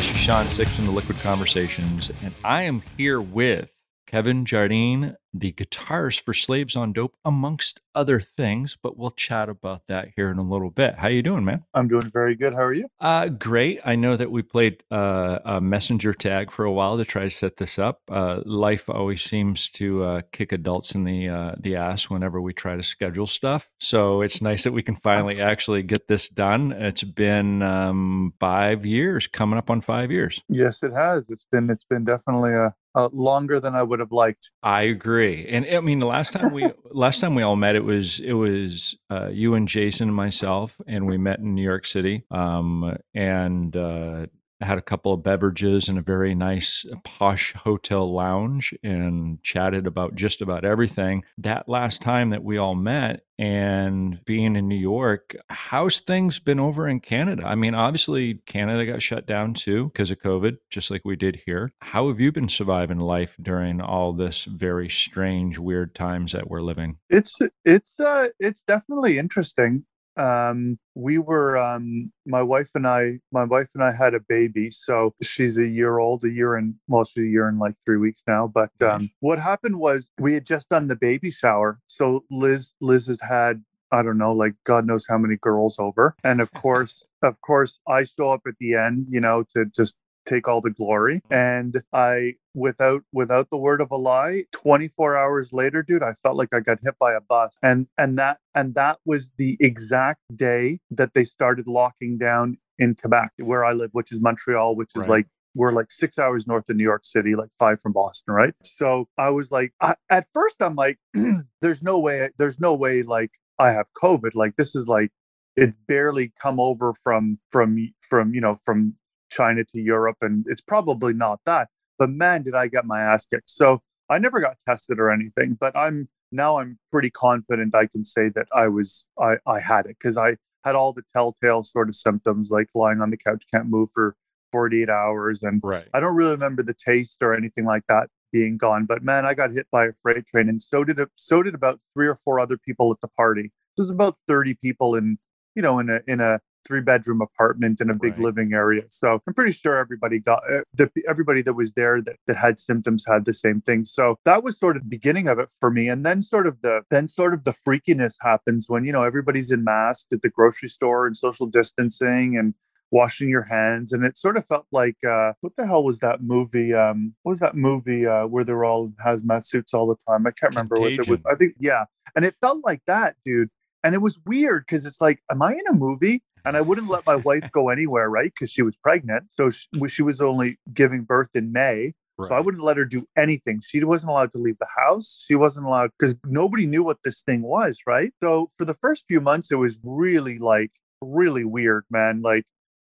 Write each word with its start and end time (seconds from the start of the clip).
This 0.00 0.12
is 0.12 0.16
Shawn 0.16 0.46
SixX 0.46 0.68
from 0.68 0.86
the 0.86 0.92
Liquid 0.92 1.18
Conversations, 1.18 2.10
and 2.22 2.32
I 2.42 2.62
am 2.62 2.82
here 2.96 3.20
with 3.20 3.68
Kevin 4.06 4.46
Jardine, 4.46 5.14
the 5.32 5.52
guitars 5.52 6.16
for 6.16 6.34
Slaves 6.34 6.76
on 6.76 6.92
Dope, 6.92 7.14
amongst 7.24 7.80
other 7.94 8.20
things. 8.20 8.76
But 8.80 8.96
we'll 8.96 9.10
chat 9.10 9.48
about 9.48 9.82
that 9.88 10.08
here 10.16 10.30
in 10.30 10.38
a 10.38 10.42
little 10.42 10.70
bit. 10.70 10.96
How 10.96 11.08
you 11.08 11.22
doing, 11.22 11.44
man? 11.44 11.64
I'm 11.74 11.88
doing 11.88 12.10
very 12.10 12.34
good. 12.34 12.54
How 12.54 12.62
are 12.62 12.72
you? 12.72 12.88
Uh, 13.00 13.28
great. 13.28 13.80
I 13.84 13.96
know 13.96 14.16
that 14.16 14.30
we 14.30 14.42
played 14.42 14.82
uh, 14.90 15.38
a 15.44 15.60
messenger 15.60 16.12
tag 16.12 16.50
for 16.50 16.64
a 16.64 16.72
while 16.72 16.96
to 16.96 17.04
try 17.04 17.24
to 17.24 17.30
set 17.30 17.56
this 17.56 17.78
up. 17.78 18.00
Uh, 18.10 18.40
life 18.44 18.88
always 18.88 19.22
seems 19.22 19.70
to 19.70 20.04
uh, 20.04 20.20
kick 20.32 20.52
adults 20.52 20.94
in 20.94 21.04
the 21.04 21.28
uh, 21.28 21.54
the 21.58 21.76
ass 21.76 22.08
whenever 22.08 22.40
we 22.40 22.52
try 22.52 22.76
to 22.76 22.82
schedule 22.82 23.26
stuff. 23.26 23.70
So 23.80 24.22
it's 24.22 24.42
nice 24.42 24.64
that 24.64 24.72
we 24.72 24.82
can 24.82 24.96
finally 24.96 25.40
actually 25.50 25.82
get 25.82 26.08
this 26.08 26.28
done. 26.28 26.72
It's 26.72 27.04
been 27.04 27.62
um, 27.62 28.34
five 28.40 28.86
years, 28.86 29.26
coming 29.26 29.58
up 29.58 29.70
on 29.70 29.80
five 29.80 30.10
years. 30.10 30.42
Yes, 30.48 30.82
it 30.82 30.92
has. 30.92 31.28
It's 31.28 31.46
been 31.50 31.70
it's 31.70 31.84
been 31.84 32.04
definitely 32.04 32.52
a 32.52 32.74
uh, 32.94 33.08
longer 33.12 33.60
than 33.60 33.74
I 33.74 33.82
would 33.82 34.00
have 34.00 34.12
liked. 34.12 34.50
I 34.62 34.82
agree, 34.82 35.19
and 35.20 35.66
I 35.66 35.80
mean 35.80 35.98
the 35.98 36.06
last 36.06 36.32
time 36.32 36.52
we 36.52 36.70
last 36.90 37.20
time 37.20 37.34
we 37.34 37.42
all 37.42 37.56
met, 37.56 37.76
it 37.76 37.84
was 37.84 38.20
it 38.20 38.32
was 38.32 38.96
uh, 39.10 39.28
you 39.28 39.54
and 39.54 39.68
Jason 39.68 40.08
and 40.08 40.16
myself, 40.16 40.76
and 40.86 41.06
we 41.06 41.18
met 41.18 41.38
in 41.38 41.54
New 41.54 41.62
York 41.62 41.86
City, 41.86 42.24
um, 42.30 42.96
and 43.14 43.76
uh, 43.76 44.26
had 44.60 44.78
a 44.78 44.82
couple 44.82 45.12
of 45.12 45.22
beverages 45.22 45.88
in 45.88 45.98
a 45.98 46.02
very 46.02 46.34
nice 46.34 46.84
posh 47.04 47.54
hotel 47.54 48.12
lounge 48.12 48.74
and 48.82 49.42
chatted 49.42 49.86
about 49.86 50.14
just 50.14 50.40
about 50.40 50.64
everything. 50.64 51.24
That 51.38 51.68
last 51.68 52.02
time 52.02 52.30
that 52.30 52.44
we 52.44 52.58
all 52.58 52.74
met 52.74 53.24
and 53.38 54.22
being 54.26 54.54
in 54.56 54.68
New 54.68 54.76
York, 54.76 55.34
how's 55.48 56.00
things 56.00 56.38
been 56.38 56.60
over 56.60 56.86
in 56.86 57.00
Canada? 57.00 57.42
I 57.46 57.54
mean, 57.54 57.74
obviously 57.74 58.34
Canada 58.46 58.84
got 58.84 59.02
shut 59.02 59.26
down 59.26 59.54
too 59.54 59.86
because 59.86 60.10
of 60.10 60.18
COVID, 60.18 60.58
just 60.68 60.90
like 60.90 61.02
we 61.04 61.16
did 61.16 61.42
here. 61.46 61.72
How 61.80 62.08
have 62.08 62.20
you 62.20 62.32
been 62.32 62.50
surviving 62.50 62.98
life 62.98 63.36
during 63.40 63.80
all 63.80 64.12
this 64.12 64.44
very 64.44 64.90
strange, 64.90 65.58
weird 65.58 65.94
times 65.94 66.32
that 66.32 66.50
we're 66.50 66.60
living? 66.60 66.98
It's 67.08 67.38
it's 67.64 67.98
uh 67.98 68.28
it's 68.38 68.62
definitely 68.62 69.18
interesting 69.18 69.86
um, 70.16 70.78
we 70.94 71.18
were 71.18 71.56
um, 71.56 72.12
my 72.26 72.42
wife 72.42 72.70
and 72.74 72.86
I 72.86 73.18
my 73.32 73.44
wife 73.44 73.68
and 73.74 73.82
I 73.82 73.92
had 73.92 74.14
a 74.14 74.20
baby 74.20 74.70
so 74.70 75.14
she's 75.22 75.58
a 75.58 75.66
year 75.66 75.98
old 75.98 76.24
a 76.24 76.30
year 76.30 76.56
and 76.56 76.74
well 76.88 77.04
she's 77.04 77.24
a 77.24 77.26
year 77.26 77.48
and 77.48 77.58
like 77.58 77.74
three 77.84 77.96
weeks 77.96 78.22
now 78.26 78.46
but 78.46 78.70
um, 78.82 79.02
nice. 79.02 79.08
what 79.20 79.38
happened 79.38 79.78
was 79.78 80.10
we 80.18 80.34
had 80.34 80.46
just 80.46 80.68
done 80.68 80.88
the 80.88 80.96
baby 80.96 81.30
shower 81.30 81.78
so 81.86 82.24
Liz 82.30 82.74
Liz 82.80 83.06
had 83.06 83.18
had 83.22 83.64
I 83.92 84.02
don't 84.02 84.18
know 84.18 84.32
like 84.32 84.54
God 84.64 84.86
knows 84.86 85.06
how 85.08 85.18
many 85.18 85.36
girls 85.36 85.78
over 85.78 86.14
and 86.22 86.40
of 86.40 86.52
course 86.52 87.04
of 87.22 87.40
course 87.40 87.80
I 87.88 88.04
show 88.04 88.28
up 88.28 88.42
at 88.46 88.54
the 88.60 88.74
end 88.74 89.06
you 89.08 89.20
know 89.20 89.44
to 89.54 89.66
just 89.66 89.96
take 90.26 90.48
all 90.48 90.60
the 90.60 90.70
glory 90.70 91.16
mm-hmm. 91.16 91.34
and 91.34 91.82
i 91.92 92.34
without 92.54 93.02
without 93.12 93.48
the 93.50 93.56
word 93.56 93.80
of 93.80 93.90
a 93.90 93.96
lie 93.96 94.44
24 94.52 95.16
hours 95.16 95.52
later 95.52 95.82
dude 95.82 96.02
i 96.02 96.12
felt 96.12 96.36
like 96.36 96.48
i 96.52 96.60
got 96.60 96.78
hit 96.82 96.94
by 96.98 97.12
a 97.12 97.20
bus 97.20 97.56
and 97.62 97.86
and 97.98 98.18
that 98.18 98.38
and 98.54 98.74
that 98.74 98.98
was 99.04 99.32
the 99.38 99.56
exact 99.60 100.20
day 100.36 100.78
that 100.90 101.14
they 101.14 101.24
started 101.24 101.66
locking 101.66 102.18
down 102.18 102.56
in 102.78 102.94
quebec 102.94 103.30
where 103.38 103.64
i 103.64 103.72
live 103.72 103.90
which 103.92 104.12
is 104.12 104.20
montreal 104.20 104.74
which 104.74 104.90
is 104.94 105.02
right. 105.02 105.10
like 105.10 105.26
we're 105.56 105.72
like 105.72 105.90
six 105.90 106.16
hours 106.16 106.46
north 106.46 106.70
of 106.70 106.76
New 106.76 106.84
York 106.84 107.04
City, 107.04 107.34
like 107.34 107.48
five 107.58 107.80
from 107.80 107.92
Boston, 107.92 108.34
right? 108.34 108.54
So 108.62 109.08
I 109.18 109.30
was 109.30 109.50
like, 109.50 109.72
I, 109.80 109.96
at 110.08 110.24
first, 110.32 110.62
I'm 110.62 110.76
like, 110.76 111.00
there's 111.60 111.82
no 111.82 111.98
way, 111.98 112.30
there's 112.38 112.60
no 112.60 112.72
way, 112.72 113.02
like 113.02 113.32
I 113.60 113.70
have 113.70 113.86
COVID. 114.02 114.30
Like 114.34 114.56
this 114.56 114.74
is 114.74 114.88
like 114.88 115.10
it's 115.56 115.76
barely 115.86 116.32
come 116.40 116.58
over 116.58 116.94
from 117.04 117.38
from 117.50 117.92
from 118.08 118.34
you 118.34 118.40
know 118.40 118.56
from 118.64 118.94
China 119.30 119.64
to 119.64 119.80
Europe, 119.80 120.18
and 120.20 120.44
it's 120.48 120.60
probably 120.60 121.12
not 121.12 121.40
that. 121.46 121.68
But 121.98 122.10
man, 122.10 122.42
did 122.42 122.54
I 122.54 122.68
get 122.68 122.86
my 122.86 123.00
ass 123.00 123.26
kicked. 123.26 123.50
So 123.50 123.82
I 124.08 124.18
never 124.18 124.40
got 124.40 124.56
tested 124.66 124.98
or 124.98 125.10
anything, 125.10 125.56
but 125.58 125.76
I'm 125.76 126.08
now 126.32 126.58
I'm 126.58 126.78
pretty 126.92 127.10
confident 127.10 127.74
I 127.74 127.86
can 127.86 128.04
say 128.04 128.28
that 128.30 128.46
I 128.54 128.68
was 128.68 129.06
I, 129.20 129.34
I 129.46 129.60
had 129.60 129.86
it 129.86 129.96
because 130.00 130.16
I 130.16 130.36
had 130.64 130.74
all 130.74 130.92
the 130.92 131.02
telltale 131.14 131.62
sort 131.62 131.88
of 131.88 131.94
symptoms 131.94 132.50
like 132.50 132.68
lying 132.74 133.00
on 133.00 133.10
the 133.10 133.16
couch, 133.16 133.44
can't 133.52 133.68
move 133.68 133.88
for 133.94 134.14
48 134.52 134.88
hours. 134.88 135.42
And 135.42 135.60
right. 135.62 135.86
I 135.94 136.00
don't 136.00 136.14
really 136.14 136.32
remember 136.32 136.62
the 136.62 136.74
taste 136.74 137.18
or 137.22 137.34
anything 137.34 137.64
like 137.64 137.84
that 137.88 138.08
being 138.32 138.58
gone. 138.58 138.84
But 138.86 139.02
man, 139.02 139.26
I 139.26 139.34
got 139.34 139.50
hit 139.52 139.66
by 139.72 139.86
a 139.86 139.92
freight 140.02 140.26
train 140.26 140.48
and 140.48 140.62
so 140.62 140.84
did 140.84 140.98
it 140.98 141.08
so 141.16 141.42
did 141.42 141.54
about 141.54 141.80
three 141.94 142.06
or 142.06 142.14
four 142.14 142.40
other 142.40 142.58
people 142.58 142.90
at 142.92 143.00
the 143.00 143.08
party. 143.08 143.52
There's 143.76 143.90
about 143.90 144.16
30 144.26 144.54
people 144.54 144.94
in, 144.94 145.18
you 145.54 145.62
know, 145.62 145.78
in 145.78 145.88
a 145.88 146.00
in 146.06 146.20
a 146.20 146.40
three 146.66 146.80
bedroom 146.80 147.20
apartment 147.20 147.80
in 147.80 147.90
a 147.90 147.94
big 147.94 148.12
right. 148.12 148.20
living 148.20 148.52
area. 148.52 148.82
So 148.88 149.20
I'm 149.26 149.34
pretty 149.34 149.52
sure 149.52 149.76
everybody 149.76 150.18
got 150.18 150.42
uh, 150.50 150.60
the, 150.74 150.90
everybody 151.08 151.42
that 151.42 151.54
was 151.54 151.72
there 151.72 152.00
that, 152.02 152.16
that 152.26 152.36
had 152.36 152.58
symptoms 152.58 153.04
had 153.06 153.24
the 153.24 153.32
same 153.32 153.60
thing. 153.60 153.84
So 153.84 154.18
that 154.24 154.42
was 154.42 154.58
sort 154.58 154.76
of 154.76 154.82
the 154.82 154.88
beginning 154.88 155.28
of 155.28 155.38
it 155.38 155.50
for 155.60 155.70
me. 155.70 155.88
And 155.88 156.04
then 156.04 156.22
sort 156.22 156.46
of 156.46 156.60
the 156.62 156.82
then 156.90 157.08
sort 157.08 157.34
of 157.34 157.44
the 157.44 157.54
freakiness 157.66 158.14
happens 158.20 158.66
when 158.68 158.84
you 158.84 158.92
know 158.92 159.02
everybody's 159.02 159.50
in 159.50 159.64
masks 159.64 160.06
at 160.12 160.22
the 160.22 160.28
grocery 160.28 160.68
store 160.68 161.06
and 161.06 161.16
social 161.16 161.46
distancing 161.46 162.36
and 162.36 162.54
washing 162.90 163.28
your 163.28 163.42
hands 163.42 163.92
and 163.92 164.04
it 164.04 164.16
sort 164.16 164.36
of 164.36 164.44
felt 164.44 164.66
like 164.72 164.96
uh 165.08 165.32
what 165.42 165.54
the 165.56 165.66
hell 165.66 165.84
was 165.84 166.00
that 166.00 166.22
movie 166.22 166.74
um 166.74 167.14
what 167.22 167.30
was 167.30 167.40
that 167.40 167.54
movie 167.54 168.06
uh 168.06 168.26
where 168.26 168.42
they're 168.42 168.64
all 168.64 168.88
hazmat 169.04 169.44
suits 169.44 169.72
all 169.72 169.86
the 169.86 169.96
time 170.08 170.26
i 170.26 170.30
can't 170.32 170.54
remember 170.54 170.76
Contagion. 170.76 170.98
what 170.98 171.08
it 171.08 171.10
was 171.10 171.22
i 171.32 171.36
think 171.36 171.54
yeah 171.60 171.84
and 172.16 172.24
it 172.24 172.34
felt 172.40 172.64
like 172.64 172.82
that 172.86 173.14
dude 173.24 173.48
and 173.84 173.94
it 173.94 174.02
was 174.02 174.20
weird 174.26 174.64
because 174.66 174.84
it's 174.86 175.00
like 175.00 175.22
am 175.30 175.40
i 175.40 175.52
in 175.52 175.66
a 175.68 175.72
movie 175.72 176.22
and 176.44 176.56
I 176.56 176.60
wouldn't 176.60 176.88
let 176.88 177.06
my 177.06 177.16
wife 177.24 177.50
go 177.52 177.68
anywhere, 177.68 178.08
right? 178.08 178.32
Because 178.34 178.50
she 178.50 178.62
was 178.62 178.76
pregnant. 178.76 179.32
So 179.32 179.50
she, 179.50 179.66
mm. 179.74 179.90
she, 179.90 180.02
was 180.02 180.20
only 180.20 180.58
giving 180.72 181.02
birth 181.02 181.30
in 181.34 181.52
May. 181.52 181.92
Right. 182.18 182.28
So 182.28 182.34
I 182.34 182.40
wouldn't 182.40 182.62
let 182.62 182.76
her 182.76 182.84
do 182.84 183.06
anything. 183.16 183.60
She 183.64 183.82
wasn't 183.82 184.10
allowed 184.10 184.32
to 184.32 184.38
leave 184.38 184.58
the 184.58 184.66
house. 184.76 185.24
She 185.26 185.34
wasn't 185.34 185.66
allowed 185.66 185.90
because 185.98 186.14
nobody 186.26 186.66
knew 186.66 186.82
what 186.82 186.98
this 187.04 187.22
thing 187.22 187.42
was, 187.42 187.78
right? 187.86 188.12
So 188.22 188.50
for 188.58 188.64
the 188.64 188.74
first 188.74 189.04
few 189.08 189.20
months, 189.20 189.50
it 189.50 189.56
was 189.56 189.80
really 189.82 190.38
like, 190.38 190.70
really 191.00 191.44
weird, 191.44 191.84
man. 191.90 192.20
Like 192.22 192.44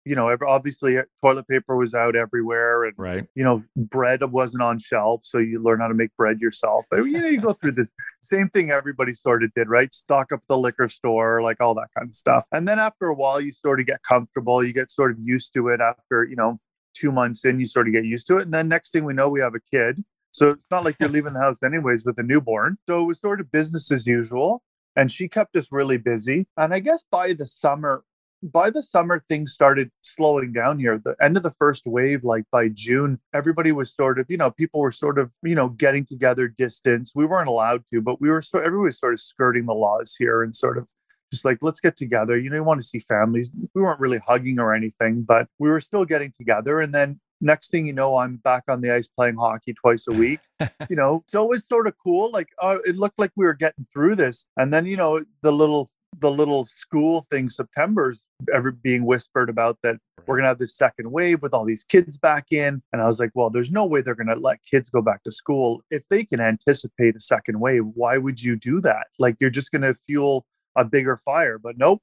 you 0.10 0.16
know, 0.16 0.36
obviously 0.48 0.98
uh, 0.98 1.04
toilet 1.22 1.48
paper 1.48 1.76
was 1.76 1.94
out 1.94 2.16
everywhere, 2.16 2.84
and 2.84 2.94
right. 2.98 3.26
you 3.36 3.44
know, 3.44 3.62
bread 3.76 4.24
wasn't 4.24 4.64
on 4.64 4.80
shelf, 4.80 5.22
so 5.24 5.38
you 5.38 5.62
learn 5.62 5.80
how 5.82 5.88
to 5.88 5.94
make 5.94 6.10
bread 6.18 6.40
yourself. 6.42 6.88
But, 6.90 7.04
you 7.04 7.22
know, 7.22 7.28
you 7.28 7.40
go 7.40 7.54
through 7.54 7.74
this 7.74 7.94
same 8.24 8.50
thing 8.50 8.72
everybody 8.72 9.14
sort 9.14 9.44
of 9.44 9.52
did, 9.54 9.70
right? 9.70 9.94
Stock 9.94 10.32
up 10.32 10.42
the 10.50 10.58
liquor 10.58 10.88
store, 10.88 11.44
like 11.44 11.62
all 11.62 11.76
that 11.76 11.90
kind 11.96 12.10
of 12.10 12.16
stuff. 12.16 12.44
And 12.52 12.68
then 12.68 12.80
after 12.80 13.06
a 13.06 13.14
while, 13.14 13.40
you 13.40 13.52
sort 13.52 13.80
of 13.80 13.86
get 13.86 14.02
comfortable. 14.02 14.64
You 14.64 14.74
get 14.74 14.90
sort 14.90 15.12
of 15.12 15.18
used 15.22 15.54
to 15.54 15.68
it. 15.68 15.80
After 15.80 16.24
you 16.24 16.36
know, 16.36 16.60
two 16.96 17.12
months 17.12 17.46
in, 17.46 17.60
you 17.60 17.68
sort 17.68 17.88
of 17.88 17.94
get 17.94 18.06
used 18.06 18.26
to 18.28 18.38
it. 18.38 18.44
And 18.44 18.54
then 18.54 18.68
next 18.68 18.90
thing 18.90 19.06
we 19.06 19.14
know, 19.14 19.30
we 19.30 19.42
have 19.42 19.54
a 19.54 19.62
kid. 19.72 20.04
So 20.32 20.50
it's 20.50 20.66
not 20.72 20.84
like 20.84 20.96
you're 21.00 21.10
leaving 21.10 21.34
the 21.34 21.40
house 21.40 21.62
anyways 21.62 22.04
with 22.04 22.18
a 22.18 22.24
newborn. 22.24 22.80
So 22.88 23.04
it 23.04 23.06
was 23.06 23.20
sort 23.20 23.40
of 23.40 23.52
business 23.52 23.92
as 23.92 24.08
usual 24.08 24.64
and 24.96 25.12
she 25.12 25.28
kept 25.28 25.56
us 25.56 25.72
really 25.72 25.98
busy. 25.98 26.48
And 26.58 26.74
I 26.74 26.80
guess 26.80 27.04
by 27.12 27.34
the 27.34 27.46
summer, 27.46 28.04
by 28.42 28.70
the 28.70 28.82
summer 28.82 29.24
things 29.28 29.54
started 29.54 29.92
slowing 30.02 30.54
down 30.54 30.80
here. 30.80 31.00
The 31.04 31.16
end 31.22 31.38
of 31.38 31.44
the 31.44 31.50
first 31.52 31.86
wave 31.86 32.24
like 32.24 32.46
by 32.52 32.70
june 32.70 33.20
everybody 33.34 33.72
was 33.72 33.94
sort 33.94 34.20
of 34.20 34.26
you 34.30 34.38
know 34.38 34.52
people 34.52 34.80
were 34.80 34.92
sort 34.92 35.20
of 35.20 35.32
you 35.44 35.56
know 35.56 35.70
getting 35.70 36.06
together 36.06 36.48
distance. 36.48 37.14
We 37.16 37.26
weren't 37.26 37.50
allowed 37.50 37.84
to 37.92 38.02
but 38.02 38.22
we 38.22 38.30
were 38.30 38.42
so 38.42 38.60
everybody 38.60 38.88
was 38.88 39.00
sort 39.00 39.14
of 39.14 39.20
skirting 39.20 39.66
the 39.66 39.74
laws 39.74 40.16
here 40.18 40.44
and 40.44 40.56
sort 40.56 40.78
of 40.78 40.90
just 41.32 41.46
like 41.46 41.60
let's 41.62 41.80
get 41.80 41.96
together. 41.96 42.38
You 42.38 42.50
know 42.50 42.56
you 42.56 42.64
want 42.64 42.80
to 42.82 42.88
see 42.88 43.00
families. 43.00 43.52
We 43.74 43.82
weren't 43.82 44.00
really 44.00 44.20
hugging 44.20 44.60
or 44.60 44.74
anything 44.74 45.24
but 45.24 45.48
we 45.60 45.70
were 45.70 45.80
still 45.82 46.06
getting 46.06 46.32
together. 46.32 46.80
And 46.80 46.94
then 46.94 47.20
next 47.42 47.72
thing 47.72 47.88
you 47.88 47.94
know 47.94 48.18
i'm 48.18 48.36
back 48.36 48.66
on 48.68 48.82
the 48.82 48.92
ice 48.92 49.08
playing 49.08 49.38
hockey 49.38 49.74
twice 49.74 50.08
a 50.08 50.14
week. 50.14 50.40
You 50.90 50.96
know 50.96 51.24
so 51.28 51.44
it 51.44 51.50
was 51.50 51.68
sort 51.68 51.88
of 51.88 51.94
cool 52.04 52.32
like 52.32 52.50
uh, 52.62 52.78
it 52.86 52.96
looked 52.96 53.20
like 53.20 53.32
we 53.36 53.46
were 53.46 53.54
getting 53.54 53.86
through 53.94 54.16
this. 54.16 54.46
And 54.58 54.74
then 54.74 54.86
you 54.86 54.98
know 54.98 55.24
the 55.42 55.52
little 55.52 55.90
the 56.18 56.32
little 56.32 56.66
school 56.66 57.26
thing 57.30 57.50
September's 57.50 58.26
ever 58.54 58.72
being 58.72 59.06
whispered 59.06 59.50
about 59.50 59.78
that 59.84 59.98
we're 60.26 60.36
going 60.36 60.44
to 60.44 60.50
have 60.50 60.60
this 60.60 60.76
second 60.76 61.12
wave 61.12 61.42
with 61.42 61.54
all 61.54 61.66
these 61.66 61.84
kids 61.84 62.18
back 62.18 62.46
in. 62.52 62.82
And 62.94 63.02
I 63.02 63.08
was 63.08 63.20
like, 63.20 63.32
well, 63.34 63.50
there's 63.50 63.72
no 63.72 63.86
way 63.86 64.02
they're 64.02 64.16
going 64.16 64.28
to 64.28 64.36
let 64.36 64.64
kids 64.64 64.90
go 64.90 65.02
back 65.02 65.24
to 65.24 65.32
school. 65.32 65.82
If 65.90 66.08
they 66.10 66.24
can 66.24 66.40
anticipate 66.40 67.16
a 67.16 67.20
second 67.20 67.60
wave, 67.60 67.84
why 67.96 68.18
would 68.18 68.42
you 68.42 68.56
do 68.56 68.80
that? 68.82 69.08
Like 69.18 69.38
you're 69.40 69.50
just 69.50 69.72
going 69.72 69.82
to 69.82 69.94
fuel 69.94 70.46
a 70.76 70.86
bigger 70.86 71.18
fire. 71.18 71.58
But 71.58 71.78
nope, 71.78 72.02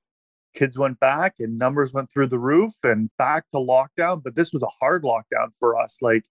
kids 0.54 0.78
went 0.78 0.98
back 0.98 1.34
and 1.38 1.58
numbers 1.58 1.92
went 1.92 2.10
through 2.10 2.28
the 2.28 2.38
roof 2.38 2.72
and 2.82 3.10
back 3.18 3.44
to 3.52 3.58
lockdown. 3.58 4.22
But 4.22 4.34
this 4.34 4.52
was 4.52 4.62
a 4.62 4.70
hard 4.80 5.04
lockdown 5.04 5.52
for 5.58 5.80
us. 5.80 5.98
Like 6.00 6.24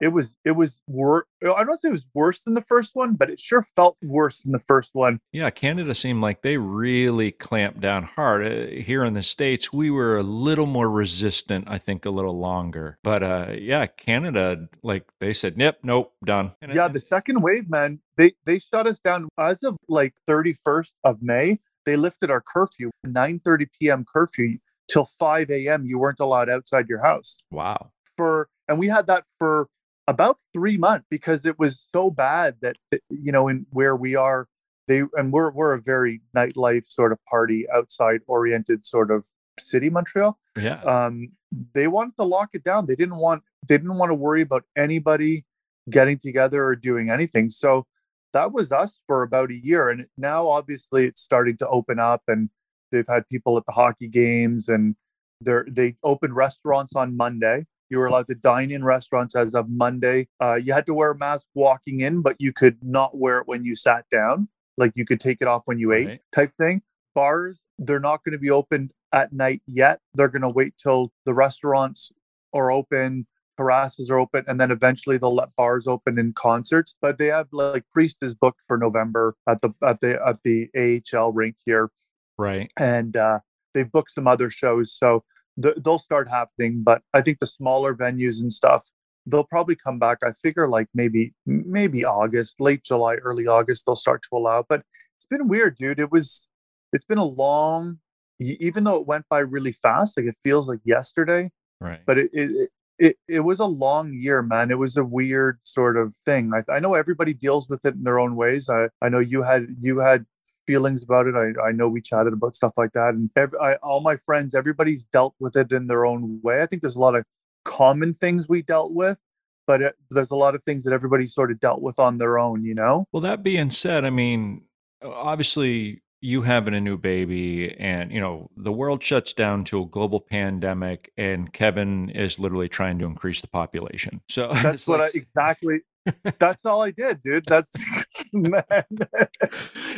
it 0.00 0.08
was 0.08 0.36
it 0.44 0.52
was 0.52 0.82
worse 0.86 1.24
i 1.42 1.64
don't 1.64 1.78
say 1.78 1.88
it 1.88 1.92
was 1.92 2.08
worse 2.14 2.42
than 2.42 2.54
the 2.54 2.62
first 2.62 2.94
one 2.94 3.14
but 3.14 3.30
it 3.30 3.40
sure 3.40 3.62
felt 3.62 3.96
worse 4.02 4.42
than 4.42 4.52
the 4.52 4.58
first 4.58 4.94
one. 4.94 5.20
Yeah 5.32 5.50
canada 5.50 5.94
seemed 5.94 6.22
like 6.22 6.42
they 6.42 6.56
really 6.56 7.32
clamped 7.32 7.80
down 7.80 8.04
hard. 8.04 8.46
Uh, 8.46 8.66
here 8.80 9.04
in 9.04 9.14
the 9.14 9.22
states 9.22 9.72
we 9.72 9.90
were 9.90 10.18
a 10.18 10.22
little 10.22 10.66
more 10.66 10.90
resistant 10.90 11.66
i 11.68 11.78
think 11.78 12.04
a 12.04 12.10
little 12.10 12.38
longer. 12.38 12.98
But 13.02 13.22
uh 13.22 13.52
yeah 13.58 13.86
canada 13.86 14.68
like 14.82 15.04
they 15.20 15.32
said 15.32 15.54
yep 15.56 15.78
nope 15.82 16.12
done. 16.24 16.52
And 16.62 16.74
yeah 16.74 16.88
the 16.88 17.00
second 17.00 17.42
wave 17.42 17.70
man 17.70 18.00
they 18.16 18.32
they 18.44 18.58
shut 18.58 18.86
us 18.86 18.98
down. 18.98 19.28
As 19.38 19.62
of 19.62 19.76
like 19.88 20.14
31st 20.28 20.92
of 21.04 21.22
may 21.22 21.58
they 21.84 21.96
lifted 21.96 22.30
our 22.30 22.40
curfew 22.40 22.90
9 23.04 23.40
30 23.44 23.66
p.m 23.78 24.04
curfew 24.10 24.58
till 24.88 25.06
5 25.18 25.50
a.m 25.50 25.86
you 25.86 25.98
weren't 25.98 26.20
allowed 26.20 26.48
outside 26.48 26.88
your 26.88 27.02
house. 27.02 27.38
Wow. 27.50 27.92
For 28.16 28.48
and 28.68 28.78
we 28.78 28.88
had 28.88 29.06
that 29.06 29.24
for 29.38 29.68
about 30.08 30.38
three 30.52 30.76
months 30.76 31.06
because 31.10 31.44
it 31.44 31.58
was 31.58 31.88
so 31.92 32.10
bad 32.10 32.56
that 32.62 32.76
you 33.10 33.32
know 33.32 33.48
in 33.48 33.66
where 33.70 33.96
we 33.96 34.14
are 34.14 34.48
they 34.88 35.02
and 35.14 35.32
we're 35.32 35.50
we're 35.50 35.72
a 35.72 35.80
very 35.80 36.20
nightlife 36.36 36.86
sort 36.86 37.12
of 37.12 37.18
party 37.24 37.66
outside 37.74 38.20
oriented 38.26 38.86
sort 38.86 39.10
of 39.10 39.26
city 39.58 39.90
montreal. 39.90 40.38
Yeah. 40.60 40.80
Um 40.82 41.28
they 41.74 41.88
wanted 41.88 42.16
to 42.18 42.24
lock 42.24 42.50
it 42.52 42.64
down. 42.64 42.86
They 42.86 42.96
didn't 42.96 43.16
want 43.16 43.42
they 43.68 43.76
didn't 43.76 43.98
want 43.98 44.10
to 44.10 44.14
worry 44.14 44.42
about 44.42 44.64
anybody 44.76 45.44
getting 45.90 46.18
together 46.18 46.64
or 46.64 46.76
doing 46.76 47.10
anything. 47.10 47.50
So 47.50 47.86
that 48.32 48.52
was 48.52 48.70
us 48.70 49.00
for 49.06 49.22
about 49.22 49.50
a 49.50 49.56
year 49.56 49.88
and 49.88 50.06
now 50.16 50.48
obviously 50.48 51.06
it's 51.06 51.22
starting 51.22 51.56
to 51.58 51.68
open 51.68 51.98
up 51.98 52.22
and 52.28 52.50
they've 52.92 53.06
had 53.08 53.28
people 53.28 53.56
at 53.56 53.66
the 53.66 53.72
hockey 53.72 54.08
games 54.08 54.68
and 54.68 54.94
they're 55.40 55.66
they 55.68 55.96
opened 56.02 56.34
restaurants 56.34 56.94
on 56.96 57.16
monday 57.16 57.64
you 57.90 57.98
were 57.98 58.06
allowed 58.06 58.26
to 58.28 58.34
dine 58.34 58.70
in 58.70 58.84
restaurants 58.84 59.34
as 59.34 59.54
of 59.54 59.68
monday. 59.68 60.28
Uh, 60.40 60.54
you 60.54 60.72
had 60.72 60.86
to 60.86 60.94
wear 60.94 61.12
a 61.12 61.18
mask 61.18 61.46
walking 61.54 62.00
in 62.00 62.22
but 62.22 62.36
you 62.38 62.52
could 62.52 62.76
not 62.82 63.16
wear 63.16 63.38
it 63.38 63.46
when 63.46 63.64
you 63.64 63.76
sat 63.76 64.04
down. 64.10 64.48
Like 64.78 64.92
you 64.94 65.04
could 65.04 65.20
take 65.20 65.38
it 65.40 65.48
off 65.48 65.62
when 65.66 65.78
you 65.78 65.92
ate 65.92 66.06
Right. 66.06 66.20
type 66.34 66.52
thing. 66.52 66.82
Bars 67.14 67.62
they're 67.78 68.00
not 68.00 68.24
going 68.24 68.32
to 68.32 68.38
be 68.38 68.50
open 68.50 68.90
at 69.12 69.32
night 69.32 69.62
yet. 69.66 70.00
They're 70.14 70.28
going 70.28 70.42
to 70.42 70.48
wait 70.48 70.74
till 70.76 71.12
the 71.24 71.34
restaurants 71.34 72.10
are 72.52 72.70
open 72.70 73.26
terraces 73.56 74.10
are 74.10 74.18
open 74.18 74.44
and 74.46 74.60
then 74.60 74.70
eventually 74.70 75.18
they'll 75.18 75.34
let 75.34 75.54
bars 75.56 75.86
open 75.86 76.18
in 76.18 76.32
concerts. 76.32 76.94
But 77.00 77.18
they 77.18 77.26
have 77.26 77.48
like 77.52 77.84
priest 77.92 78.18
is 78.22 78.34
booked 78.34 78.60
for 78.68 78.76
november 78.76 79.34
at 79.48 79.62
the 79.62 79.70
at 79.82 80.00
the 80.00 80.20
at 80.26 80.42
the 80.44 80.68
ahl 81.14 81.32
rink 81.32 81.56
here. 81.64 81.90
Right. 82.38 82.70
And 82.78 83.16
uh, 83.16 83.40
they've 83.72 83.90
booked 83.90 84.10
some 84.12 84.26
other 84.26 84.50
shows. 84.50 84.92
So 84.92 85.24
th- 85.62 85.76
they'll 85.84 85.98
start 85.98 86.28
happening 86.28 86.82
but 86.82 87.02
i 87.14 87.20
think 87.20 87.38
the 87.38 87.46
smaller 87.46 87.94
venues 87.94 88.40
and 88.40 88.52
stuff 88.52 88.86
they'll 89.26 89.44
probably 89.44 89.74
come 89.76 89.98
back 89.98 90.18
i 90.24 90.30
figure 90.42 90.68
like 90.68 90.88
maybe 90.94 91.32
maybe 91.46 92.04
august 92.04 92.60
late 92.60 92.82
july 92.84 93.14
early 93.16 93.46
august 93.46 93.84
they'll 93.86 93.96
start 93.96 94.22
to 94.22 94.36
allow 94.36 94.64
but 94.68 94.82
it's 95.16 95.26
been 95.26 95.48
weird 95.48 95.76
dude. 95.76 95.98
It 95.98 96.12
was 96.12 96.48
it's 96.92 97.04
been 97.04 97.18
a 97.18 97.24
long 97.24 97.98
even 98.38 98.84
though 98.84 98.96
it 98.96 99.06
went 99.06 99.24
by 99.28 99.38
really 99.38 99.72
fast 99.72 100.16
like 100.16 100.26
it 100.26 100.36
feels 100.44 100.68
like 100.68 100.80
yesterday 100.84 101.50
right. 101.80 102.00
but 102.06 102.18
it 102.18 102.30
it, 102.32 102.70
it, 102.98 103.16
it 103.28 103.40
was 103.40 103.60
a 103.60 103.66
long 103.66 104.14
year 104.14 104.42
man. 104.42 104.70
It 104.70 104.78
was 104.78 104.96
a 104.96 105.04
weird 105.04 105.58
sort 105.64 105.98
of 105.98 106.14
thing. 106.24 106.52
I, 106.54 106.72
I 106.72 106.80
know 106.80 106.94
everybody 106.94 107.34
deals 107.34 107.68
with 107.68 107.84
it 107.84 107.94
in 107.94 108.04
their 108.04 108.18
own 108.18 108.36
ways. 108.36 108.68
I 108.70 108.88
i 109.02 109.08
know 109.08 109.18
you 109.18 109.42
had 109.42 109.66
you 109.80 109.98
had 109.98 110.24
feelings 110.66 111.02
about 111.02 111.26
it 111.26 111.34
i, 111.34 111.68
I 111.68 111.72
know 111.72 111.88
we 111.88 112.00
chatted 112.00 112.32
about 112.32 112.56
stuff 112.56 112.74
like 112.76 112.92
that 112.92 113.14
and 113.14 113.30
ev 113.36 113.54
I, 113.60 113.74
all 113.76 114.00
my 114.00 114.16
friends 114.16 114.54
everybody's 114.54 115.04
dealt 115.04 115.34
with 115.40 115.56
it 115.56 115.72
in 115.72 115.86
their 115.86 116.04
own 116.06 116.40
way 116.42 116.62
i 116.62 116.66
think 116.66 116.82
there's 116.82 116.96
a 116.96 117.00
lot 117.00 117.16
of 117.16 117.24
common 117.64 118.12
things 118.14 118.48
we 118.48 118.62
dealt 118.62 118.92
with 118.92 119.20
but 119.66 119.82
it, 119.82 119.94
there's 120.10 120.30
a 120.30 120.36
lot 120.36 120.54
of 120.54 120.62
things 120.62 120.84
that 120.84 120.92
everybody 120.92 121.26
sort 121.26 121.50
of 121.50 121.58
dealt 121.60 121.82
with 121.82 121.98
on 121.98 122.18
their 122.18 122.38
own 122.38 122.64
you 122.64 122.74
know 122.74 123.06
Well, 123.12 123.20
that 123.22 123.42
being 123.42 123.70
said, 123.70 124.04
I 124.04 124.10
mean, 124.10 124.62
obviously 125.02 126.02
you 126.20 126.42
having 126.42 126.74
a 126.74 126.80
new 126.80 126.96
baby 126.96 127.74
and, 127.78 128.10
you 128.10 128.20
know, 128.20 128.50
the 128.56 128.72
world 128.72 129.02
shuts 129.02 129.32
down 129.32 129.64
to 129.64 129.82
a 129.82 129.86
global 129.86 130.20
pandemic 130.20 131.12
and 131.16 131.52
Kevin 131.52 132.10
is 132.10 132.38
literally 132.38 132.68
trying 132.68 132.98
to 133.00 133.06
increase 133.06 133.40
the 133.40 133.48
population. 133.48 134.20
So 134.28 134.50
that's 134.62 134.86
what 134.86 135.00
like- 135.00 135.14
i 135.14 135.18
exactly 135.18 135.80
that's 136.38 136.64
all 136.64 136.82
i 136.84 136.92
did 136.92 137.20
dude 137.22 137.44
that's. 137.46 137.72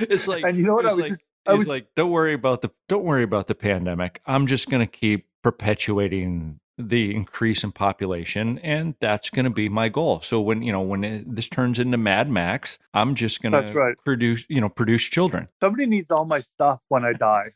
it's 0.01 0.29
like 0.29 0.45
and 0.45 0.57
you 0.59 0.65
know 0.65 0.75
what 0.75 0.87
i 0.87 0.89
was 0.89 0.97
like, 0.97 1.09
just 1.09 1.23
I 1.49 1.55
was- 1.55 1.67
like, 1.69 1.87
don't 1.95 2.11
worry 2.11 2.35
about 2.35 2.63
the 2.63 2.71
don't 2.89 3.05
worry 3.05 3.23
about 3.23 3.47
the 3.47 3.55
pandemic. 3.55 4.21
I'm 4.27 4.47
just 4.47 4.69
gonna 4.69 4.87
keep 4.87 5.27
perpetuating 5.43 6.61
the 6.77 7.15
increase 7.15 7.65
in 7.65 7.73
population, 7.73 8.59
and 8.61 8.95
that's 9.01 9.31
gonna 9.31 9.51
be 9.51 9.69
my 9.69 9.89
goal. 9.89 10.21
So 10.21 10.41
when 10.41 10.63
you 10.63 10.73
know 10.73 10.83
when 10.83 11.05
it, 11.05 11.35
this 11.35 11.49
turns 11.49 11.79
into 11.79 11.97
Mad 11.97 12.31
Max, 12.31 12.79
I'm 12.95 13.15
just 13.15 13.43
gonna 13.43 13.63
right. 13.73 13.97
produce 14.05 14.45
you 14.49 14.61
know 14.61 14.69
produce 14.69 15.03
children. 15.05 15.49
somebody 15.61 15.87
needs 15.87 16.11
all 16.11 16.25
my 16.25 16.41
stuff 16.41 16.85
when 16.89 17.05
I 17.05 17.15
die. 17.15 17.53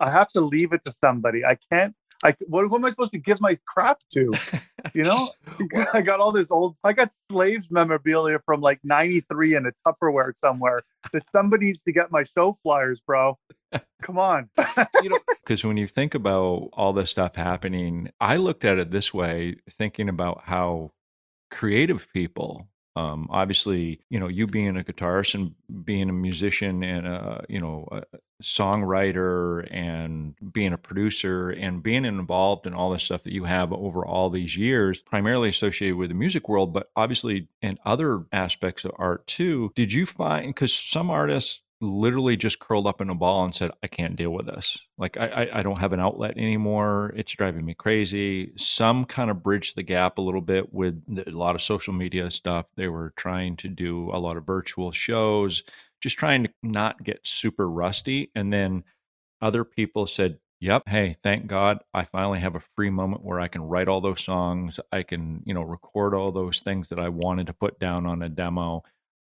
I 0.00 0.10
have 0.10 0.30
to 0.32 0.40
leave 0.40 0.72
it 0.72 0.84
to 0.84 0.92
somebody. 0.92 1.44
I 1.44 1.58
can't. 1.70 1.94
I 2.24 2.34
what, 2.46 2.66
who 2.68 2.74
am 2.74 2.84
I 2.84 2.90
supposed 2.90 3.12
to 3.12 3.18
give 3.18 3.40
my 3.40 3.58
crap 3.66 4.00
to? 4.14 4.32
You 4.94 5.04
know, 5.04 5.30
I 5.94 6.00
got 6.00 6.20
all 6.20 6.32
this 6.32 6.50
old. 6.50 6.76
I 6.82 6.92
got 6.92 7.12
slaves 7.30 7.70
memorabilia 7.70 8.38
from 8.44 8.60
like 8.60 8.80
'93 8.82 9.54
in 9.54 9.66
a 9.66 9.72
Tupperware 9.86 10.36
somewhere 10.36 10.80
that 11.12 11.26
somebody 11.26 11.66
needs 11.66 11.82
to 11.82 11.92
get 11.92 12.10
my 12.10 12.24
show 12.24 12.54
flyers, 12.54 13.00
bro. 13.00 13.38
Come 14.02 14.18
on. 14.18 14.50
you 15.02 15.10
know 15.10 15.18
because 15.44 15.64
when 15.64 15.76
you 15.76 15.86
think 15.86 16.14
about 16.14 16.70
all 16.72 16.92
this 16.92 17.10
stuff 17.10 17.34
happening 17.34 18.08
i 18.20 18.36
looked 18.36 18.64
at 18.64 18.78
it 18.78 18.92
this 18.92 19.12
way 19.12 19.56
thinking 19.68 20.08
about 20.08 20.42
how 20.44 20.92
creative 21.50 22.06
people 22.12 22.68
um, 22.96 23.26
obviously 23.30 24.00
you 24.08 24.20
know 24.20 24.28
you 24.28 24.46
being 24.46 24.76
a 24.76 24.84
guitarist 24.84 25.34
and 25.34 25.54
being 25.84 26.08
a 26.08 26.12
musician 26.12 26.82
and 26.84 27.06
a 27.06 27.44
you 27.48 27.60
know 27.60 27.88
a 27.90 28.02
songwriter 28.42 29.66
and 29.70 30.34
being 30.52 30.72
a 30.72 30.78
producer 30.78 31.50
and 31.50 31.82
being 31.82 32.04
involved 32.04 32.66
in 32.66 32.74
all 32.74 32.90
the 32.90 32.98
stuff 32.98 33.22
that 33.22 33.32
you 33.32 33.44
have 33.44 33.72
over 33.72 34.04
all 34.04 34.30
these 34.30 34.56
years 34.56 35.00
primarily 35.00 35.48
associated 35.48 35.96
with 35.96 36.10
the 36.10 36.14
music 36.14 36.48
world 36.48 36.72
but 36.72 36.90
obviously 36.94 37.48
in 37.62 37.78
other 37.84 38.24
aspects 38.32 38.84
of 38.84 38.92
art 38.96 39.26
too 39.26 39.72
did 39.74 39.92
you 39.92 40.04
find 40.04 40.48
because 40.48 40.72
some 40.72 41.10
artists 41.10 41.60
literally 41.80 42.36
just 42.36 42.58
curled 42.58 42.86
up 42.86 43.00
in 43.00 43.10
a 43.10 43.14
ball 43.14 43.44
and 43.44 43.54
said, 43.54 43.70
I 43.82 43.86
can't 43.86 44.16
deal 44.16 44.30
with 44.30 44.46
this. 44.46 44.78
Like, 44.96 45.16
I, 45.16 45.48
I, 45.52 45.62
don't 45.62 45.78
have 45.78 45.92
an 45.92 46.00
outlet 46.00 46.36
anymore. 46.36 47.12
It's 47.16 47.32
driving 47.32 47.64
me 47.64 47.74
crazy. 47.74 48.52
Some 48.56 49.04
kind 49.04 49.30
of 49.30 49.42
bridged 49.42 49.76
the 49.76 49.82
gap 49.82 50.18
a 50.18 50.22
little 50.22 50.40
bit 50.40 50.72
with 50.72 51.02
a 51.26 51.30
lot 51.30 51.54
of 51.54 51.62
social 51.62 51.92
media 51.92 52.30
stuff. 52.30 52.66
They 52.76 52.88
were 52.88 53.12
trying 53.16 53.56
to 53.58 53.68
do 53.68 54.10
a 54.12 54.18
lot 54.18 54.36
of 54.36 54.46
virtual 54.46 54.92
shows, 54.92 55.62
just 56.00 56.16
trying 56.16 56.44
to 56.44 56.50
not 56.62 57.02
get 57.02 57.26
super 57.26 57.68
rusty. 57.68 58.30
And 58.34 58.52
then 58.52 58.84
other 59.42 59.64
people 59.64 60.06
said, 60.06 60.38
Yep. 60.60 60.84
Hey, 60.88 61.16
thank 61.22 61.46
God 61.46 61.80
I 61.92 62.04
finally 62.04 62.40
have 62.40 62.54
a 62.54 62.62
free 62.74 62.88
moment 62.88 63.22
where 63.22 63.38
I 63.38 63.48
can 63.48 63.60
write 63.60 63.86
all 63.86 64.00
those 64.00 64.22
songs. 64.22 64.80
I 64.92 65.02
can, 65.02 65.42
you 65.44 65.52
know, 65.52 65.60
record 65.60 66.14
all 66.14 66.32
those 66.32 66.60
things 66.60 66.88
that 66.88 66.98
I 66.98 67.10
wanted 67.10 67.48
to 67.48 67.52
put 67.52 67.78
down 67.78 68.06
on 68.06 68.22
a 68.22 68.30
demo 68.30 68.82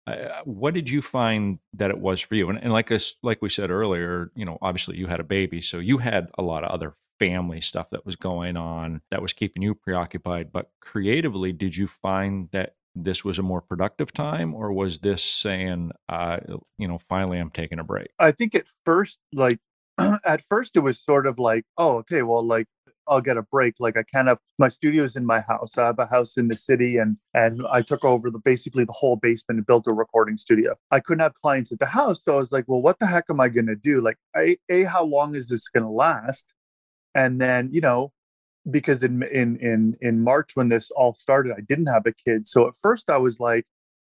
uh, 0.06 0.43
what 0.44 0.75
did 0.75 0.88
you 0.88 1.03
find 1.03 1.58
that 1.73 1.91
it 1.91 1.99
was 1.99 2.20
for 2.20 2.35
you? 2.35 2.49
And, 2.49 2.58
and 2.62 2.73
like 2.73 2.93
us, 2.93 3.17
like 3.23 3.43
we 3.43 3.49
said 3.49 3.70
earlier, 3.70 4.31
you 4.37 4.44
know, 4.44 4.58
obviously 4.62 4.97
you 4.97 5.06
had 5.06 5.20
a 5.20 5.25
baby, 5.25 5.61
so 5.61 5.79
you 5.79 5.99
had 5.99 6.29
a 6.38 6.42
lot 6.42 6.64
of 6.64 6.71
other 6.71 6.95
family 7.19 7.61
stuff 7.61 7.90
that 7.90 8.04
was 8.04 8.16
going 8.16 8.57
on 8.57 9.00
that 9.11 9.23
was 9.23 9.33
keeping 9.33 9.62
you 9.62 9.75
preoccupied. 9.75 10.52
But 10.52 10.71
creatively, 10.81 11.52
did 11.52 11.76
you 11.76 11.88
find 11.88 12.49
that 12.52 12.75
this 12.95 13.25
was 13.25 13.38
a 13.38 13.42
more 13.42 13.61
productive 13.61 14.12
time, 14.12 14.54
or 14.54 14.73
was 14.73 15.00
this 15.00 15.23
saying, 15.23 15.92
uh, 16.09 16.38
you 16.78 16.88
know, 16.88 16.99
finally 17.09 17.38
I'm 17.38 17.50
taking 17.50 17.78
a 17.78 17.85
break? 17.85 18.09
I 18.19 18.31
think 18.31 18.54
at 18.54 18.66
first, 18.85 19.19
like, 19.33 19.61
at 20.25 20.40
first 20.40 20.76
it 20.76 20.81
was 20.81 21.00
sort 21.00 21.26
of 21.26 21.38
like, 21.38 21.64
oh, 21.76 21.99
okay, 21.99 22.23
well, 22.23 22.45
like, 22.45 22.66
I'll 23.09 23.21
get 23.21 23.37
a 23.37 23.43
break. 23.43 23.75
Like 23.79 23.97
I 23.97 24.03
can't 24.03 24.29
have 24.29 24.39
my 24.59 24.69
studio's 24.69 25.17
in 25.17 25.25
my 25.25 25.41
house. 25.41 25.79
I 25.79 25.87
have 25.87 25.99
a 25.99 26.07
house 26.07 26.37
in 26.37 26.49
the 26.49 26.55
city 26.55 26.99
and 26.99 27.17
and 27.35 27.63
I 27.71 27.83
took 27.83 28.05
over 28.05 28.31
the 28.31 28.39
basically 28.39 28.85
the 28.85 28.93
whole 28.93 29.17
basement 29.17 29.59
and 29.59 29.67
built 29.67 29.87
a 29.87 29.93
recording 29.93 30.37
studio. 30.37 30.75
I 30.91 31.01
couldn't 31.01 31.23
have 31.23 31.35
clients 31.35 31.73
at 31.73 31.79
the 31.79 31.87
house. 31.87 32.25
So 32.25 32.35
I 32.35 32.39
was 32.39 32.53
like, 32.53 32.65
well, 32.67 32.83
what 32.83 32.99
the 32.99 33.07
heck 33.07 33.25
am 33.31 33.41
I 33.41 33.49
gonna 33.49 33.77
do? 33.77 34.01
Like 34.01 34.19
a, 34.37 34.57
a 34.69 34.85
how 34.85 35.05
long 35.05 35.35
is 35.35 35.49
this 35.49 35.69
gonna 35.69 35.91
last? 35.91 36.47
And 37.15 37.41
then, 37.41 37.71
you 37.73 37.81
know, 37.81 38.13
because 38.71 39.03
in 39.03 39.23
in 39.25 39.57
in 39.59 39.97
in 40.01 40.23
March 40.23 40.53
when 40.55 40.69
this 40.69 40.91
all 40.93 41.15
started, 41.15 41.55
I 41.57 41.61
didn't 41.61 41.87
have 41.87 42.07
a 42.07 42.13
kid. 42.13 42.47
So 42.47 42.67
at 42.69 42.75
first 42.83 43.11
I 43.11 43.19
was 43.19 43.41
like, 43.41 43.65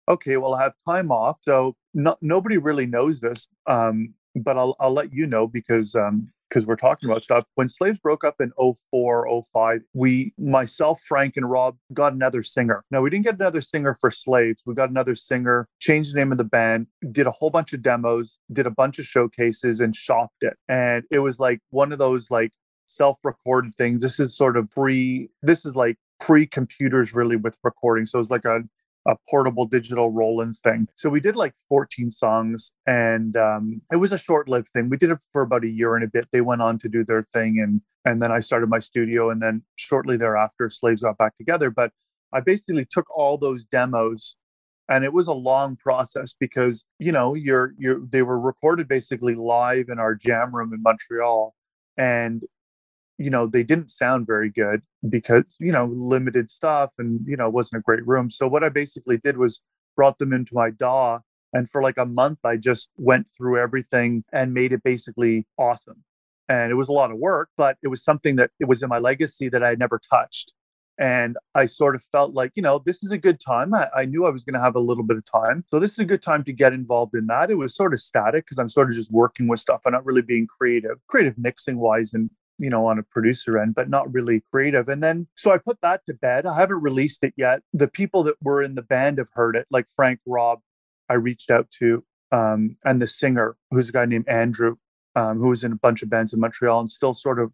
okay, 0.10 0.38
well, 0.38 0.56
I 0.56 0.64
have 0.64 0.74
time 0.88 1.12
off. 1.12 1.40
So 1.42 1.76
no, 1.94 2.16
nobody 2.22 2.58
really 2.58 2.86
knows 2.86 3.22
this. 3.22 3.48
Um, 3.68 4.14
but 4.36 4.58
I'll 4.58 4.76
I'll 4.80 4.92
let 4.92 5.14
you 5.14 5.28
know 5.28 5.48
because 5.48 5.96
um 5.96 6.32
because 6.50 6.66
we're 6.66 6.76
talking 6.76 7.10
about 7.10 7.24
stuff. 7.24 7.46
When 7.56 7.70
Slaves 7.70 8.00
broke 8.00 8.24
up 8.24 8.36
in 8.40 8.52
04, 8.58 9.44
05, 9.54 9.82
we, 9.94 10.34
myself, 10.38 11.02
Frank, 11.08 11.38
and 11.38 11.50
Rob 11.50 11.78
got 11.94 12.14
another 12.14 12.44
singer. 12.44 12.84
Now, 12.92 13.02
we 13.02 13.10
didn't 13.10 13.26
get 13.26 13.36
another 13.36 13.62
singer 13.62 13.94
for 13.94 14.12
Slaves. 14.12 14.62
We 14.66 14.74
got 14.74 14.90
another 14.90 15.16
singer, 15.16 15.68
changed 15.80 16.14
the 16.14 16.20
name 16.20 16.32
of 16.32 16.38
the 16.38 16.44
band, 16.44 16.88
did 17.12 17.28
a 17.28 17.32
whole 17.32 17.50
bunch 17.50 17.74
of 17.74 17.82
demos, 17.82 18.40
did 18.52 18.66
a 18.66 18.72
bunch 18.72 19.00
of 19.00 19.06
showcases, 19.06 19.80
and 19.80 19.96
shopped 19.96 20.44
it. 20.44 20.58
And 20.68 21.04
it 21.12 21.20
was 21.20 21.40
like 21.40 21.60
one 21.70 21.92
of 21.92 22.00
those 22.00 22.32
like 22.32 22.52
self 22.86 23.20
recorded 23.24 23.76
things. 23.76 24.02
This 24.02 24.20
is 24.20 24.36
sort 24.36 24.58
of 24.58 24.72
free, 24.72 25.30
this 25.42 25.66
is 25.66 25.76
like 25.76 25.98
pre 26.20 26.46
computers 26.46 27.14
really 27.14 27.36
with 27.36 27.58
recording. 27.64 28.06
So 28.06 28.20
it's 28.20 28.32
like 28.32 28.46
a 28.46 28.62
a 29.10 29.16
portable 29.28 29.66
digital 29.66 30.12
Roland 30.12 30.56
thing. 30.64 30.88
So 30.96 31.10
we 31.10 31.20
did 31.20 31.36
like 31.36 31.54
14 31.68 32.12
songs 32.12 32.72
and 32.86 33.36
um, 33.36 33.82
it 33.92 33.96
was 33.96 34.12
a 34.12 34.20
short-lived 34.20 34.70
thing. 34.70 34.88
We 34.90 34.98
did 34.98 35.10
it 35.10 35.18
for 35.34 35.42
about 35.42 35.64
a 35.64 35.70
year 35.70 35.96
and 35.96 36.04
a 36.04 36.08
bit. 36.08 36.28
They 36.32 36.42
went 36.42 36.62
on 36.62 36.78
to 36.80 36.90
do 36.90 37.04
their 37.04 37.24
thing 37.24 37.60
and 37.60 37.82
and 38.06 38.22
then 38.22 38.32
I 38.32 38.40
started 38.40 38.70
my 38.70 38.80
studio 38.80 39.30
and 39.30 39.42
then 39.42 39.62
shortly 39.76 40.16
thereafter 40.16 40.70
Slaves 40.70 41.02
got 41.02 41.18
back 41.18 41.36
together. 41.38 41.70
But 41.70 41.92
I 42.34 42.40
basically 42.40 42.86
took 42.90 43.06
all 43.16 43.38
those 43.38 43.66
demos 43.66 44.36
and 44.88 45.04
it 45.04 45.12
was 45.12 45.28
a 45.28 45.34
long 45.34 45.76
process 45.76 46.34
because 46.34 46.86
you 47.00 47.12
know 47.12 47.34
you're 47.34 47.74
you're 47.78 48.02
they 48.06 48.22
were 48.22 48.40
recorded 48.40 48.88
basically 48.88 49.36
live 49.36 49.90
in 49.90 50.00
our 50.00 50.16
jam 50.16 50.56
room 50.56 50.72
in 50.72 50.82
Montreal 50.84 51.56
and 51.98 52.44
you 53.20 53.30
know, 53.30 53.46
they 53.46 53.64
didn't 53.64 53.90
sound 53.90 54.26
very 54.26 54.50
good 54.50 54.82
because, 55.10 55.58
you 55.60 55.74
know, 55.74 55.86
limited 55.94 56.50
stuff 56.50 56.92
and, 56.98 57.20
you 57.28 57.36
know, 57.36 57.50
wasn't 57.50 57.82
a 57.82 57.84
great 57.84 58.08
room. 58.08 58.32
So 58.32 58.48
what 58.48 58.64
I 58.64 58.70
basically 58.70 59.18
did 59.18 59.38
was 59.38 59.62
brought 59.96 60.18
them 60.20 60.32
into 60.32 60.56
my 60.56 60.70
DAW. 60.70 61.20
And 61.54 61.70
for 61.70 61.82
like 61.82 61.98
a 61.98 62.06
month, 62.06 62.40
I 62.46 62.56
just 62.56 62.92
went 62.96 63.28
through 63.36 63.60
everything 63.60 64.24
and 64.32 64.54
made 64.54 64.72
it 64.72 64.84
basically 64.84 65.46
awesome. 65.58 66.04
And 66.48 66.72
it 66.72 66.76
was 66.76 66.88
a 66.88 66.94
lot 66.94 67.12
of 67.12 67.18
work, 67.18 67.50
but 67.58 67.78
it 67.84 67.90
was 67.90 68.04
something 68.04 68.38
that 68.38 68.52
it 68.60 68.68
was 68.68 68.82
in 68.82 68.90
my 68.90 69.00
legacy 69.00 69.50
that 69.50 69.64
I 69.64 69.70
had 69.70 69.80
never 69.80 70.00
touched. 70.00 70.54
And 70.98 71.38
I 71.56 71.66
sort 71.66 71.96
of 71.96 72.04
felt 72.12 72.34
like, 72.34 72.52
you 72.56 72.62
know, 72.62 72.82
this 72.86 73.04
is 73.04 73.12
a 73.12 73.18
good 73.18 73.40
time. 73.40 73.74
I, 73.74 73.90
I 73.96 74.06
knew 74.06 74.26
I 74.26 74.30
was 74.30 74.44
going 74.44 74.54
to 74.54 74.60
have 74.60 74.76
a 74.76 74.82
little 74.82 75.04
bit 75.04 75.18
of 75.18 75.24
time. 75.26 75.64
So 75.68 75.80
this 75.80 75.92
is 75.92 76.00
a 76.00 76.06
good 76.06 76.22
time 76.22 76.44
to 76.44 76.54
get 76.54 76.74
involved 76.74 77.16
in 77.16 77.28
that. 77.28 77.50
It 77.50 77.56
was 77.56 77.76
sort 77.76 77.94
of 77.94 78.00
static 78.00 78.46
because 78.46 78.60
I'm 78.60 78.70
sort 78.70 78.90
of 78.90 78.96
just 78.96 79.12
working 79.12 79.48
with 79.48 79.60
stuff. 79.60 79.82
I'm 79.86 79.94
not 79.94 80.06
really 80.06 80.22
being 80.22 80.48
creative, 80.48 80.98
creative 81.08 81.38
mixing 81.38 81.78
wise 81.78 82.14
and 82.14 82.30
you 82.60 82.70
know, 82.70 82.86
on 82.86 83.00
a 83.00 83.04
producer 83.04 83.58
end, 83.58 83.74
but 83.74 83.90
not 83.90 84.12
really 84.14 84.44
creative. 84.52 84.88
And 84.88 85.02
then, 85.02 85.28
so 85.36 85.52
I 85.52 85.58
put 85.58 85.80
that 85.82 86.06
to 86.06 86.14
bed. 86.14 86.46
I 86.46 86.56
haven't 86.60 86.82
released 86.82 87.24
it 87.24 87.34
yet. 87.38 87.62
The 87.74 87.88
people 87.88 88.22
that 88.24 88.36
were 88.42 88.62
in 88.62 88.76
the 88.76 88.84
band 88.84 89.18
have 89.18 89.30
heard 89.34 89.56
it, 89.56 89.66
like 89.72 89.88
Frank 89.96 90.20
Rob, 90.26 90.60
I 91.10 91.16
reached 91.16 91.50
out 91.50 91.72
to, 91.80 92.04
um, 92.32 92.76
and 92.84 93.02
the 93.02 93.08
singer, 93.08 93.56
who's 93.72 93.90
a 93.90 93.94
guy 93.94 94.06
named 94.06 94.28
Andrew, 94.28 94.76
um, 95.16 95.40
who 95.40 95.48
was 95.48 95.64
in 95.64 95.72
a 95.72 95.78
bunch 95.78 96.04
of 96.04 96.10
bands 96.10 96.34
in 96.34 96.40
Montreal 96.40 96.82
and 96.82 96.92
still 96.92 97.14
sort 97.14 97.40
of 97.40 97.54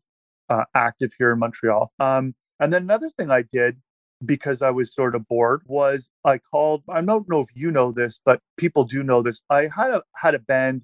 uh, 0.50 0.66
active 0.76 1.12
here 1.18 1.32
in 1.32 1.40
Montreal. 1.40 1.92
Um, 2.00 2.36
and 2.60 2.74
then 2.74 2.84
another 2.84 3.10
thing 3.10 3.32
I 3.32 3.44
did 3.44 3.78
because 4.26 4.62
I 4.62 4.72
was 4.72 4.94
sort 4.94 5.16
of 5.16 5.28
bored 5.28 5.62
was 5.66 6.10
I 6.24 6.40
called. 6.40 6.84
I 6.90 7.02
don't 7.02 7.30
know 7.30 7.42
if 7.42 7.50
you 7.54 7.72
know 7.72 7.92
this, 7.92 8.20
but 8.24 8.40
people 8.58 8.84
do 8.84 9.04
know 9.04 9.22
this. 9.22 9.42
I 9.50 9.68
had 9.76 9.92
a 9.92 10.04
had 10.16 10.36
a 10.36 10.40
band 10.40 10.84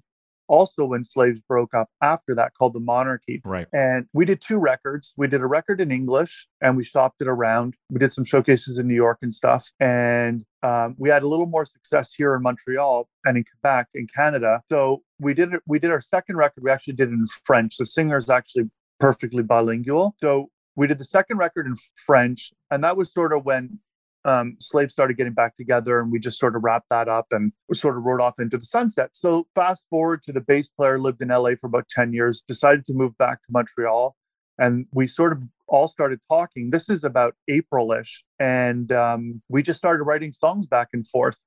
also 0.52 0.84
when 0.84 1.02
slaves 1.02 1.40
broke 1.40 1.72
up 1.72 1.88
after 2.02 2.34
that 2.34 2.52
called 2.58 2.74
the 2.74 2.80
monarchy. 2.80 3.40
Right. 3.42 3.66
And 3.72 4.06
we 4.12 4.26
did 4.26 4.42
two 4.42 4.58
records. 4.58 5.14
We 5.16 5.26
did 5.26 5.40
a 5.40 5.46
record 5.46 5.80
in 5.80 5.90
english 5.90 6.46
and 6.60 6.76
we 6.76 6.84
shopped 6.84 7.22
it 7.22 7.26
around. 7.26 7.74
We 7.90 7.98
did 7.98 8.12
some 8.12 8.24
showcases 8.24 8.78
in 8.78 8.86
new 8.86 8.94
york 8.94 9.18
and 9.22 9.32
stuff. 9.32 9.70
And 9.80 10.44
um, 10.62 10.94
we 10.98 11.08
had 11.08 11.22
a 11.22 11.28
little 11.28 11.46
more 11.46 11.64
success 11.64 12.12
here 12.12 12.34
in 12.36 12.42
montreal 12.42 13.08
and 13.24 13.38
in 13.38 13.44
quebec 13.44 13.88
in 13.94 14.06
canada. 14.14 14.60
So 14.70 15.02
we 15.18 15.32
did 15.32 15.54
it 15.54 15.62
we 15.66 15.78
did 15.78 15.90
our 15.90 16.02
second 16.02 16.36
record. 16.36 16.62
We 16.62 16.70
actually 16.70 16.94
did 16.94 17.08
it 17.08 17.12
in 17.12 17.24
french. 17.44 17.78
The 17.78 17.86
singer 17.86 18.18
is 18.18 18.28
actually 18.28 18.70
perfectly 19.00 19.42
bilingual. 19.42 20.14
So 20.20 20.50
we 20.76 20.86
did 20.86 20.98
the 20.98 21.04
second 21.04 21.36
record 21.36 21.66
in 21.66 21.74
French, 21.96 22.50
and 22.70 22.82
that 22.84 22.96
was 22.96 23.12
sort 23.12 23.32
of 23.32 23.44
when 23.44 23.78
um, 24.24 24.56
Slaves 24.60 24.92
started 24.92 25.16
getting 25.16 25.32
back 25.32 25.56
together, 25.56 26.00
and 26.00 26.12
we 26.12 26.18
just 26.18 26.38
sort 26.38 26.56
of 26.56 26.62
wrapped 26.62 26.88
that 26.90 27.08
up 27.08 27.26
and 27.30 27.52
sort 27.72 27.96
of 27.96 28.04
rode 28.04 28.20
off 28.20 28.38
into 28.38 28.56
the 28.56 28.64
sunset. 28.64 29.10
So 29.12 29.46
fast 29.54 29.84
forward 29.90 30.22
to 30.24 30.32
the 30.32 30.40
bass 30.40 30.68
player 30.68 30.98
lived 30.98 31.22
in 31.22 31.28
LA 31.28 31.50
for 31.60 31.66
about 31.66 31.88
ten 31.88 32.12
years, 32.12 32.42
decided 32.42 32.84
to 32.86 32.94
move 32.94 33.16
back 33.18 33.42
to 33.42 33.48
Montreal, 33.50 34.16
and 34.58 34.86
we 34.92 35.06
sort 35.06 35.32
of 35.32 35.42
all 35.66 35.88
started 35.88 36.20
talking. 36.28 36.70
This 36.70 36.88
is 36.88 37.04
about 37.04 37.34
April-ish, 37.48 38.24
and 38.38 38.92
um, 38.92 39.42
we 39.48 39.62
just 39.62 39.78
started 39.78 40.04
writing 40.04 40.32
songs 40.32 40.66
back 40.66 40.88
and 40.92 41.06
forth 41.06 41.40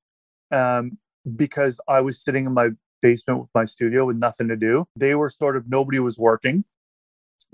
um, 0.51 0.97
because 1.35 1.79
I 1.87 2.01
was 2.01 2.21
sitting 2.21 2.45
in 2.45 2.53
my 2.53 2.69
basement 3.01 3.39
with 3.39 3.49
my 3.53 3.65
studio 3.65 4.05
with 4.05 4.17
nothing 4.17 4.47
to 4.47 4.55
do. 4.55 4.85
They 4.95 5.15
were 5.15 5.29
sort 5.29 5.55
of 5.55 5.69
nobody 5.69 5.99
was 5.99 6.17
working 6.17 6.65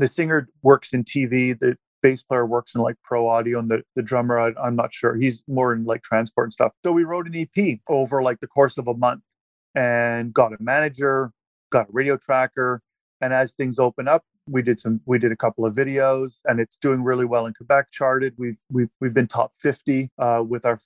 the 0.01 0.07
singer 0.07 0.49
works 0.63 0.93
in 0.93 1.03
TV. 1.03 1.57
The 1.57 1.77
bass 2.01 2.22
player 2.24 2.46
works 2.46 2.75
in 2.75 2.81
like 2.81 2.96
pro 3.03 3.27
audio, 3.27 3.60
and 3.60 3.70
the, 3.70 3.84
the 3.96 4.03
drummer, 4.03 4.39
I, 4.39 4.53
I'm 4.62 4.75
not 4.75 4.93
sure. 4.93 5.15
He's 5.15 5.43
more 5.48 5.74
in 5.74 5.86
like 5.86 6.03
transport 6.03 6.46
and 6.46 6.53
stuff. 6.53 6.74
So 6.84 6.91
we 6.91 7.03
wrote 7.03 7.27
an 7.27 7.36
EP 7.36 7.79
over 7.88 8.22
like 8.22 8.39
the 8.39 8.48
course 8.48 8.77
of 8.77 8.88
a 8.88 8.93
month 8.93 9.24
and 9.75 10.34
got 10.34 10.53
a 10.53 10.58
manager, 10.60 11.31
got 11.72 11.89
a 11.89 11.91
radio 11.91 12.17
tracker. 12.17 12.81
And 13.22 13.34
as 13.34 13.53
things 13.53 13.79
open 13.79 14.08
up, 14.08 14.24
we 14.48 14.62
did 14.62 14.79
some 14.79 15.01
we 15.05 15.20
did 15.20 15.31
a 15.31 15.36
couple 15.36 15.65
of 15.65 15.75
videos 15.75 16.39
and 16.46 16.60
it's 16.60 16.75
doing 16.75 17.03
really 17.03 17.25
well 17.25 17.46
in 17.46 17.53
Quebec 17.53 17.91
charted. 17.91 18.34
We've 18.38 18.58
we've 18.72 18.89
we've 19.00 19.13
been 19.13 19.27
top 19.27 19.51
50 19.60 20.10
uh, 20.17 20.43
with 20.48 20.65
our 20.65 20.79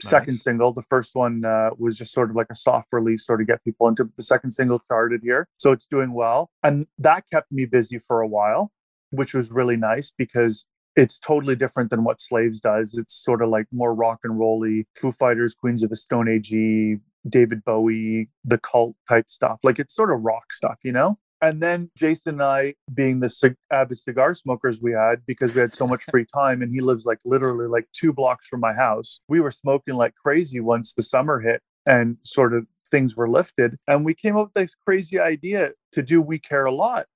second 0.00 0.38
single. 0.38 0.72
The 0.72 0.82
first 0.82 1.14
one 1.14 1.44
uh, 1.44 1.70
was 1.78 1.96
just 1.96 2.12
sort 2.12 2.30
of 2.30 2.36
like 2.36 2.48
a 2.50 2.54
soft 2.54 2.88
release, 2.92 3.26
sort 3.26 3.40
of 3.40 3.46
get 3.46 3.64
people 3.64 3.88
into 3.88 4.10
the 4.16 4.22
second 4.22 4.52
single 4.52 4.78
charted 4.78 5.20
here. 5.22 5.48
So 5.56 5.72
it's 5.72 5.86
doing 5.86 6.12
well. 6.12 6.50
And 6.62 6.86
that 6.98 7.24
kept 7.32 7.50
me 7.50 7.66
busy 7.66 7.98
for 7.98 8.20
a 8.20 8.28
while, 8.28 8.72
which 9.10 9.34
was 9.34 9.50
really 9.50 9.76
nice 9.76 10.12
because 10.16 10.66
it's 10.96 11.18
totally 11.18 11.54
different 11.54 11.90
than 11.90 12.02
what 12.02 12.20
Slaves 12.20 12.60
does. 12.60 12.94
It's 12.94 13.14
sort 13.14 13.40
of 13.40 13.48
like 13.50 13.66
more 13.72 13.94
rock 13.94 14.20
and 14.24 14.38
rolly, 14.38 14.86
Foo 14.96 15.12
Fighters, 15.12 15.54
Queens 15.54 15.82
of 15.82 15.90
the 15.90 15.96
Stone 15.96 16.28
Age, 16.28 16.52
David 17.28 17.64
Bowie, 17.64 18.28
the 18.44 18.58
cult 18.58 18.96
type 19.08 19.30
stuff. 19.30 19.60
Like 19.62 19.78
it's 19.78 19.94
sort 19.94 20.12
of 20.12 20.22
rock 20.22 20.52
stuff, 20.52 20.78
you 20.82 20.92
know? 20.92 21.18
And 21.40 21.62
then 21.62 21.90
Jason 21.96 22.34
and 22.34 22.42
I, 22.42 22.74
being 22.92 23.20
the 23.20 23.28
cig- 23.28 23.54
avid 23.70 23.98
cigar 23.98 24.34
smokers 24.34 24.80
we 24.82 24.90
had, 24.92 25.24
because 25.24 25.54
we 25.54 25.60
had 25.60 25.72
so 25.72 25.86
much 25.86 26.02
free 26.10 26.26
time, 26.34 26.62
and 26.62 26.72
he 26.72 26.80
lives 26.80 27.04
like 27.04 27.20
literally 27.24 27.68
like 27.68 27.86
two 27.92 28.12
blocks 28.12 28.48
from 28.48 28.58
my 28.58 28.72
house, 28.72 29.20
we 29.28 29.38
were 29.40 29.52
smoking 29.52 29.94
like 29.94 30.14
crazy 30.16 30.58
once 30.58 30.94
the 30.94 31.02
summer 31.02 31.38
hit 31.38 31.62
and 31.86 32.16
sort 32.24 32.54
of 32.54 32.66
things 32.90 33.16
were 33.16 33.30
lifted. 33.30 33.76
And 33.86 34.04
we 34.04 34.14
came 34.14 34.36
up 34.36 34.46
with 34.46 34.54
this 34.54 34.74
crazy 34.84 35.20
idea 35.20 35.72
to 35.92 36.02
do 36.02 36.20
We 36.20 36.38
Care 36.40 36.64
a 36.64 36.72
Lot 36.72 37.06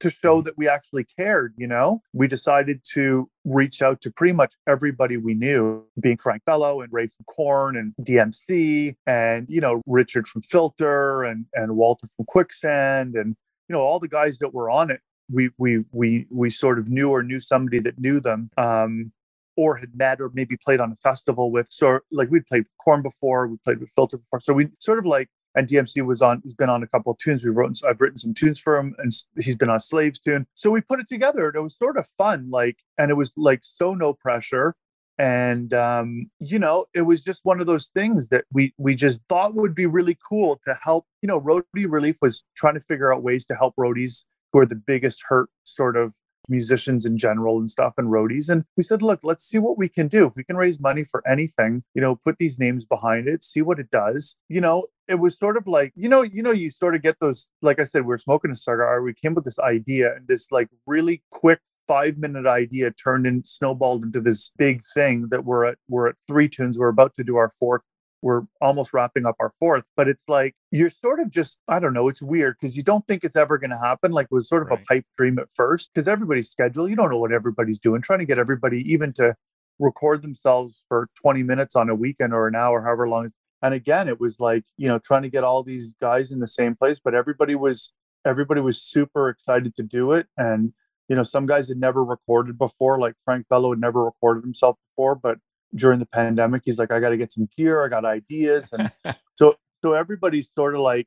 to 0.00 0.10
show 0.10 0.42
that 0.42 0.56
we 0.56 0.68
actually 0.68 1.04
cared, 1.04 1.54
you 1.56 1.66
know? 1.66 2.02
We 2.12 2.28
decided 2.28 2.82
to 2.92 3.28
reach 3.44 3.82
out 3.82 4.00
to 4.02 4.10
pretty 4.10 4.34
much 4.34 4.54
everybody 4.66 5.16
we 5.16 5.34
knew, 5.34 5.84
being 6.00 6.16
Frank 6.16 6.42
Bello 6.44 6.80
and 6.80 6.92
Ray 6.92 7.06
from 7.06 7.24
Korn 7.26 7.76
and 7.76 7.94
DMC 8.02 8.96
and, 9.06 9.46
you 9.48 9.60
know, 9.60 9.82
Richard 9.86 10.28
from 10.28 10.42
Filter 10.42 11.24
and, 11.24 11.46
and 11.54 11.76
Walter 11.76 12.06
from 12.16 12.26
Quicksand 12.26 13.14
and 13.14 13.36
you 13.68 13.74
know 13.74 13.80
all 13.80 13.98
the 13.98 14.08
guys 14.08 14.38
that 14.38 14.54
were 14.54 14.70
on 14.70 14.90
it. 14.90 15.00
We 15.30 15.50
we 15.58 15.84
we 15.92 16.26
we 16.30 16.50
sort 16.50 16.78
of 16.78 16.88
knew 16.88 17.10
or 17.10 17.22
knew 17.22 17.40
somebody 17.40 17.80
that 17.80 17.98
knew 17.98 18.20
them 18.20 18.50
um 18.56 19.12
or 19.56 19.76
had 19.76 19.96
met 19.96 20.20
or 20.20 20.30
maybe 20.34 20.56
played 20.64 20.80
on 20.80 20.92
a 20.92 20.96
festival 20.96 21.50
with. 21.50 21.66
So 21.70 22.00
like 22.12 22.30
we'd 22.30 22.46
played 22.46 22.64
with 22.64 22.76
Korn 22.78 23.02
before 23.02 23.46
we 23.46 23.56
played 23.64 23.80
with 23.80 23.90
filter 23.90 24.18
before. 24.18 24.38
So 24.38 24.52
we 24.52 24.68
sort 24.80 24.98
of 24.98 25.06
like 25.06 25.28
and 25.56 25.66
DMC 25.66 26.04
was 26.04 26.22
on 26.22 26.40
he's 26.42 26.54
been 26.54 26.68
on 26.68 26.82
a 26.82 26.86
couple 26.86 27.10
of 27.10 27.18
tunes. 27.18 27.42
We 27.42 27.50
wrote 27.50 27.80
I've 27.88 28.00
written 28.00 28.18
some 28.18 28.34
tunes 28.34 28.60
for 28.60 28.76
him 28.76 28.94
and 28.98 29.10
he's 29.42 29.56
been 29.56 29.70
on 29.70 29.80
Slaves 29.80 30.20
tune. 30.20 30.46
So 30.54 30.70
we 30.70 30.82
put 30.82 31.00
it 31.00 31.08
together 31.08 31.48
and 31.48 31.56
it 31.56 31.60
was 31.60 31.76
sort 31.76 31.96
of 31.96 32.06
fun 32.18 32.48
like 32.50 32.78
and 32.98 33.10
it 33.10 33.14
was 33.14 33.32
like 33.36 33.60
so 33.62 33.94
no 33.94 34.12
pressure. 34.12 34.74
And 35.18 35.72
um, 35.72 36.30
you 36.40 36.58
know 36.58 36.84
it 36.94 37.02
was 37.02 37.24
just 37.24 37.40
one 37.44 37.60
of 37.60 37.66
those 37.66 37.88
things 37.88 38.28
that 38.28 38.44
we 38.52 38.74
we 38.76 38.94
just 38.94 39.22
thought 39.28 39.54
would 39.54 39.74
be 39.74 39.86
really 39.86 40.16
cool 40.28 40.60
to 40.66 40.74
help 40.82 41.06
you 41.22 41.26
know 41.26 41.40
roadie 41.40 41.86
relief 41.88 42.18
was 42.20 42.44
trying 42.54 42.74
to 42.74 42.80
figure 42.80 43.12
out 43.12 43.22
ways 43.22 43.46
to 43.46 43.54
help 43.54 43.74
roadies 43.80 44.24
who 44.52 44.60
are 44.60 44.66
the 44.66 44.76
biggest 44.76 45.24
hurt 45.26 45.48
sort 45.64 45.96
of 45.96 46.14
musicians 46.48 47.04
in 47.06 47.16
general 47.18 47.58
and 47.58 47.70
stuff 47.70 47.94
and 47.96 48.08
roadies 48.08 48.48
and 48.48 48.64
we 48.76 48.82
said 48.82 49.02
look 49.02 49.20
let's 49.22 49.44
see 49.44 49.58
what 49.58 49.78
we 49.78 49.88
can 49.88 50.08
do. 50.08 50.26
If 50.26 50.36
we 50.36 50.44
can 50.44 50.56
raise 50.56 50.80
money 50.80 51.04
for 51.04 51.22
anything 51.28 51.82
you 51.94 52.02
know 52.02 52.16
put 52.16 52.38
these 52.38 52.58
names 52.58 52.84
behind 52.84 53.28
it 53.28 53.44
see 53.44 53.62
what 53.62 53.78
it 53.78 53.90
does. 53.90 54.36
You 54.48 54.60
know 54.60 54.86
it 55.08 55.16
was 55.16 55.38
sort 55.38 55.56
of 55.56 55.66
like 55.66 55.92
you 55.94 56.08
know 56.08 56.22
you 56.22 56.42
know 56.42 56.52
you 56.52 56.70
sort 56.70 56.94
of 56.94 57.02
get 57.02 57.16
those 57.20 57.48
like 57.62 57.80
i 57.80 57.84
said 57.84 58.04
we 58.04 58.14
are 58.14 58.18
smoking 58.18 58.50
a 58.50 58.54
cigar 58.54 59.02
we 59.02 59.14
came 59.14 59.34
with 59.34 59.44
this 59.44 59.58
idea 59.60 60.14
and 60.14 60.26
this 60.28 60.50
like 60.50 60.68
really 60.86 61.22
quick 61.30 61.60
five 61.86 62.18
minute 62.18 62.46
idea 62.46 62.90
turned 62.90 63.26
and 63.26 63.46
snowballed 63.46 64.04
into 64.04 64.20
this 64.20 64.50
big 64.58 64.82
thing 64.94 65.28
that 65.30 65.44
we're 65.44 65.64
at 65.64 65.78
we're 65.88 66.08
at 66.08 66.16
three 66.26 66.48
tunes 66.48 66.78
we're 66.78 66.88
about 66.88 67.14
to 67.14 67.24
do 67.24 67.36
our 67.36 67.48
fourth 67.48 67.82
we're 68.22 68.42
almost 68.60 68.92
wrapping 68.92 69.26
up 69.26 69.36
our 69.40 69.50
fourth 69.50 69.84
but 69.96 70.08
it's 70.08 70.24
like 70.28 70.54
you're 70.70 70.90
sort 70.90 71.20
of 71.20 71.30
just 71.30 71.60
i 71.68 71.78
don't 71.78 71.92
know 71.92 72.08
it's 72.08 72.22
weird 72.22 72.56
because 72.60 72.76
you 72.76 72.82
don't 72.82 73.06
think 73.06 73.24
it's 73.24 73.36
ever 73.36 73.58
going 73.58 73.70
to 73.70 73.78
happen 73.78 74.12
like 74.12 74.24
it 74.24 74.34
was 74.34 74.48
sort 74.48 74.62
of 74.62 74.68
right. 74.68 74.80
a 74.80 74.84
pipe 74.84 75.04
dream 75.16 75.38
at 75.38 75.50
first 75.54 75.90
because 75.92 76.08
everybody's 76.08 76.50
schedule 76.50 76.88
you 76.88 76.96
don't 76.96 77.10
know 77.10 77.18
what 77.18 77.32
everybody's 77.32 77.78
doing 77.78 78.00
trying 78.00 78.18
to 78.18 78.24
get 78.24 78.38
everybody 78.38 78.80
even 78.90 79.12
to 79.12 79.34
record 79.78 80.22
themselves 80.22 80.84
for 80.88 81.08
20 81.20 81.42
minutes 81.42 81.76
on 81.76 81.90
a 81.90 81.94
weekend 81.94 82.32
or 82.32 82.48
an 82.48 82.54
hour 82.54 82.82
however 82.82 83.08
long 83.08 83.28
and 83.62 83.74
again 83.74 84.08
it 84.08 84.20
was 84.20 84.40
like 84.40 84.64
you 84.76 84.88
know 84.88 84.98
trying 84.98 85.22
to 85.22 85.30
get 85.30 85.44
all 85.44 85.62
these 85.62 85.94
guys 86.00 86.30
in 86.30 86.40
the 86.40 86.46
same 86.46 86.74
place 86.74 87.00
but 87.02 87.14
everybody 87.14 87.54
was 87.54 87.92
everybody 88.24 88.60
was 88.60 88.80
super 88.82 89.28
excited 89.28 89.74
to 89.74 89.82
do 89.82 90.12
it 90.12 90.26
and 90.36 90.72
you 91.08 91.14
know, 91.14 91.22
some 91.22 91.46
guys 91.46 91.68
had 91.68 91.78
never 91.78 92.04
recorded 92.04 92.58
before, 92.58 92.98
like 92.98 93.14
Frank 93.24 93.46
Bello 93.48 93.70
had 93.70 93.80
never 93.80 94.04
recorded 94.04 94.42
himself 94.42 94.76
before, 94.90 95.14
but 95.14 95.38
during 95.76 95.98
the 95.98 96.06
pandemic, 96.06 96.62
he's 96.64 96.78
like, 96.78 96.90
I 96.90 97.00
got 97.00 97.10
to 97.10 97.16
get 97.16 97.32
some 97.32 97.48
gear, 97.56 97.84
I 97.84 97.88
got 97.88 98.04
ideas. 98.04 98.72
And 98.72 98.92
so, 99.36 99.56
so 99.82 99.92
everybody's 99.92 100.50
sort 100.50 100.74
of 100.74 100.80
like, 100.80 101.06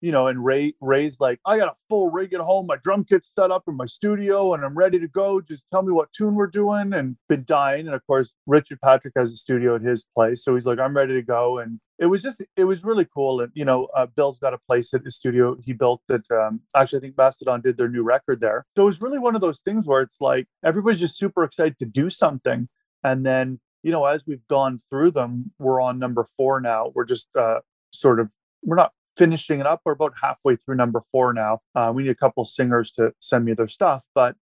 you 0.00 0.12
know, 0.12 0.28
and 0.28 0.44
Ray 0.44 0.74
Ray's 0.80 1.18
like, 1.18 1.40
I 1.44 1.58
got 1.58 1.68
a 1.68 1.74
full 1.88 2.10
rig 2.10 2.32
at 2.32 2.40
home, 2.40 2.66
my 2.66 2.76
drum 2.76 3.04
kit's 3.04 3.30
set 3.36 3.50
up 3.50 3.64
in 3.66 3.76
my 3.76 3.86
studio, 3.86 4.54
and 4.54 4.64
I'm 4.64 4.76
ready 4.76 4.98
to 5.00 5.08
go. 5.08 5.40
Just 5.40 5.64
tell 5.72 5.82
me 5.82 5.92
what 5.92 6.12
tune 6.12 6.34
we're 6.34 6.46
doing, 6.46 6.92
and 6.92 7.16
been 7.28 7.44
dying. 7.44 7.86
And 7.86 7.94
of 7.94 8.06
course, 8.06 8.34
Richard 8.46 8.80
Patrick 8.80 9.14
has 9.16 9.32
a 9.32 9.36
studio 9.36 9.74
at 9.74 9.82
his 9.82 10.04
place, 10.14 10.44
so 10.44 10.54
he's 10.54 10.66
like, 10.66 10.78
I'm 10.78 10.94
ready 10.94 11.14
to 11.14 11.22
go. 11.22 11.58
And 11.58 11.80
it 11.98 12.06
was 12.06 12.22
just, 12.22 12.44
it 12.56 12.64
was 12.64 12.84
really 12.84 13.06
cool. 13.12 13.40
And 13.40 13.50
you 13.54 13.64
know, 13.64 13.88
uh, 13.96 14.06
Bill's 14.06 14.38
got 14.38 14.54
a 14.54 14.58
place 14.58 14.94
at 14.94 15.02
his 15.04 15.16
studio 15.16 15.56
he 15.60 15.72
built 15.72 16.02
that. 16.08 16.22
Um, 16.30 16.60
actually, 16.76 16.98
I 16.98 17.02
think 17.02 17.16
Mastodon 17.16 17.60
did 17.60 17.76
their 17.76 17.88
new 17.88 18.02
record 18.02 18.40
there. 18.40 18.66
So 18.76 18.82
it 18.82 18.86
was 18.86 19.02
really 19.02 19.18
one 19.18 19.34
of 19.34 19.40
those 19.40 19.60
things 19.60 19.86
where 19.86 20.02
it's 20.02 20.20
like 20.20 20.46
everybody's 20.64 21.00
just 21.00 21.18
super 21.18 21.42
excited 21.42 21.78
to 21.80 21.86
do 21.86 22.08
something, 22.08 22.68
and 23.02 23.26
then 23.26 23.58
you 23.82 23.92
know, 23.92 24.04
as 24.04 24.24
we've 24.26 24.46
gone 24.48 24.78
through 24.90 25.12
them, 25.12 25.52
we're 25.58 25.80
on 25.80 25.98
number 25.98 26.24
four 26.36 26.60
now. 26.60 26.92
We're 26.94 27.04
just 27.04 27.28
uh, 27.36 27.60
sort 27.92 28.20
of 28.20 28.32
we're 28.62 28.76
not 28.76 28.92
finishing 29.16 29.60
it 29.60 29.66
up. 29.66 29.82
We're 29.84 29.92
about 29.92 30.14
halfway 30.20 30.56
through 30.56 30.76
number 30.76 31.00
four 31.12 31.32
now. 31.32 31.60
Uh, 31.74 31.92
we 31.94 32.04
need 32.04 32.10
a 32.10 32.14
couple 32.14 32.44
singers 32.44 32.92
to 32.92 33.12
send 33.20 33.44
me 33.44 33.54
their 33.54 33.68
stuff, 33.68 34.04
but 34.14 34.36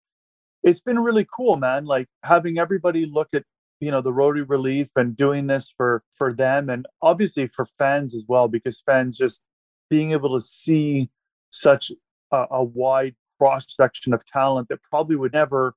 it's 0.62 0.80
been 0.80 0.98
really 0.98 1.26
cool, 1.32 1.56
man. 1.56 1.84
Like 1.84 2.08
having 2.24 2.58
everybody 2.58 3.06
look 3.06 3.28
at 3.34 3.44
you 3.80 3.90
know 3.90 4.00
the 4.00 4.12
Roadie 4.12 4.48
Relief 4.48 4.90
and 4.96 5.16
doing 5.16 5.46
this 5.46 5.72
for 5.76 6.02
for 6.12 6.32
them 6.32 6.70
and 6.70 6.86
obviously 7.02 7.46
for 7.46 7.66
fans 7.78 8.14
as 8.14 8.24
well 8.28 8.48
because 8.48 8.80
fans 8.80 9.18
just 9.18 9.42
being 9.90 10.12
able 10.12 10.34
to 10.34 10.40
see 10.40 11.10
such 11.50 11.92
a, 12.32 12.46
a 12.50 12.64
wide 12.64 13.14
cross 13.38 13.66
section 13.68 14.14
of 14.14 14.24
talent 14.24 14.68
that 14.68 14.82
probably 14.82 15.16
would 15.16 15.32
never 15.32 15.74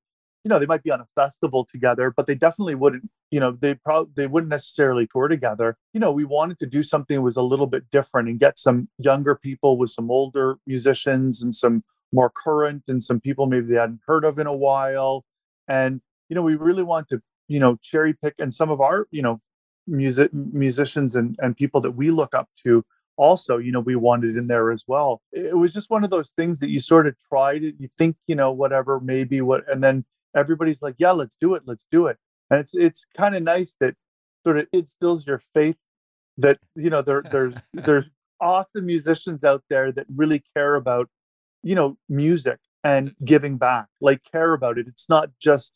you 0.48 0.50
know 0.50 0.60
they 0.60 0.66
might 0.66 0.82
be 0.82 0.92
on 0.92 1.02
a 1.02 1.08
festival 1.14 1.66
together 1.66 2.14
but 2.16 2.26
they 2.26 2.34
definitely 2.34 2.74
wouldn't 2.74 3.04
you 3.32 3.40
know 3.42 3.52
they 3.52 3.74
probably 3.74 4.10
they 4.16 4.28
wouldn't 4.28 4.50
necessarily 4.50 5.06
tour 5.06 5.28
together. 5.28 5.76
You 5.92 6.00
know 6.00 6.14
we 6.14 6.24
wanted 6.24 6.58
to 6.60 6.66
do 6.66 6.84
something 6.84 7.18
that 7.18 7.22
was 7.22 7.36
a 7.36 7.42
little 7.42 7.68
bit 7.68 7.90
different 7.90 8.30
and 8.30 8.40
get 8.40 8.58
some 8.58 8.88
younger 8.98 9.36
people 9.36 9.78
with 9.78 9.90
some 9.90 10.10
older 10.10 10.58
musicians 10.66 11.44
and 11.44 11.54
some 11.54 11.84
more 12.14 12.30
current 12.30 12.84
and 12.88 13.04
some 13.04 13.20
people 13.20 13.46
maybe 13.48 13.68
they 13.68 13.76
hadn't 13.76 14.00
heard 14.08 14.24
of 14.24 14.40
in 14.40 14.48
a 14.48 14.56
while. 14.56 15.26
And 15.68 16.00
you 16.30 16.36
know 16.36 16.42
we 16.42 16.56
really 16.56 16.84
want 16.84 17.10
to 17.10 17.22
you 17.50 17.60
know 17.60 17.78
cherry 17.82 18.14
pick 18.14 18.36
and 18.40 18.54
some 18.54 18.70
of 18.70 18.80
our 18.80 19.06
you 19.12 19.22
know 19.22 19.40
music 19.86 20.34
musicians 20.34 21.14
and 21.14 21.36
and 21.40 21.58
people 21.58 21.82
that 21.82 21.92
we 21.92 22.10
look 22.10 22.34
up 22.34 22.48
to 22.64 22.86
also 23.18 23.58
you 23.58 23.74
know 23.74 23.82
we 23.82 23.98
wanted 23.98 24.38
in 24.38 24.48
there 24.48 24.72
as 24.72 24.86
well. 24.88 25.22
It 25.34 25.58
was 25.58 25.74
just 25.74 25.90
one 25.90 26.06
of 26.06 26.10
those 26.10 26.32
things 26.32 26.62
that 26.62 26.70
you 26.70 26.80
sort 26.80 27.06
of 27.06 27.16
tried 27.28 27.66
it 27.66 27.76
you 27.78 27.90
think 27.98 28.16
you 28.28 28.36
know 28.36 28.54
whatever 28.54 29.02
maybe 29.02 29.42
what 29.42 29.70
and 29.70 29.84
then 29.84 30.06
everybody's 30.38 30.82
like 30.82 30.96
yeah 30.98 31.12
let's 31.12 31.36
do 31.40 31.56
it 31.56 31.64
let's 31.66 31.86
do 31.92 32.08
it. 32.08 32.18
And 32.50 32.60
it's 32.60 32.74
it's 32.76 33.06
kind 33.18 33.36
of 33.36 33.44
nice 33.44 33.76
that 33.82 33.96
sort 34.46 34.58
of 34.58 34.68
instills 34.72 35.28
your 35.28 35.42
faith 35.54 35.78
that 36.38 36.60
you 36.76 36.90
know 36.90 37.02
there 37.02 37.24
there's 37.32 37.56
there's 37.74 38.10
awesome 38.40 38.86
musicians 38.86 39.44
out 39.44 39.64
there 39.70 39.92
that 39.92 40.06
really 40.16 40.44
care 40.56 40.76
about 40.76 41.10
you 41.64 41.76
know 41.76 41.98
music 42.08 42.60
and 42.84 43.14
giving 43.26 43.58
back 43.58 43.88
like 44.00 44.22
care 44.32 44.54
about 44.54 44.78
it. 44.78 44.88
It's 44.88 45.10
not 45.10 45.30
just 45.42 45.74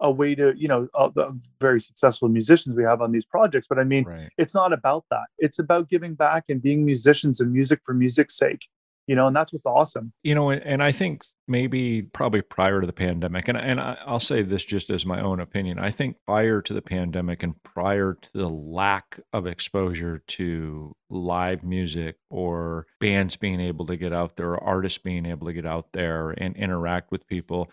a 0.00 0.10
way 0.10 0.34
to 0.34 0.54
you 0.56 0.68
know 0.68 0.88
uh, 0.94 1.10
the 1.14 1.38
very 1.60 1.80
successful 1.80 2.28
musicians 2.28 2.76
we 2.76 2.84
have 2.84 3.00
on 3.02 3.10
these 3.10 3.24
projects 3.24 3.66
but 3.68 3.80
i 3.80 3.84
mean 3.84 4.04
right. 4.04 4.28
it's 4.38 4.54
not 4.54 4.72
about 4.72 5.04
that. 5.10 5.26
It's 5.38 5.58
about 5.58 5.88
giving 5.88 6.14
back 6.14 6.44
and 6.48 6.62
being 6.62 6.84
musicians 6.84 7.40
and 7.40 7.52
music 7.52 7.80
for 7.84 7.94
music's 7.94 8.36
sake 8.36 8.68
you 9.08 9.16
know 9.16 9.26
and 9.26 9.34
that's 9.34 9.52
what's 9.52 9.66
awesome 9.66 10.12
you 10.22 10.34
know 10.34 10.50
and 10.50 10.82
i 10.82 10.92
think 10.92 11.22
maybe 11.48 12.02
probably 12.02 12.42
prior 12.42 12.80
to 12.80 12.86
the 12.86 12.92
pandemic 12.92 13.48
and, 13.48 13.58
and 13.58 13.80
i'll 13.80 14.20
say 14.20 14.42
this 14.42 14.62
just 14.62 14.90
as 14.90 15.04
my 15.04 15.20
own 15.20 15.40
opinion 15.40 15.78
i 15.78 15.90
think 15.90 16.16
prior 16.26 16.62
to 16.62 16.74
the 16.74 16.82
pandemic 16.82 17.42
and 17.42 17.60
prior 17.64 18.16
to 18.20 18.30
the 18.34 18.48
lack 18.48 19.18
of 19.32 19.46
exposure 19.46 20.22
to 20.28 20.94
live 21.10 21.64
music 21.64 22.16
or 22.30 22.86
bands 23.00 23.34
being 23.34 23.60
able 23.60 23.86
to 23.86 23.96
get 23.96 24.12
out 24.12 24.36
there 24.36 24.50
or 24.50 24.62
artists 24.62 24.98
being 24.98 25.26
able 25.26 25.46
to 25.46 25.54
get 25.54 25.66
out 25.66 25.92
there 25.92 26.30
and 26.30 26.54
interact 26.56 27.10
with 27.10 27.26
people 27.26 27.68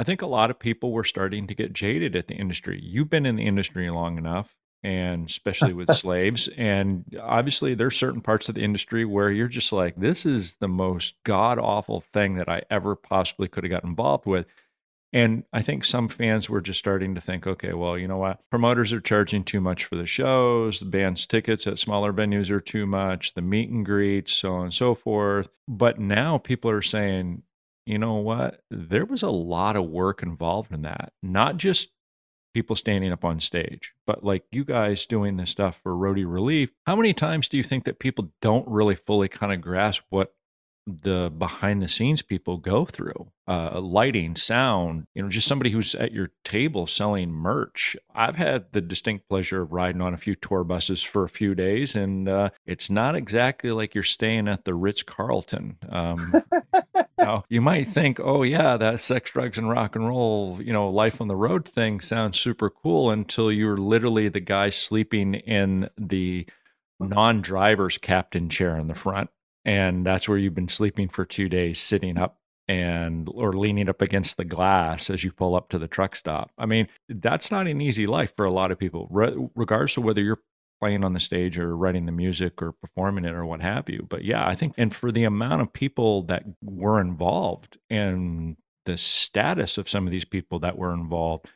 I 0.00 0.04
think 0.04 0.22
a 0.22 0.26
lot 0.26 0.50
of 0.50 0.60
people 0.60 0.92
were 0.92 1.02
starting 1.02 1.48
to 1.48 1.56
get 1.56 1.72
jaded 1.72 2.14
at 2.14 2.28
the 2.28 2.36
industry. 2.36 2.78
You've 2.80 3.10
been 3.10 3.26
in 3.26 3.34
the 3.34 3.46
industry 3.46 3.90
long 3.90 4.16
enough, 4.16 4.54
and 4.82 5.28
especially 5.28 5.72
with 5.72 5.90
slaves. 5.96 6.48
And 6.56 7.04
obviously, 7.20 7.74
there's 7.74 7.96
certain 7.96 8.20
parts 8.20 8.48
of 8.48 8.54
the 8.54 8.62
industry 8.62 9.04
where 9.04 9.30
you're 9.30 9.48
just 9.48 9.72
like, 9.72 9.96
this 9.96 10.24
is 10.24 10.56
the 10.56 10.68
most 10.68 11.14
god 11.24 11.58
awful 11.58 12.00
thing 12.00 12.36
that 12.36 12.48
I 12.48 12.62
ever 12.70 12.94
possibly 12.94 13.48
could 13.48 13.64
have 13.64 13.70
got 13.70 13.84
involved 13.84 14.26
with. 14.26 14.46
And 15.12 15.44
I 15.54 15.62
think 15.62 15.84
some 15.84 16.08
fans 16.08 16.50
were 16.50 16.60
just 16.60 16.78
starting 16.78 17.14
to 17.14 17.20
think, 17.20 17.46
okay, 17.46 17.72
well, 17.72 17.96
you 17.96 18.06
know 18.06 18.18
what? 18.18 18.40
Promoters 18.50 18.92
are 18.92 19.00
charging 19.00 19.42
too 19.42 19.60
much 19.60 19.86
for 19.86 19.96
the 19.96 20.06
shows. 20.06 20.80
The 20.80 20.86
band's 20.86 21.24
tickets 21.24 21.66
at 21.66 21.78
smaller 21.78 22.12
venues 22.12 22.50
are 22.50 22.60
too 22.60 22.86
much. 22.86 23.32
The 23.32 23.40
meet 23.40 23.70
and 23.70 23.86
greets, 23.86 24.34
so 24.34 24.52
on 24.54 24.64
and 24.64 24.74
so 24.74 24.94
forth. 24.94 25.48
But 25.66 25.98
now 25.98 26.36
people 26.36 26.70
are 26.70 26.82
saying, 26.82 27.42
you 27.86 27.98
know 27.98 28.16
what? 28.16 28.62
There 28.70 29.06
was 29.06 29.22
a 29.22 29.30
lot 29.30 29.76
of 29.76 29.86
work 29.86 30.22
involved 30.22 30.72
in 30.72 30.82
that. 30.82 31.14
Not 31.22 31.56
just 31.56 31.88
people 32.58 32.74
standing 32.74 33.12
up 33.12 33.24
on 33.24 33.38
stage, 33.38 33.92
but 34.04 34.24
like 34.24 34.42
you 34.50 34.64
guys 34.64 35.06
doing 35.06 35.36
this 35.36 35.48
stuff 35.48 35.78
for 35.80 35.94
roadie 35.94 36.28
Relief. 36.28 36.72
How 36.88 36.96
many 36.96 37.14
times 37.14 37.48
do 37.48 37.56
you 37.56 37.62
think 37.62 37.84
that 37.84 38.00
people 38.00 38.32
don't 38.42 38.66
really 38.66 38.96
fully 38.96 39.28
kind 39.28 39.52
of 39.52 39.60
grasp 39.60 40.02
what 40.10 40.34
the 41.02 41.32
behind 41.36 41.82
the 41.82 41.88
scenes 41.88 42.22
people 42.22 42.56
go 42.56 42.84
through 42.84 43.30
uh, 43.46 43.80
lighting 43.80 44.36
sound 44.36 45.04
you 45.14 45.22
know 45.22 45.28
just 45.28 45.46
somebody 45.46 45.70
who's 45.70 45.94
at 45.94 46.12
your 46.12 46.30
table 46.44 46.86
selling 46.86 47.30
merch. 47.30 47.96
I've 48.14 48.36
had 48.36 48.72
the 48.72 48.80
distinct 48.80 49.28
pleasure 49.28 49.62
of 49.62 49.72
riding 49.72 50.00
on 50.00 50.14
a 50.14 50.18
few 50.18 50.34
tour 50.34 50.64
buses 50.64 51.02
for 51.02 51.24
a 51.24 51.28
few 51.28 51.54
days 51.54 51.94
and 51.94 52.28
uh, 52.28 52.50
it's 52.66 52.90
not 52.90 53.14
exactly 53.14 53.70
like 53.70 53.94
you're 53.94 54.04
staying 54.04 54.48
at 54.48 54.64
the 54.64 54.74
ritz 54.74 55.02
carlton 55.02 55.76
um, 55.88 56.32
now, 57.18 57.44
you 57.48 57.60
might 57.60 57.88
think, 57.88 58.20
oh, 58.20 58.42
yeah, 58.42 58.76
that 58.76 59.00
sex, 59.00 59.32
drugs, 59.32 59.58
and 59.58 59.68
rock 59.68 59.96
and 59.96 60.06
roll, 60.06 60.58
you 60.62 60.72
know, 60.72 60.88
life 60.88 61.20
on 61.20 61.28
the 61.28 61.36
road 61.36 61.68
thing 61.68 62.00
sounds 62.00 62.38
super 62.38 62.70
cool 62.70 63.10
until 63.10 63.50
you're 63.50 63.76
literally 63.76 64.28
the 64.28 64.40
guy 64.40 64.70
sleeping 64.70 65.34
in 65.34 65.90
the 65.98 66.46
non 67.00 67.42
driver's 67.42 67.98
captain 67.98 68.48
chair 68.48 68.76
in 68.76 68.86
the 68.86 68.94
front. 68.94 69.30
And 69.64 70.06
that's 70.06 70.28
where 70.28 70.38
you've 70.38 70.54
been 70.54 70.68
sleeping 70.68 71.08
for 71.08 71.24
two 71.24 71.48
days, 71.48 71.78
sitting 71.78 72.16
up 72.16 72.38
and 72.68 73.28
or 73.32 73.54
leaning 73.54 73.88
up 73.88 74.02
against 74.02 74.36
the 74.36 74.44
glass 74.44 75.08
as 75.08 75.24
you 75.24 75.32
pull 75.32 75.54
up 75.54 75.70
to 75.70 75.78
the 75.78 75.88
truck 75.88 76.14
stop. 76.14 76.50
I 76.58 76.66
mean, 76.66 76.88
that's 77.08 77.50
not 77.50 77.66
an 77.66 77.80
easy 77.80 78.06
life 78.06 78.34
for 78.36 78.44
a 78.44 78.52
lot 78.52 78.70
of 78.70 78.78
people, 78.78 79.08
Re- 79.10 79.36
regardless 79.54 79.96
of 79.96 80.04
whether 80.04 80.22
you're 80.22 80.42
playing 80.80 81.02
on 81.02 81.12
the 81.12 81.20
stage 81.20 81.58
or 81.58 81.76
writing 81.76 82.06
the 82.06 82.12
music 82.12 82.62
or 82.62 82.72
performing 82.72 83.24
it 83.24 83.34
or 83.34 83.44
what 83.44 83.60
have 83.60 83.88
you. 83.88 84.06
But 84.08 84.24
yeah, 84.24 84.46
I 84.46 84.54
think, 84.54 84.74
and 84.76 84.94
for 84.94 85.10
the 85.10 85.24
amount 85.24 85.62
of 85.62 85.72
people 85.72 86.22
that 86.24 86.44
were 86.62 87.00
involved 87.00 87.78
and 87.90 88.56
the 88.84 88.96
status 88.96 89.76
of 89.76 89.88
some 89.88 90.06
of 90.06 90.12
these 90.12 90.24
people 90.24 90.60
that 90.60 90.78
were 90.78 90.92
involved, 90.94 91.46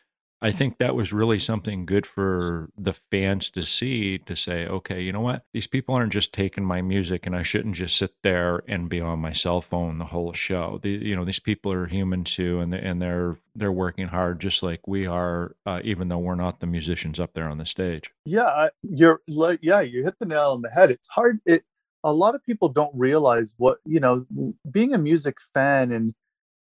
I 0.43 0.51
think 0.51 0.79
that 0.79 0.97
was 0.97 1.13
really 1.13 1.39
something 1.39 1.87
good 1.87 2.05
for 2.05 2.69
the 2.77 2.93
fans 2.93 3.49
to 3.51 3.65
see 3.65 4.19
to 4.19 4.35
say, 4.35 4.67
okay, 4.67 5.01
you 5.01 5.13
know 5.13 5.21
what? 5.21 5.45
These 5.53 5.69
people 5.69 5.95
aren't 5.95 6.13
just 6.13 6.33
taking 6.33 6.65
my 6.65 6.83
music 6.83 7.27
and 7.27 7.37
I 7.37 7.45
shouldn't 7.45 7.77
just 7.77 7.97
sit 7.97 8.13
there 8.23 8.63
and 8.67 8.89
be 8.89 9.01
on 9.01 9.21
my 9.21 9.33
cell 9.33 9.61
phone 9.61 9.99
the 9.99 10.07
whole 10.07 10.33
show. 10.33 10.81
The, 10.83 10.91
you 10.91 11.15
know, 11.15 11.25
these 11.25 11.39
people 11.39 11.73
are 11.73 11.87
human 11.87 12.25
too 12.25 12.61
and 12.61 12.75
and 12.75 13.01
they're 13.01 13.39
they're 13.55 13.73
working 13.73 14.09
hard 14.09 14.41
just 14.41 14.63
like 14.63 14.89
we 14.89 15.07
are 15.07 15.55
uh, 15.65 15.81
even 15.85 16.09
though 16.09 16.19
we're 16.19 16.35
not 16.35 16.61
the 16.61 16.67
musicians 16.67 17.21
up 17.21 17.35
there 17.35 17.49
on 17.49 17.59
the 17.59 17.67
stage. 17.67 18.11
Yeah, 18.25 18.69
you're 18.83 19.21
like 19.29 19.61
yeah, 19.63 19.81
you 19.81 20.03
hit 20.03 20.19
the 20.19 20.27
nail 20.27 20.51
on 20.51 20.63
the 20.63 20.71
head. 20.71 20.91
It's 20.91 21.09
hard 21.09 21.41
it 21.47 21.65
a 22.05 22.13
lot 22.13 22.35
of 22.35 22.45
people 22.45 22.69
don't 22.69 22.95
realize 22.95 23.55
what, 23.59 23.79
you 23.85 24.01
know, 24.01 24.25
being 24.71 24.93
a 24.93 24.99
music 24.99 25.37
fan 25.55 25.93
and 25.93 26.15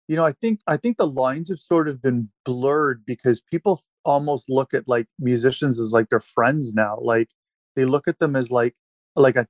you 0.09 0.17
know 0.17 0.25
i 0.25 0.33
think 0.33 0.61
i 0.67 0.77
think 0.77 0.97
the 0.97 1.07
lines 1.07 1.49
have 1.49 1.61
sort 1.61 1.89
of 1.89 2.03
been 2.03 2.29
blurred 2.45 3.03
because 3.07 3.41
people 3.41 3.81
almost 4.05 4.47
look 4.49 4.75
at 4.75 4.87
like 4.87 5.07
musicians 5.19 5.81
as 5.81 5.93
like 5.93 6.09
their 6.11 6.21
friends 6.21 6.75
now 6.75 6.99
like 7.01 7.29
they 7.77 7.85
look 7.85 8.07
at 8.07 8.19
them 8.19 8.37
as 8.37 8.51
like 8.51 8.75
like 9.17 9.37
a 9.37 9.41
i 9.41 9.47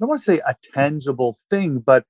don't 0.00 0.08
want 0.08 0.18
to 0.18 0.24
say 0.24 0.40
a 0.46 0.54
tangible 0.74 1.36
thing 1.50 1.78
but 1.78 2.04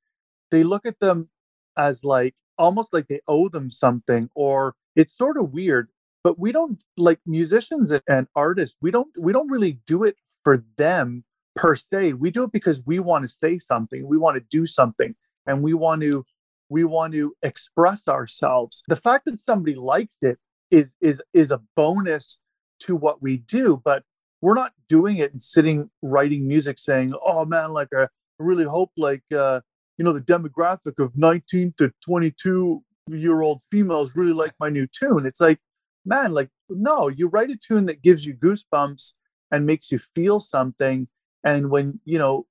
they 0.50 0.62
look 0.62 0.86
at 0.86 1.00
them 1.00 1.28
as 1.76 2.04
like 2.04 2.34
almost 2.56 2.92
like 2.92 3.08
they 3.08 3.20
owe 3.28 3.48
them 3.48 3.70
something 3.70 4.28
or 4.34 4.74
it's 4.96 5.16
sort 5.16 5.36
of 5.36 5.52
weird 5.52 5.88
but 6.24 6.38
we 6.38 6.52
don't 6.52 6.82
like 6.96 7.20
musicians 7.26 7.92
and 8.08 8.28
artists 8.34 8.76
we 8.80 8.90
don't 8.90 9.08
we 9.18 9.32
don't 9.32 9.50
really 9.50 9.80
do 9.86 10.04
it 10.04 10.16
for 10.44 10.64
them 10.76 11.24
per 11.56 11.74
se 11.74 12.12
we 12.12 12.30
do 12.30 12.44
it 12.44 12.52
because 12.52 12.82
we 12.86 12.98
want 12.98 13.22
to 13.22 13.28
say 13.28 13.58
something 13.58 14.06
we 14.06 14.16
want 14.16 14.36
to 14.36 14.44
do 14.50 14.66
something 14.66 15.14
and 15.46 15.62
we 15.62 15.74
want 15.74 16.02
to 16.02 16.24
we 16.68 16.84
want 16.84 17.14
to 17.14 17.34
express 17.42 18.08
ourselves. 18.08 18.82
The 18.88 18.96
fact 18.96 19.24
that 19.26 19.40
somebody 19.40 19.74
likes 19.74 20.16
it 20.22 20.38
is 20.70 20.94
is 21.00 21.22
is 21.32 21.50
a 21.50 21.62
bonus 21.76 22.38
to 22.80 22.94
what 22.94 23.22
we 23.22 23.38
do 23.38 23.80
but 23.84 24.04
we're 24.40 24.54
not 24.54 24.72
doing 24.88 25.16
it 25.16 25.32
and 25.32 25.42
sitting 25.42 25.90
writing 26.02 26.46
music 26.46 26.78
saying 26.78 27.12
oh 27.24 27.44
man 27.44 27.72
like 27.72 27.88
i 27.96 28.06
really 28.38 28.64
hope 28.64 28.90
like 28.96 29.22
uh 29.34 29.60
you 29.96 30.04
know 30.04 30.12
the 30.12 30.20
demographic 30.20 31.02
of 31.02 31.16
19 31.16 31.74
to 31.78 31.92
22 32.04 32.82
year 33.08 33.42
old 33.42 33.60
females 33.70 34.14
really 34.14 34.32
like 34.32 34.52
my 34.60 34.68
new 34.68 34.86
tune. 34.86 35.26
It's 35.26 35.40
like 35.40 35.58
man 36.04 36.32
like 36.32 36.48
no 36.70 37.08
you 37.08 37.28
write 37.28 37.50
a 37.50 37.56
tune 37.56 37.86
that 37.86 38.02
gives 38.02 38.24
you 38.24 38.34
goosebumps 38.34 39.12
and 39.50 39.66
makes 39.66 39.90
you 39.90 39.98
feel 39.98 40.40
something 40.40 41.08
and 41.44 41.70
when 41.70 42.00
you 42.04 42.18
know 42.18 42.46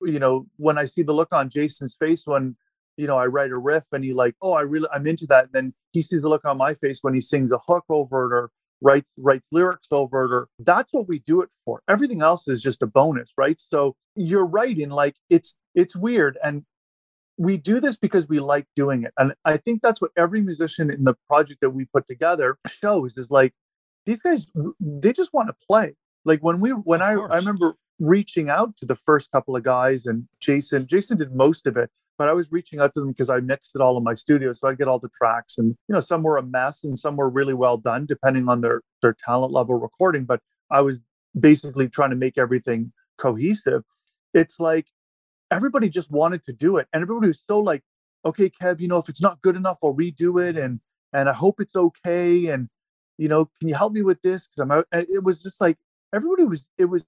you 0.00 0.18
know 0.18 0.46
when 0.56 0.78
i 0.78 0.84
see 0.84 1.02
the 1.02 1.12
look 1.12 1.28
on 1.32 1.50
jason's 1.50 1.94
face 1.94 2.26
when 2.26 2.56
you 2.96 3.06
know, 3.06 3.16
I 3.16 3.26
write 3.26 3.50
a 3.50 3.58
riff 3.58 3.84
and 3.92 4.04
he 4.04 4.12
like, 4.12 4.34
oh, 4.42 4.52
I 4.52 4.62
really, 4.62 4.88
I'm 4.92 5.06
into 5.06 5.26
that. 5.26 5.44
And 5.44 5.52
then 5.52 5.74
he 5.92 6.02
sees 6.02 6.22
the 6.22 6.28
look 6.28 6.44
on 6.44 6.58
my 6.58 6.74
face 6.74 6.98
when 7.02 7.14
he 7.14 7.20
sings 7.20 7.50
a 7.50 7.58
hook 7.58 7.84
over 7.88 8.26
it 8.26 8.34
or 8.34 8.50
writes 8.82 9.12
writes 9.16 9.48
lyrics 9.52 9.88
over 9.92 10.24
it 10.24 10.32
or 10.32 10.48
that's 10.58 10.92
what 10.92 11.08
we 11.08 11.20
do 11.20 11.40
it 11.40 11.48
for. 11.64 11.82
Everything 11.88 12.20
else 12.22 12.48
is 12.48 12.62
just 12.62 12.82
a 12.82 12.86
bonus, 12.86 13.32
right? 13.36 13.60
So 13.60 13.96
you're 14.16 14.46
right 14.46 14.76
in 14.76 14.90
like 14.90 15.14
it's 15.30 15.56
it's 15.74 15.96
weird 15.96 16.36
and 16.44 16.64
we 17.38 17.56
do 17.56 17.80
this 17.80 17.96
because 17.96 18.28
we 18.28 18.40
like 18.40 18.66
doing 18.76 19.04
it. 19.04 19.12
And 19.18 19.34
I 19.44 19.56
think 19.56 19.82
that's 19.82 20.00
what 20.00 20.10
every 20.16 20.42
musician 20.42 20.90
in 20.90 21.04
the 21.04 21.14
project 21.28 21.60
that 21.62 21.70
we 21.70 21.86
put 21.86 22.06
together 22.06 22.58
shows 22.66 23.16
is 23.16 23.30
like 23.30 23.54
these 24.04 24.20
guys 24.20 24.46
they 24.80 25.12
just 25.12 25.32
want 25.32 25.48
to 25.48 25.54
play. 25.66 25.94
Like 26.24 26.40
when 26.40 26.60
we 26.60 26.70
when 26.70 27.02
I 27.02 27.12
I 27.12 27.36
remember 27.36 27.76
reaching 27.98 28.50
out 28.50 28.76
to 28.78 28.86
the 28.86 28.96
first 28.96 29.30
couple 29.30 29.54
of 29.54 29.62
guys 29.62 30.06
and 30.06 30.26
Jason 30.40 30.86
Jason 30.86 31.18
did 31.18 31.34
most 31.34 31.66
of 31.66 31.76
it 31.76 31.90
but 32.22 32.28
I 32.28 32.34
was 32.34 32.52
reaching 32.52 32.78
out 32.78 32.94
to 32.94 33.00
them 33.00 33.08
because 33.08 33.28
I 33.28 33.40
mixed 33.40 33.74
it 33.74 33.80
all 33.80 33.98
in 33.98 34.04
my 34.04 34.14
studio. 34.14 34.52
So 34.52 34.68
I 34.68 34.76
get 34.76 34.86
all 34.86 35.00
the 35.00 35.08
tracks 35.08 35.58
and, 35.58 35.76
you 35.88 35.92
know, 35.92 35.98
some 35.98 36.22
were 36.22 36.36
a 36.36 36.42
mess 36.44 36.84
and 36.84 36.96
some 36.96 37.16
were 37.16 37.28
really 37.28 37.52
well 37.52 37.76
done 37.76 38.06
depending 38.06 38.48
on 38.48 38.60
their, 38.60 38.82
their 39.02 39.12
talent 39.12 39.52
level 39.52 39.74
recording. 39.76 40.24
But 40.24 40.38
I 40.70 40.82
was 40.82 41.00
basically 41.40 41.88
trying 41.88 42.10
to 42.10 42.16
make 42.16 42.38
everything 42.38 42.92
cohesive. 43.18 43.82
It's 44.34 44.60
like 44.60 44.86
everybody 45.50 45.88
just 45.88 46.12
wanted 46.12 46.44
to 46.44 46.52
do 46.52 46.76
it. 46.76 46.86
And 46.92 47.02
everybody 47.02 47.26
was 47.26 47.42
so 47.44 47.58
like, 47.58 47.82
okay, 48.24 48.48
Kev, 48.48 48.78
you 48.78 48.86
know, 48.86 48.98
if 48.98 49.08
it's 49.08 49.20
not 49.20 49.42
good 49.42 49.56
enough, 49.56 49.78
I'll 49.82 49.92
redo 49.92 50.40
it. 50.48 50.56
And, 50.56 50.78
and 51.12 51.28
I 51.28 51.32
hope 51.32 51.56
it's 51.58 51.74
okay. 51.74 52.46
And, 52.46 52.68
you 53.18 53.26
know, 53.26 53.46
can 53.58 53.68
you 53.68 53.74
help 53.74 53.94
me 53.94 54.02
with 54.02 54.22
this? 54.22 54.46
Cause 54.56 54.64
I'm. 54.70 54.84
It 54.92 55.24
was 55.24 55.42
just 55.42 55.60
like, 55.60 55.76
everybody 56.14 56.44
was, 56.44 56.68
it 56.78 56.84
was 56.84 57.02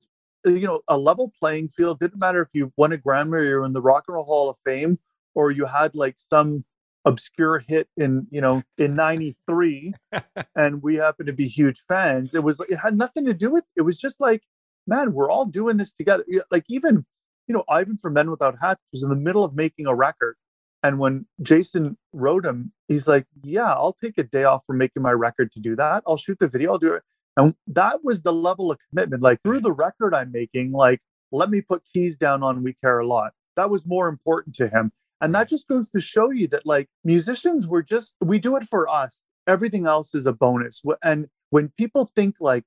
Uh, 0.46 0.50
you 0.50 0.66
know 0.66 0.80
a 0.88 0.98
level 0.98 1.32
playing 1.40 1.68
field 1.68 1.98
didn't 2.00 2.18
matter 2.18 2.42
if 2.42 2.48
you 2.52 2.72
won 2.76 2.92
a 2.92 2.98
grammy 2.98 3.38
or 3.38 3.44
you're 3.44 3.64
in 3.64 3.72
the 3.72 3.82
rock 3.82 4.04
and 4.08 4.14
roll 4.14 4.24
hall 4.24 4.50
of 4.50 4.56
fame 4.64 4.98
or 5.34 5.50
you 5.50 5.64
had 5.64 5.94
like 5.94 6.16
some 6.18 6.64
obscure 7.04 7.58
hit 7.58 7.88
in 7.96 8.26
you 8.30 8.40
know 8.40 8.62
in 8.78 8.94
93 8.94 9.92
and 10.56 10.82
we 10.82 10.96
happen 10.96 11.26
to 11.26 11.32
be 11.32 11.46
huge 11.46 11.82
fans 11.86 12.34
it 12.34 12.42
was 12.42 12.60
it 12.68 12.76
had 12.76 12.96
nothing 12.96 13.24
to 13.26 13.34
do 13.34 13.50
with 13.50 13.64
it 13.76 13.82
was 13.82 13.98
just 13.98 14.20
like 14.20 14.42
man 14.86 15.12
we're 15.12 15.30
all 15.30 15.44
doing 15.46 15.76
this 15.76 15.92
together. 15.92 16.24
Like 16.50 16.64
even 16.68 17.04
you 17.46 17.54
know 17.54 17.64
ivan 17.68 17.96
for 17.96 18.10
men 18.10 18.30
without 18.30 18.56
hats 18.60 18.80
was 18.92 19.02
in 19.02 19.10
the 19.10 19.16
middle 19.16 19.44
of 19.44 19.54
making 19.54 19.86
a 19.86 19.94
record 19.94 20.36
and 20.82 20.98
when 20.98 21.26
jason 21.42 21.96
wrote 22.12 22.46
him 22.46 22.72
he's 22.88 23.06
like 23.06 23.26
yeah 23.42 23.72
i'll 23.72 23.92
take 23.92 24.16
a 24.16 24.24
day 24.24 24.44
off 24.44 24.64
from 24.66 24.78
making 24.78 25.02
my 25.02 25.12
record 25.12 25.50
to 25.52 25.60
do 25.60 25.76
that. 25.76 26.02
I'll 26.06 26.16
shoot 26.16 26.38
the 26.38 26.48
video 26.48 26.72
i'll 26.72 26.78
do 26.78 26.94
it 26.94 27.02
and 27.36 27.54
that 27.66 28.04
was 28.04 28.22
the 28.22 28.32
level 28.32 28.70
of 28.70 28.78
commitment. 28.90 29.22
Like 29.22 29.42
through 29.42 29.60
the 29.60 29.72
record 29.72 30.14
I'm 30.14 30.32
making, 30.32 30.72
like, 30.72 31.00
let 31.32 31.50
me 31.50 31.60
put 31.60 31.82
keys 31.92 32.16
down 32.16 32.42
on 32.42 32.62
We 32.62 32.74
Care 32.74 33.00
a 33.00 33.06
Lot. 33.06 33.32
That 33.56 33.70
was 33.70 33.86
more 33.86 34.08
important 34.08 34.54
to 34.56 34.68
him. 34.68 34.92
And 35.20 35.34
that 35.34 35.48
just 35.48 35.68
goes 35.68 35.88
to 35.90 36.00
show 36.00 36.30
you 36.30 36.46
that, 36.48 36.66
like, 36.66 36.88
musicians 37.04 37.66
were 37.66 37.82
just, 37.82 38.14
we 38.22 38.38
do 38.38 38.56
it 38.56 38.64
for 38.64 38.88
us. 38.88 39.22
Everything 39.46 39.86
else 39.86 40.14
is 40.14 40.26
a 40.26 40.32
bonus. 40.32 40.82
And 41.02 41.28
when 41.50 41.72
people 41.78 42.06
think, 42.14 42.36
like, 42.40 42.64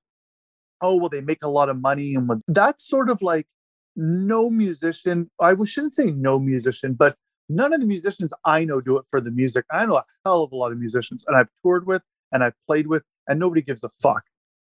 oh, 0.82 0.95
well, 0.95 1.10
they 1.10 1.21
make 1.21 1.43
a 1.43 1.49
lot 1.49 1.69
of 1.69 1.80
money, 1.80 2.15
and 2.15 2.27
when, 2.27 2.41
that's 2.47 2.88
sort 2.88 3.10
of 3.10 3.21
like 3.21 3.47
no 3.95 4.49
musician, 4.49 5.30
I 5.39 5.56
shouldn't 5.65 5.95
say 5.95 6.06
no 6.06 6.39
musician, 6.39 6.93
but 6.93 7.15
none 7.49 7.73
of 7.73 7.80
the 7.80 7.86
musicians 7.86 8.34
I 8.45 8.65
know 8.65 8.82
do 8.82 8.97
it 8.97 9.06
for 9.10 9.19
the 9.19 9.32
music. 9.32 9.65
I 9.71 9.86
know 9.86 9.97
a 9.97 10.06
hell 10.25 10.43
of 10.43 10.51
a 10.51 10.56
lot 10.56 10.71
of 10.71 10.77
musicians, 10.77 11.25
and 11.27 11.36
I've 11.36 11.49
toured 11.62 11.88
with 11.88 12.03
and 12.32 12.43
I've 12.43 12.56
played 12.67 12.88
with, 12.88 13.03
and 13.27 13.39
nobody 13.39 13.62
gives 13.62 13.84
a 13.84 13.89
fuck 13.89 14.23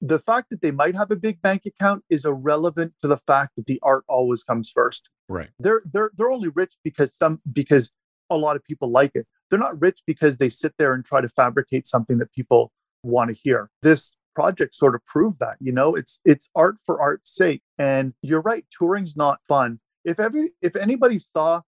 the 0.02 0.20
fact 0.20 0.50
that 0.50 0.62
they 0.62 0.72
might 0.72 0.96
have 0.96 1.12
a 1.12 1.16
big 1.16 1.42
bank 1.42 1.64
account 1.66 2.04
is 2.10 2.26
irrelevant 2.26 2.94
to 3.02 3.08
the 3.08 3.18
fact 3.18 3.56
that 3.56 3.66
the 3.66 3.80
art 3.84 4.04
always 4.08 4.44
comes 4.44 4.72
first. 4.72 5.10
Right. 5.28 5.50
They're 5.60 5.82
they're 5.86 6.12
they're 6.16 6.32
only 6.32 6.50
rich 6.50 6.76
because 6.84 7.16
some 7.16 7.42
because 7.52 7.92
a 8.30 8.38
lot 8.38 8.56
of 8.56 8.64
people 8.64 8.92
like 8.92 9.12
it. 9.16 9.28
They're 9.50 9.60
not 9.60 9.80
rich 9.82 10.02
because 10.06 10.38
they 10.38 10.50
sit 10.50 10.74
there 10.78 10.94
and 10.94 11.04
try 11.04 11.22
to 11.22 11.28
fabricate 11.28 11.88
something 11.88 12.20
that 12.20 12.32
people 12.32 12.72
want 13.04 13.30
to 13.30 13.42
hear. 13.42 13.70
This 13.82 14.16
project 14.36 14.76
sort 14.76 14.96
of 14.96 15.06
proved 15.06 15.40
that, 15.40 15.58
you 15.60 15.72
know, 15.72 15.96
it's 15.96 16.20
it's 16.24 16.50
art 16.56 16.76
for 16.86 17.02
art's 17.02 17.36
sake. 17.36 17.62
And 17.78 18.14
you're 18.22 18.42
right, 18.42 18.66
touring's 18.72 19.16
not 19.16 19.40
fun. 19.48 19.80
If 20.06 20.20
every 20.20 20.52
if 20.62 20.76
anybody 20.76 21.18
saw 21.18 21.62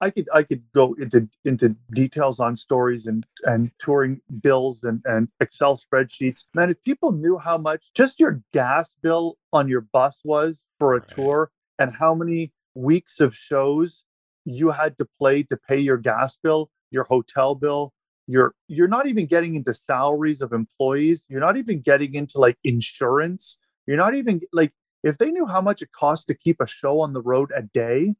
I 0.00 0.10
could 0.10 0.28
I 0.32 0.42
could 0.42 0.62
go 0.74 0.94
into 0.94 1.28
into 1.44 1.74
details 1.92 2.38
on 2.38 2.56
stories 2.56 3.06
and 3.06 3.26
and 3.44 3.70
touring 3.78 4.20
bills 4.40 4.82
and 4.82 5.00
and 5.04 5.28
Excel 5.40 5.76
spreadsheets. 5.76 6.44
Man, 6.54 6.70
if 6.70 6.82
people 6.84 7.12
knew 7.12 7.38
how 7.38 7.56
much 7.58 7.86
just 7.94 8.20
your 8.20 8.42
gas 8.52 8.94
bill 9.02 9.38
on 9.52 9.68
your 9.68 9.80
bus 9.80 10.20
was 10.24 10.64
for 10.78 10.94
a 10.94 10.98
right. 10.98 11.08
tour 11.08 11.50
and 11.78 11.94
how 11.94 12.14
many 12.14 12.52
weeks 12.74 13.20
of 13.20 13.34
shows 13.34 14.04
you 14.44 14.70
had 14.70 14.98
to 14.98 15.08
play 15.18 15.42
to 15.44 15.56
pay 15.56 15.78
your 15.78 15.96
gas 15.96 16.36
bill, 16.36 16.70
your 16.90 17.04
hotel 17.04 17.54
bill, 17.54 17.92
you're 18.26 18.54
you're 18.68 18.88
not 18.88 19.06
even 19.06 19.26
getting 19.26 19.54
into 19.54 19.72
salaries 19.72 20.40
of 20.40 20.52
employees, 20.52 21.26
you're 21.28 21.40
not 21.40 21.56
even 21.56 21.80
getting 21.80 22.14
into 22.14 22.38
like 22.38 22.58
insurance. 22.64 23.58
You're 23.86 23.96
not 23.96 24.14
even 24.14 24.40
like 24.52 24.72
if 25.02 25.18
they 25.18 25.30
knew 25.30 25.46
how 25.46 25.60
much 25.60 25.80
it 25.80 25.92
costs 25.92 26.24
to 26.26 26.34
keep 26.34 26.60
a 26.60 26.66
show 26.66 27.00
on 27.00 27.12
the 27.12 27.22
road 27.22 27.50
a 27.54 27.62
day, 27.62 28.14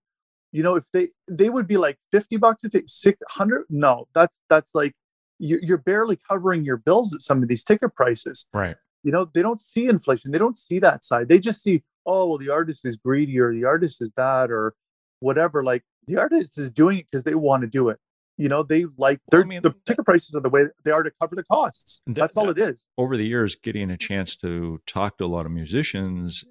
you 0.53 0.63
know 0.63 0.77
if 0.77 0.91
they 0.93 1.09
they 1.29 1.51
would 1.51 1.67
be 1.67 1.77
like 1.77 1.99
50 2.13 2.37
bucks 2.37 2.63
to 2.63 2.69
take 2.69 2.89
600 2.89 3.65
no 3.69 4.07
that's 4.15 4.41
that's 4.49 4.75
like 4.75 4.95
you're 5.39 5.79
barely 5.79 6.17
covering 6.17 6.65
your 6.65 6.77
bills 6.77 7.15
at 7.15 7.21
some 7.21 7.43
of 7.43 7.49
these 7.49 7.65
ticket 7.65 7.95
prices. 7.95 8.47
Right. 8.53 8.77
You 9.03 9.13
know 9.13 9.27
they 9.27 9.43
don't 9.43 9.61
see 9.61 9.87
inflation. 9.87 10.33
They 10.33 10.39
don't 10.39 10.59
see 10.59 10.79
that 10.81 11.05
side. 11.05 11.29
They 11.29 11.39
just 11.39 11.63
see 11.63 11.83
oh 12.05 12.27
well 12.27 12.39
the 12.39 12.51
artist 12.51 12.85
is 12.85 12.97
greedy 12.97 13.39
or 13.39 13.53
the 13.53 13.65
artist 13.65 14.03
is 14.03 14.13
that 14.17 14.51
or 14.51 14.75
whatever. 15.21 15.63
Like 15.63 15.85
the 16.07 16.17
artist 16.17 16.59
is 16.59 16.71
doing 16.71 16.99
it 16.99 17.07
because 17.11 17.25
they 17.25 17.35
want 17.35 17.63
to 17.63 17.69
do 17.69 17.89
it. 17.89 17.99
You 18.37 18.49
know 18.49 18.63
they 18.63 18.87
like 18.99 19.21
their 19.31 19.43
I 19.43 19.45
mean, 19.45 19.63
the 19.63 19.75
ticket 19.87 20.05
prices 20.05 20.35
are 20.35 20.41
the 20.41 20.51
way 20.51 20.65
they 20.85 20.91
are 20.91 21.03
to 21.03 21.13
cover 21.21 21.37
the 21.37 21.45
costs. 21.45 22.03
That, 22.07 22.17
that's 22.17 22.37
all 22.37 22.51
it 22.51 22.59
is. 22.59 22.87
Over 22.99 23.17
the 23.17 23.27
years 23.27 23.57
getting 23.63 23.91
a 23.91 23.97
chance 23.97 24.37
to 24.37 24.81
talk 24.87 25.19
to 25.19 25.25
a 25.25 25.27
lot 25.27 25.47
of 25.47 25.53
musicians 25.53 26.45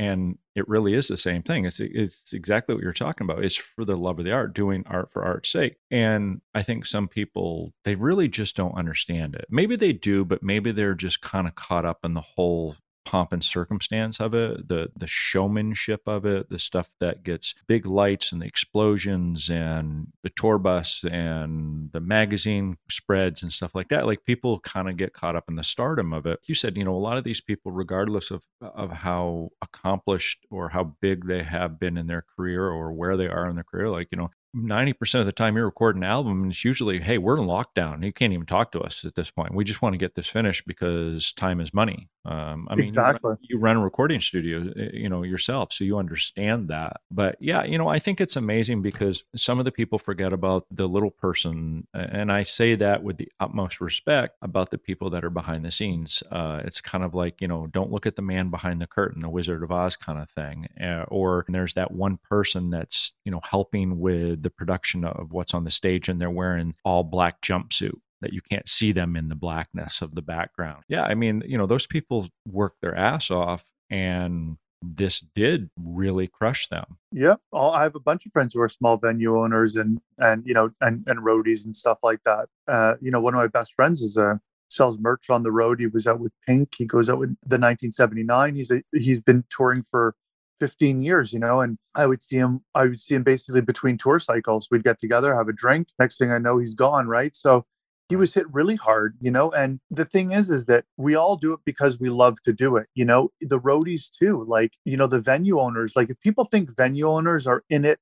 and 0.00 0.38
it 0.54 0.66
really 0.66 0.94
is 0.94 1.08
the 1.08 1.18
same 1.18 1.42
thing. 1.42 1.66
It's, 1.66 1.78
it's 1.78 2.32
exactly 2.32 2.74
what 2.74 2.82
you're 2.82 2.94
talking 2.94 3.26
about. 3.26 3.44
It's 3.44 3.56
for 3.56 3.84
the 3.84 3.98
love 3.98 4.18
of 4.18 4.24
the 4.24 4.32
art 4.32 4.54
doing 4.54 4.82
art 4.86 5.12
for 5.12 5.22
art's 5.22 5.52
sake. 5.52 5.76
And 5.90 6.40
i 6.54 6.62
think 6.62 6.86
some 6.86 7.06
people 7.06 7.74
they 7.84 7.96
really 7.96 8.26
just 8.26 8.56
don't 8.56 8.78
understand 8.78 9.34
it. 9.34 9.44
Maybe 9.50 9.76
they 9.76 9.92
do 9.92 10.24
but 10.24 10.42
maybe 10.42 10.72
they're 10.72 10.94
just 10.94 11.20
kind 11.20 11.46
of 11.46 11.54
caught 11.54 11.84
up 11.84 11.98
in 12.02 12.14
the 12.14 12.22
whole 12.22 12.76
pomp 13.10 13.32
and 13.32 13.42
circumstance 13.42 14.20
of 14.20 14.34
it, 14.34 14.68
the 14.68 14.88
the 14.96 15.06
showmanship 15.08 16.02
of 16.06 16.24
it, 16.24 16.48
the 16.48 16.60
stuff 16.60 16.92
that 17.00 17.24
gets 17.24 17.56
big 17.66 17.84
lights 17.84 18.30
and 18.30 18.40
the 18.40 18.46
explosions 18.46 19.50
and 19.50 20.06
the 20.22 20.30
tour 20.30 20.58
bus 20.58 21.02
and 21.10 21.90
the 21.92 21.98
magazine 21.98 22.76
spreads 22.88 23.42
and 23.42 23.52
stuff 23.52 23.74
like 23.74 23.88
that. 23.88 24.06
Like 24.06 24.24
people 24.24 24.60
kind 24.60 24.88
of 24.88 24.96
get 24.96 25.12
caught 25.12 25.34
up 25.34 25.46
in 25.48 25.56
the 25.56 25.64
stardom 25.64 26.12
of 26.12 26.24
it. 26.24 26.38
You 26.46 26.54
said, 26.54 26.76
you 26.76 26.84
know, 26.84 26.94
a 26.94 27.06
lot 27.08 27.16
of 27.16 27.24
these 27.24 27.40
people, 27.40 27.72
regardless 27.72 28.30
of 28.30 28.42
of 28.60 28.92
how 28.92 29.50
accomplished 29.60 30.46
or 30.48 30.68
how 30.68 30.94
big 31.00 31.26
they 31.26 31.42
have 31.42 31.80
been 31.80 31.98
in 31.98 32.06
their 32.06 32.24
career 32.36 32.68
or 32.68 32.92
where 32.92 33.16
they 33.16 33.26
are 33.26 33.48
in 33.48 33.56
their 33.56 33.64
career, 33.64 33.90
like, 33.90 34.06
you 34.12 34.18
know, 34.18 34.30
90% 34.56 35.20
of 35.20 35.26
the 35.26 35.32
time 35.32 35.56
you 35.56 35.64
record 35.64 35.96
an 35.96 36.02
album, 36.02 36.50
it's 36.50 36.64
usually, 36.64 37.00
hey, 37.00 37.18
we're 37.18 37.38
in 37.38 37.46
lockdown. 37.46 38.04
You 38.04 38.12
can't 38.12 38.32
even 38.32 38.46
talk 38.46 38.72
to 38.72 38.80
us 38.80 39.04
at 39.04 39.14
this 39.14 39.30
point. 39.30 39.54
We 39.54 39.64
just 39.64 39.80
want 39.80 39.92
to 39.94 39.98
get 39.98 40.14
this 40.14 40.26
finished 40.26 40.66
because 40.66 41.32
time 41.32 41.60
is 41.60 41.72
money. 41.72 42.08
Um, 42.24 42.68
I 42.70 42.74
mean, 42.74 42.84
exactly. 42.84 43.28
You 43.28 43.30
run, 43.30 43.38
you 43.42 43.58
run, 43.58 43.76
a 43.78 43.80
recording 43.80 44.20
studio, 44.20 44.72
eh, 44.76 44.90
you 44.92 45.08
know, 45.08 45.22
yourself, 45.22 45.72
so 45.72 45.84
you 45.84 45.98
understand 45.98 46.68
that. 46.68 47.00
But 47.10 47.36
yeah, 47.40 47.64
you 47.64 47.78
know, 47.78 47.88
I 47.88 47.98
think 47.98 48.20
it's 48.20 48.36
amazing 48.36 48.82
because 48.82 49.24
some 49.34 49.58
of 49.58 49.64
the 49.64 49.72
people 49.72 49.98
forget 49.98 50.32
about 50.32 50.66
the 50.70 50.86
little 50.86 51.10
person, 51.10 51.86
and 51.94 52.30
I 52.30 52.42
say 52.42 52.74
that 52.74 53.02
with 53.02 53.16
the 53.16 53.30
utmost 53.40 53.80
respect 53.80 54.36
about 54.42 54.70
the 54.70 54.78
people 54.78 55.08
that 55.10 55.24
are 55.24 55.30
behind 55.30 55.64
the 55.64 55.70
scenes. 55.70 56.22
Uh, 56.30 56.60
it's 56.64 56.80
kind 56.80 57.04
of 57.04 57.14
like 57.14 57.40
you 57.40 57.48
know, 57.48 57.66
don't 57.66 57.90
look 57.90 58.06
at 58.06 58.16
the 58.16 58.22
man 58.22 58.50
behind 58.50 58.80
the 58.82 58.86
curtain, 58.86 59.20
the 59.20 59.30
Wizard 59.30 59.62
of 59.62 59.72
Oz 59.72 59.96
kind 59.96 60.18
of 60.18 60.28
thing, 60.28 60.68
uh, 60.80 61.04
or 61.08 61.46
there's 61.48 61.74
that 61.74 61.90
one 61.90 62.18
person 62.18 62.70
that's 62.70 63.12
you 63.24 63.32
know 63.32 63.40
helping 63.48 63.98
with 63.98 64.42
the 64.42 64.50
production 64.50 65.04
of 65.04 65.32
what's 65.32 65.54
on 65.54 65.64
the 65.64 65.70
stage, 65.70 66.08
and 66.08 66.20
they're 66.20 66.30
wearing 66.30 66.74
all 66.84 67.02
black 67.02 67.40
jumpsuit 67.40 67.98
that 68.20 68.32
you 68.32 68.40
can't 68.40 68.68
see 68.68 68.92
them 68.92 69.16
in 69.16 69.28
the 69.28 69.34
blackness 69.34 70.02
of 70.02 70.14
the 70.14 70.22
background. 70.22 70.84
Yeah, 70.88 71.04
I 71.04 71.14
mean, 71.14 71.42
you 71.46 71.56
know, 71.56 71.66
those 71.66 71.86
people 71.86 72.28
work 72.46 72.74
their 72.80 72.94
ass 72.94 73.30
off 73.30 73.64
and 73.90 74.56
this 74.82 75.20
did 75.34 75.70
really 75.78 76.26
crush 76.26 76.68
them. 76.68 76.98
Yeah, 77.12 77.34
I 77.52 77.82
have 77.82 77.94
a 77.94 78.00
bunch 78.00 78.24
of 78.24 78.32
friends 78.32 78.54
who 78.54 78.60
are 78.60 78.68
small 78.68 78.96
venue 78.96 79.38
owners 79.38 79.76
and 79.76 80.00
and 80.18 80.42
you 80.46 80.54
know 80.54 80.70
and 80.80 81.04
and 81.06 81.20
roadies 81.20 81.64
and 81.64 81.76
stuff 81.76 81.98
like 82.02 82.22
that. 82.24 82.48
Uh, 82.66 82.94
you 83.00 83.10
know, 83.10 83.20
one 83.20 83.34
of 83.34 83.38
my 83.38 83.46
best 83.46 83.74
friends 83.74 84.00
is 84.00 84.16
a 84.16 84.40
sells 84.70 84.98
merch 84.98 85.28
on 85.28 85.42
the 85.42 85.52
road. 85.52 85.80
He 85.80 85.86
was 85.86 86.06
out 86.06 86.20
with 86.20 86.32
Pink. 86.46 86.74
He 86.78 86.86
goes 86.86 87.10
out 87.10 87.18
with 87.18 87.30
the 87.42 87.58
1979. 87.58 88.56
He's 88.56 88.70
a, 88.70 88.82
he's 88.92 89.20
been 89.20 89.44
touring 89.50 89.82
for 89.82 90.14
15 90.60 91.02
years, 91.02 91.32
you 91.32 91.40
know, 91.40 91.60
and 91.60 91.78
I 91.94 92.06
would 92.06 92.22
see 92.22 92.36
him. 92.36 92.62
I 92.74 92.84
would 92.84 93.00
see 93.00 93.14
him 93.14 93.22
basically 93.22 93.60
between 93.60 93.98
tour 93.98 94.18
cycles. 94.18 94.68
We'd 94.70 94.84
get 94.84 95.00
together, 95.00 95.34
have 95.34 95.48
a 95.48 95.52
drink. 95.52 95.88
Next 95.98 96.18
thing 96.18 96.30
I 96.30 96.38
know, 96.38 96.58
he's 96.58 96.74
gone. 96.74 97.08
Right, 97.08 97.34
so 97.34 97.66
he 98.10 98.16
was 98.16 98.34
hit 98.34 98.52
really 98.52 98.76
hard, 98.76 99.16
you 99.20 99.30
know. 99.30 99.50
And 99.52 99.80
the 99.90 100.04
thing 100.04 100.32
is, 100.32 100.50
is 100.50 100.66
that 100.66 100.84
we 100.98 101.14
all 101.14 101.36
do 101.36 101.54
it 101.54 101.60
because 101.64 101.98
we 101.98 102.10
love 102.10 102.42
to 102.42 102.52
do 102.52 102.76
it, 102.76 102.88
you 102.94 103.04
know. 103.04 103.30
The 103.40 103.60
roadies 103.60 104.10
too, 104.10 104.44
like 104.46 104.72
you 104.84 104.96
know, 104.96 105.06
the 105.06 105.20
venue 105.20 105.58
owners. 105.58 105.94
Like 105.96 106.10
if 106.10 106.20
people 106.20 106.44
think 106.44 106.76
venue 106.76 107.08
owners 107.08 107.46
are 107.46 107.62
in 107.70 107.84
it 107.84 108.00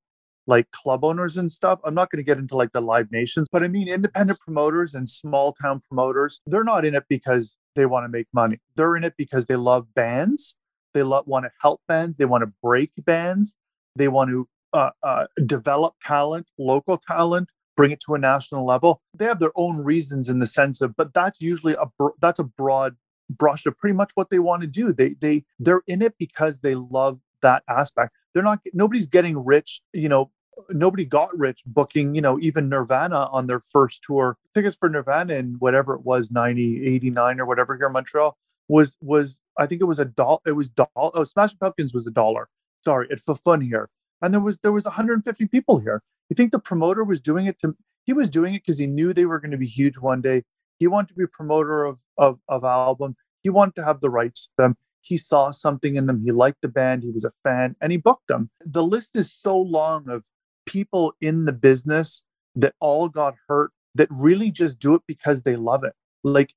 like 0.49 0.71
club 0.71 1.05
owners 1.05 1.37
and 1.37 1.53
stuff. 1.53 1.79
I'm 1.85 1.95
not 1.95 2.11
going 2.11 2.25
to 2.25 2.27
get 2.27 2.39
into 2.39 2.57
like 2.57 2.73
the 2.73 2.81
live 2.81 3.13
nations, 3.13 3.49
but 3.53 3.63
I 3.63 3.69
mean 3.69 3.87
independent 3.87 4.41
promoters 4.41 4.95
and 4.95 5.07
small 5.07 5.53
town 5.53 5.81
promoters, 5.87 6.41
they're 6.47 6.65
not 6.65 6.87
in 6.87 6.95
it 6.95 7.05
because 7.09 7.59
they 7.77 7.85
want 7.85 8.05
to 8.05 8.09
make 8.09 8.29
money. 8.33 8.59
They're 8.75 8.97
in 8.97 9.05
it 9.05 9.13
because 9.19 9.47
they 9.47 9.57
love 9.57 9.95
bands. 9.95 10.57
They 10.95 11.03
love, 11.03 11.27
want 11.27 11.45
to 11.45 11.51
help 11.61 11.83
bands. 11.87 12.17
They 12.17 12.25
want 12.25 12.43
to 12.43 12.53
break 12.63 12.91
bands. 12.97 13.57
They 13.95 14.09
want 14.09 14.31
to 14.31 14.49
uh, 14.73 14.91
uh, 15.03 15.27
develop 15.45 15.95
talent, 16.03 16.49
local 16.59 16.97
talent, 16.97 17.51
bring 17.79 17.93
it 17.93 18.01
to 18.01 18.15
a 18.15 18.19
national 18.19 18.67
level. 18.67 19.01
They 19.17 19.25
have 19.25 19.39
their 19.39 19.53
own 19.55 19.77
reasons 19.79 20.29
in 20.29 20.41
the 20.41 20.47
sense 20.47 20.81
of, 20.81 20.97
but 20.97 21.15
that's 21.15 21.41
usually 21.41 21.75
a 21.75 21.87
that's 22.21 22.41
a 22.41 22.45
broad 22.45 22.97
brush 23.31 23.67
of 23.67 23.79
pretty 23.79 23.95
much 23.95 24.11
what 24.17 24.31
they 24.31 24.41
want 24.41 24.63
to 24.63 24.67
do. 24.67 24.93
They 24.93 25.15
they 25.21 25.45
they're 25.61 25.83
in 25.87 26.03
it 26.03 26.15
because 26.19 26.61
they 26.61 26.75
love 26.75 27.21
that 27.41 27.63
aspect. 27.69 28.15
They're 28.35 28.43
not 28.43 28.61
nobody's 28.75 29.07
getting 29.07 29.43
rich, 29.43 29.81
you 29.93 30.09
know, 30.09 30.33
nobody 30.71 31.05
got 31.05 31.31
rich 31.39 31.63
booking, 31.67 32.17
you 32.17 32.21
know, 32.21 32.37
even 32.41 32.69
Nirvana 32.69 33.29
on 33.31 33.47
their 33.47 33.61
first 33.61 34.03
tour. 34.03 34.37
Tickets 34.55 34.77
for 34.79 34.89
Nirvana 34.89 35.35
in 35.35 35.55
whatever 35.61 35.95
it 35.95 36.05
was, 36.05 36.33
90, 36.33 36.85
89 36.85 37.41
or 37.41 37.47
whatever 37.47 37.77
here 37.77 37.87
in 37.87 37.93
Montreal 37.93 38.37
was 38.67 38.97
was 39.01 39.39
I 39.57 39.67
think 39.67 39.81
it 39.81 39.85
was 39.85 40.01
a 40.01 40.05
dollar. 40.05 40.41
It 40.45 40.53
was 40.53 40.69
dollar. 40.69 40.89
Oh, 40.97 41.25
Smashing 41.25 41.59
Pumpkins 41.59 41.95
was 41.95 42.09
a 42.09 42.11
dollar. 42.11 42.49
Sorry, 42.85 43.09
at 43.11 43.19
Foufounes 43.19 43.63
here, 43.65 43.89
and 44.21 44.35
there 44.35 44.41
was 44.41 44.59
there 44.59 44.73
was 44.73 44.85
150 44.85 45.47
people 45.47 45.79
here. 45.79 46.03
You 46.29 46.35
think 46.35 46.53
the 46.53 46.59
promoter 46.59 47.05
was 47.05 47.21
doing 47.21 47.47
it 47.47 47.59
to? 47.61 47.75
He 48.05 48.13
was 48.13 48.29
doing 48.29 48.55
it 48.55 48.63
because 48.63 48.79
he 48.79 48.87
knew 48.87 49.13
they 49.13 49.27
were 49.27 49.41
going 49.41 49.51
to 49.51 49.59
be 49.59 49.67
huge 49.67 49.99
one 49.99 50.21
day. 50.21 50.43
He 50.79 50.87
wanted 50.87 51.09
to 51.09 51.15
be 51.15 51.25
a 51.25 51.29
promoter 51.29 51.85
of 51.85 52.01
of 52.17 52.41
of 52.49 52.65
album. 52.65 53.17
He 53.43 53.51
wanted 53.51 53.75
to 53.77 53.85
have 53.85 54.01
the 54.01 54.11
rights 54.11 54.47
to 54.47 54.53
them. 54.59 54.77
He 55.01 55.17
saw 55.17 55.51
something 55.51 55.95
in 55.95 56.07
them. 56.07 56.21
He 56.25 56.33
liked 56.33 56.61
the 56.61 56.69
band. 56.69 57.03
He 57.03 57.11
was 57.11 57.25
a 57.25 57.31
fan, 57.43 57.77
and 57.81 57.93
he 57.93 57.99
booked 57.99 58.29
them. 58.29 58.51
The 58.65 58.83
list 58.83 59.17
is 59.17 59.33
so 59.33 59.59
long 59.59 60.09
of 60.09 60.27
people 60.67 61.15
in 61.21 61.47
the 61.47 61.53
business 61.53 62.23
that 62.55 62.75
all 62.81 63.09
got 63.09 63.35
hurt 63.49 63.71
that 63.95 64.09
really 64.11 64.51
just 64.51 64.79
do 64.79 64.95
it 64.95 65.03
because 65.07 65.43
they 65.43 65.57
love 65.57 65.83
it. 65.85 65.95
Like 66.25 66.55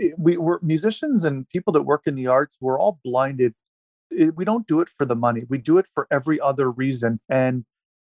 eh, 0.00 0.10
we 0.18 0.36
were 0.36 0.60
musicians 0.62 1.24
and 1.24 1.48
people 1.48 1.72
that 1.72 1.82
work 1.82 2.02
in 2.06 2.14
the 2.14 2.26
arts 2.26 2.56
we're 2.60 2.78
all 2.78 3.00
blinded 3.04 3.54
eh, 4.16 4.30
we 4.34 4.44
don't 4.44 4.66
do 4.66 4.80
it 4.80 4.88
for 4.88 5.06
the 5.06 5.16
money 5.16 5.42
we 5.48 5.58
do 5.58 5.78
it 5.78 5.86
for 5.92 6.06
every 6.10 6.40
other 6.40 6.70
reason 6.70 7.20
and 7.28 7.64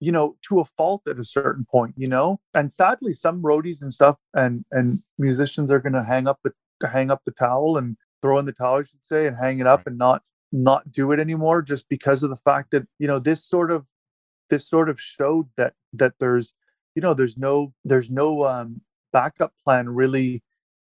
you 0.00 0.12
know 0.12 0.36
to 0.42 0.60
a 0.60 0.64
fault 0.64 1.02
at 1.08 1.18
a 1.18 1.24
certain 1.24 1.64
point 1.70 1.94
you 1.96 2.08
know? 2.08 2.40
And 2.54 2.70
sadly 2.70 3.12
some 3.12 3.42
roadies 3.42 3.82
and 3.82 3.92
stuff 3.92 4.16
and 4.34 4.64
and 4.70 5.02
musicians 5.18 5.70
are 5.70 5.80
going 5.80 5.94
to 5.94 6.04
hang 6.04 6.26
up 6.26 6.40
the 6.44 6.52
hang 6.86 7.10
up 7.10 7.24
the 7.24 7.32
towel 7.32 7.76
and 7.76 7.96
throw 8.22 8.38
in 8.38 8.44
the 8.44 8.52
towel 8.52 8.76
i 8.76 8.82
should 8.82 9.04
say 9.04 9.26
and 9.26 9.36
hang 9.36 9.58
it 9.58 9.66
up 9.66 9.86
and 9.86 9.98
not 9.98 10.22
not 10.52 10.90
do 10.92 11.12
it 11.12 11.20
anymore 11.20 11.62
just 11.62 11.88
because 11.88 12.22
of 12.22 12.30
the 12.30 12.36
fact 12.36 12.70
that 12.70 12.86
you 12.98 13.06
know 13.06 13.18
this 13.18 13.44
sort 13.44 13.70
of 13.70 13.86
this 14.50 14.68
sort 14.68 14.88
of 14.88 15.00
showed 15.00 15.48
that 15.56 15.74
that 15.92 16.14
there's 16.20 16.54
you 16.94 17.02
know 17.02 17.14
there's 17.14 17.36
no 17.36 17.72
there's 17.84 18.10
no 18.10 18.44
um 18.44 18.80
backup 19.12 19.52
plan 19.64 19.88
really 19.88 20.42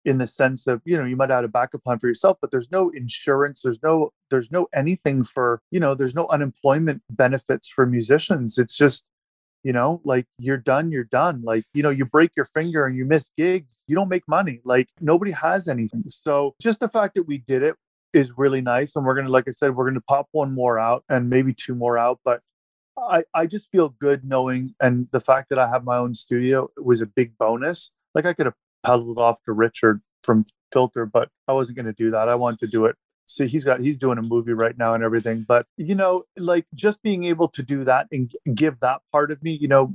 in 0.05 0.17
the 0.17 0.27
sense 0.27 0.67
of 0.67 0.81
you 0.85 0.97
know 0.97 1.05
you 1.05 1.15
might 1.15 1.29
have 1.29 1.43
a 1.43 1.47
backup 1.47 1.83
plan 1.83 1.99
for 1.99 2.07
yourself 2.07 2.37
but 2.41 2.49
there's 2.49 2.71
no 2.71 2.89
insurance 2.89 3.61
there's 3.61 3.81
no 3.83 4.11
there's 4.31 4.51
no 4.51 4.67
anything 4.73 5.23
for 5.23 5.61
you 5.69 5.79
know 5.79 5.93
there's 5.93 6.15
no 6.15 6.27
unemployment 6.27 7.03
benefits 7.09 7.67
for 7.67 7.85
musicians. 7.85 8.57
It's 8.57 8.75
just 8.75 9.05
you 9.63 9.73
know 9.73 10.01
like 10.03 10.25
you're 10.39 10.57
done 10.57 10.91
you're 10.91 11.03
done. 11.03 11.41
Like 11.43 11.65
you 11.73 11.83
know 11.83 11.91
you 11.91 12.05
break 12.05 12.31
your 12.35 12.45
finger 12.45 12.85
and 12.87 12.97
you 12.97 13.05
miss 13.05 13.29
gigs 13.37 13.83
you 13.85 13.95
don't 13.95 14.09
make 14.09 14.27
money. 14.27 14.61
Like 14.63 14.87
nobody 14.99 15.31
has 15.31 15.67
anything. 15.67 16.03
So 16.07 16.55
just 16.59 16.79
the 16.79 16.89
fact 16.89 17.13
that 17.15 17.23
we 17.23 17.37
did 17.37 17.61
it 17.61 17.75
is 18.13 18.37
really 18.37 18.61
nice 18.61 18.95
and 18.95 19.05
we're 19.05 19.15
gonna 19.15 19.29
like 19.29 19.47
i 19.47 19.51
said 19.51 19.73
we're 19.73 19.87
gonna 19.87 20.01
pop 20.01 20.27
one 20.33 20.53
more 20.53 20.77
out 20.77 21.01
and 21.07 21.29
maybe 21.29 21.53
two 21.53 21.73
more 21.73 21.97
out 21.97 22.19
but 22.25 22.41
i 22.97 23.23
i 23.33 23.45
just 23.45 23.71
feel 23.71 23.87
good 24.01 24.25
knowing 24.25 24.75
and 24.81 25.07
the 25.11 25.19
fact 25.21 25.47
that 25.47 25.57
i 25.57 25.65
have 25.65 25.85
my 25.85 25.95
own 25.95 26.13
studio 26.13 26.69
was 26.75 26.99
a 26.99 27.05
big 27.05 27.37
bonus. 27.37 27.89
Like 28.13 28.25
i 28.25 28.33
could 28.33 28.47
have 28.47 28.55
peddled 28.83 29.17
off 29.17 29.41
to 29.45 29.53
Richard 29.53 30.01
from 30.23 30.45
Filter, 30.71 31.05
but 31.05 31.29
I 31.47 31.53
wasn't 31.53 31.77
going 31.77 31.85
to 31.87 31.93
do 31.93 32.11
that. 32.11 32.29
I 32.29 32.35
wanted 32.35 32.59
to 32.59 32.67
do 32.67 32.85
it. 32.85 32.95
See, 33.27 33.47
he's 33.47 33.63
got 33.63 33.79
he's 33.79 33.97
doing 33.97 34.17
a 34.17 34.21
movie 34.21 34.53
right 34.53 34.77
now 34.77 34.93
and 34.93 35.03
everything. 35.03 35.45
But 35.47 35.65
you 35.77 35.95
know, 35.95 36.23
like 36.37 36.65
just 36.73 37.01
being 37.01 37.23
able 37.23 37.47
to 37.49 37.63
do 37.63 37.83
that 37.85 38.07
and 38.11 38.31
give 38.53 38.79
that 38.81 39.01
part 39.11 39.31
of 39.31 39.41
me, 39.41 39.57
you 39.59 39.67
know, 39.67 39.93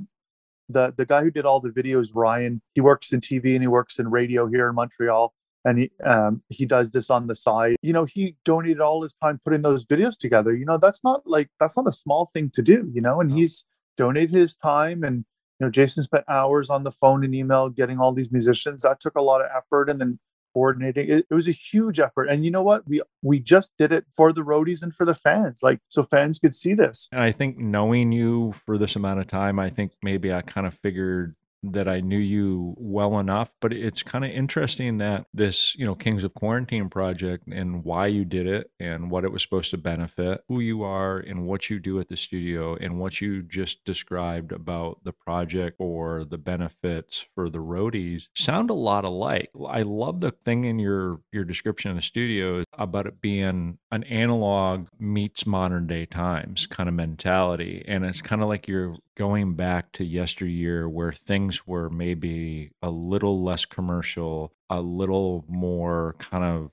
the 0.69 0.93
the 0.95 1.05
guy 1.05 1.21
who 1.21 1.31
did 1.31 1.45
all 1.45 1.59
the 1.59 1.69
videos, 1.69 2.09
Ryan, 2.15 2.61
he 2.73 2.81
works 2.81 3.13
in 3.13 3.19
TV 3.19 3.53
and 3.53 3.61
he 3.61 3.67
works 3.67 3.99
in 3.99 4.09
radio 4.09 4.47
here 4.47 4.69
in 4.69 4.75
Montreal. 4.75 5.33
And 5.65 5.79
he 5.79 5.91
um, 6.05 6.41
he 6.49 6.65
does 6.65 6.91
this 6.91 7.09
on 7.09 7.27
the 7.27 7.35
side. 7.35 7.75
You 7.81 7.91
know, 7.91 8.05
he 8.05 8.35
donated 8.45 8.79
all 8.79 9.03
his 9.03 9.13
time 9.21 9.39
putting 9.43 9.63
those 9.63 9.85
videos 9.85 10.17
together. 10.17 10.55
You 10.55 10.65
know, 10.65 10.77
that's 10.77 11.03
not 11.03 11.21
like 11.25 11.49
that's 11.59 11.75
not 11.75 11.87
a 11.87 11.91
small 11.91 12.25
thing 12.25 12.49
to 12.53 12.61
do. 12.61 12.89
You 12.93 13.01
know, 13.01 13.19
and 13.19 13.29
he's 13.31 13.65
donated 13.97 14.31
his 14.31 14.55
time 14.55 15.03
and 15.03 15.25
you 15.59 15.65
know, 15.65 15.71
Jason 15.71 16.03
spent 16.03 16.23
hours 16.27 16.69
on 16.69 16.83
the 16.83 16.91
phone 16.91 17.23
and 17.23 17.33
email 17.33 17.69
getting 17.69 17.99
all 17.99 18.13
these 18.13 18.31
musicians. 18.31 18.83
That 18.83 18.99
took 18.99 19.15
a 19.15 19.21
lot 19.21 19.41
of 19.41 19.47
effort, 19.55 19.89
and 19.89 19.99
then 19.99 20.19
coordinating. 20.53 21.09
It, 21.09 21.25
it, 21.29 21.33
was 21.33 21.47
a 21.47 21.51
huge 21.51 21.99
effort. 21.99 22.25
And 22.25 22.43
you 22.43 22.51
know 22.51 22.63
what? 22.63 22.87
We 22.87 23.01
we 23.21 23.39
just 23.39 23.73
did 23.77 23.91
it 23.91 24.05
for 24.15 24.31
the 24.31 24.41
roadies 24.41 24.81
and 24.81 24.93
for 24.93 25.05
the 25.05 25.13
fans, 25.13 25.59
like 25.61 25.79
so 25.87 26.03
fans 26.03 26.39
could 26.39 26.53
see 26.53 26.73
this. 26.73 27.07
And 27.11 27.21
I 27.21 27.31
think 27.31 27.57
knowing 27.57 28.11
you 28.11 28.53
for 28.65 28.77
this 28.77 28.95
amount 28.95 29.19
of 29.19 29.27
time, 29.27 29.59
I 29.59 29.69
think 29.69 29.93
maybe 30.01 30.33
I 30.33 30.41
kind 30.41 30.67
of 30.67 30.73
figured 30.75 31.35
that 31.63 31.87
I 31.87 32.01
knew 32.01 32.17
you 32.17 32.75
well 32.77 33.19
enough, 33.19 33.53
but 33.61 33.73
it's 33.73 34.03
kind 34.03 34.23
of 34.23 34.31
interesting 34.31 34.97
that 34.99 35.25
this, 35.33 35.75
you 35.75 35.85
know, 35.85 35.95
Kings 35.95 36.23
of 36.23 36.33
Quarantine 36.33 36.89
project 36.89 37.47
and 37.47 37.83
why 37.83 38.07
you 38.07 38.25
did 38.25 38.47
it 38.47 38.71
and 38.79 39.09
what 39.09 39.23
it 39.23 39.31
was 39.31 39.41
supposed 39.41 39.71
to 39.71 39.77
benefit, 39.77 40.41
who 40.47 40.59
you 40.59 40.83
are 40.83 41.19
and 41.19 41.45
what 41.45 41.69
you 41.69 41.79
do 41.79 41.99
at 41.99 42.09
the 42.09 42.17
studio 42.17 42.75
and 42.75 42.99
what 42.99 43.21
you 43.21 43.41
just 43.41 43.83
described 43.85 44.51
about 44.51 45.03
the 45.03 45.13
project 45.13 45.75
or 45.79 46.25
the 46.25 46.37
benefits 46.37 47.25
for 47.35 47.49
the 47.49 47.57
roadies 47.57 48.27
sound 48.35 48.69
a 48.69 48.73
lot 48.73 49.05
alike. 49.05 49.49
I 49.67 49.81
love 49.81 50.21
the 50.21 50.31
thing 50.31 50.65
in 50.65 50.79
your 50.79 51.19
your 51.31 51.43
description 51.43 51.91
of 51.91 51.97
the 51.97 52.03
studio 52.03 52.63
about 52.73 53.07
it 53.07 53.21
being 53.21 53.77
an 53.91 54.03
analog 54.03 54.87
meets 54.99 55.45
modern 55.45 55.87
day 55.87 56.05
times 56.05 56.67
kind 56.67 56.89
of 56.89 56.95
mentality 56.95 57.83
and 57.87 58.05
it's 58.05 58.21
kind 58.21 58.41
of 58.41 58.47
like 58.47 58.67
you're 58.67 58.95
going 59.17 59.55
back 59.55 59.91
to 59.93 60.05
yesteryear 60.05 60.87
where 60.87 61.11
things 61.11 61.65
were 61.65 61.89
maybe 61.89 62.71
a 62.83 62.89
little 62.89 63.43
less 63.43 63.65
commercial, 63.65 64.53
a 64.69 64.79
little 64.79 65.43
more 65.49 66.15
kind 66.19 66.43
of 66.43 66.69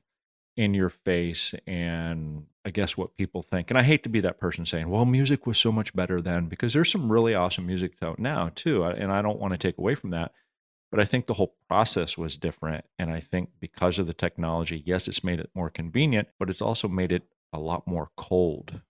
in 0.54 0.74
your 0.74 0.90
face 0.90 1.54
and 1.66 2.44
I 2.66 2.70
guess 2.70 2.98
what 2.98 3.16
people 3.16 3.42
think. 3.42 3.70
And 3.70 3.78
I 3.78 3.82
hate 3.82 4.02
to 4.02 4.10
be 4.10 4.20
that 4.20 4.38
person 4.38 4.66
saying, 4.66 4.90
well, 4.90 5.06
music 5.06 5.46
was 5.46 5.56
so 5.56 5.72
much 5.72 5.94
better 5.94 6.20
then 6.20 6.46
because 6.46 6.74
there's 6.74 6.90
some 6.90 7.10
really 7.10 7.34
awesome 7.34 7.66
music 7.66 7.94
out 8.02 8.18
now 8.18 8.50
too. 8.54 8.84
And 8.84 9.10
I 9.10 9.22
don't 9.22 9.40
want 9.40 9.52
to 9.52 9.58
take 9.58 9.78
away 9.78 9.94
from 9.94 10.10
that. 10.10 10.32
But 10.90 11.00
I 11.00 11.06
think 11.06 11.26
the 11.26 11.34
whole 11.34 11.56
process 11.66 12.18
was 12.18 12.36
different. 12.36 12.84
And 12.98 13.10
I 13.10 13.20
think 13.20 13.50
because 13.58 13.98
of 13.98 14.06
the 14.06 14.14
technology, 14.14 14.82
yes, 14.84 15.08
it's 15.08 15.24
made 15.24 15.40
it 15.40 15.50
more 15.54 15.70
convenient, 15.70 16.28
but 16.38 16.50
it's 16.50 16.62
also 16.62 16.88
made 16.88 17.10
it 17.10 17.24
a 17.54 17.58
lot 17.58 17.86
more 17.86 18.10
cold, 18.16 18.80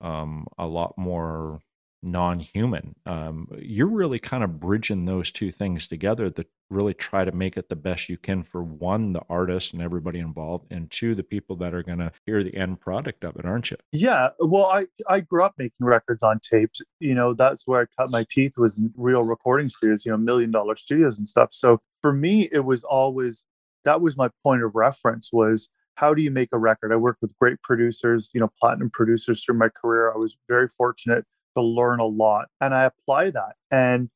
um, 0.00 0.46
a 0.58 0.66
lot 0.66 0.98
more 0.98 1.60
non-human. 2.04 2.94
Um, 3.06 3.48
you're 3.58 3.86
really 3.86 4.18
kind 4.18 4.44
of 4.44 4.60
bridging 4.60 5.04
those 5.04 5.30
two 5.30 5.50
things 5.50 5.86
together 5.88 6.30
to 6.30 6.46
really 6.70 6.94
try 6.94 7.24
to 7.24 7.32
make 7.32 7.56
it 7.56 7.68
the 7.68 7.76
best 7.76 8.08
you 8.08 8.16
can 8.16 8.42
for 8.42 8.62
one, 8.62 9.12
the 9.12 9.22
artist 9.28 9.72
and 9.72 9.82
everybody 9.82 10.18
involved, 10.18 10.66
and 10.70 10.90
two, 10.90 11.14
the 11.14 11.22
people 11.22 11.56
that 11.56 11.74
are 11.74 11.82
going 11.82 11.98
to 11.98 12.12
hear 12.26 12.42
the 12.42 12.54
end 12.54 12.80
product 12.80 13.24
of 13.24 13.36
it, 13.36 13.44
aren't 13.44 13.70
you? 13.70 13.76
Yeah. 13.92 14.30
Well, 14.38 14.66
I 14.66 14.86
I 15.08 15.20
grew 15.20 15.42
up 15.44 15.54
making 15.58 15.86
records 15.86 16.22
on 16.22 16.40
tapes. 16.40 16.80
You 17.00 17.14
know, 17.14 17.34
that's 17.34 17.66
where 17.66 17.82
I 17.82 18.02
cut 18.02 18.10
my 18.10 18.24
teeth 18.28 18.54
was 18.56 18.78
in 18.78 18.92
real 18.96 19.22
recording 19.22 19.68
studios. 19.68 20.04
You 20.04 20.12
know, 20.12 20.18
million 20.18 20.50
dollar 20.50 20.76
studios 20.76 21.18
and 21.18 21.28
stuff. 21.28 21.50
So 21.52 21.80
for 22.02 22.12
me, 22.12 22.48
it 22.52 22.64
was 22.64 22.84
always 22.84 23.44
that 23.84 24.00
was 24.00 24.16
my 24.16 24.30
point 24.42 24.62
of 24.62 24.74
reference 24.74 25.30
was 25.32 25.68
how 25.96 26.12
do 26.12 26.22
you 26.22 26.30
make 26.30 26.48
a 26.52 26.58
record? 26.58 26.92
I 26.92 26.96
worked 26.96 27.22
with 27.22 27.38
great 27.38 27.62
producers, 27.62 28.30
you 28.34 28.40
know, 28.40 28.50
platinum 28.60 28.90
producers 28.90 29.44
through 29.44 29.58
my 29.58 29.68
career. 29.68 30.12
I 30.12 30.16
was 30.16 30.36
very 30.48 30.66
fortunate 30.66 31.24
to 31.54 31.62
learn 31.62 32.00
a 32.00 32.04
lot 32.04 32.48
and 32.60 32.74
I 32.74 32.84
apply 32.84 33.30
that. 33.30 33.54
And 33.70 34.10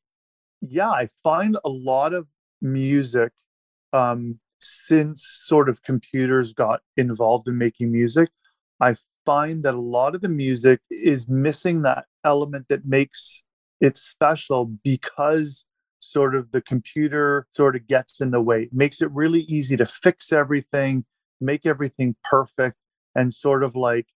yeah, 0.61 0.89
I 0.89 1.07
find 1.23 1.57
a 1.63 1.69
lot 1.69 2.13
of 2.13 2.27
music 2.61 3.31
um, 3.93 4.39
since 4.59 5.23
sort 5.23 5.69
of 5.69 5.83
computers 5.83 6.53
got 6.53 6.81
involved 6.97 7.47
in 7.47 7.57
making 7.57 7.91
music. 7.91 8.29
I 8.81 8.95
find 9.25 9.63
that 9.63 9.73
a 9.73 9.79
lot 9.79 10.15
of 10.15 10.21
the 10.21 10.29
music 10.29 10.81
is 10.89 11.27
missing 11.27 11.81
that 11.83 12.05
element 12.23 12.67
that 12.69 12.85
makes 12.85 13.43
it 13.81 13.95
special 13.97 14.65
because 14.83 15.65
sort 15.99 16.35
of 16.35 16.51
the 16.51 16.61
computer 16.61 17.47
sort 17.55 17.75
of 17.75 17.87
gets 17.87 18.21
in 18.21 18.31
the 18.31 18.41
way, 18.41 18.63
it 18.63 18.73
makes 18.73 19.01
it 19.01 19.11
really 19.11 19.41
easy 19.41 19.77
to 19.77 19.85
fix 19.85 20.31
everything, 20.31 21.05
make 21.39 21.65
everything 21.65 22.15
perfect, 22.23 22.77
and 23.15 23.33
sort 23.33 23.63
of 23.63 23.75
like, 23.75 24.07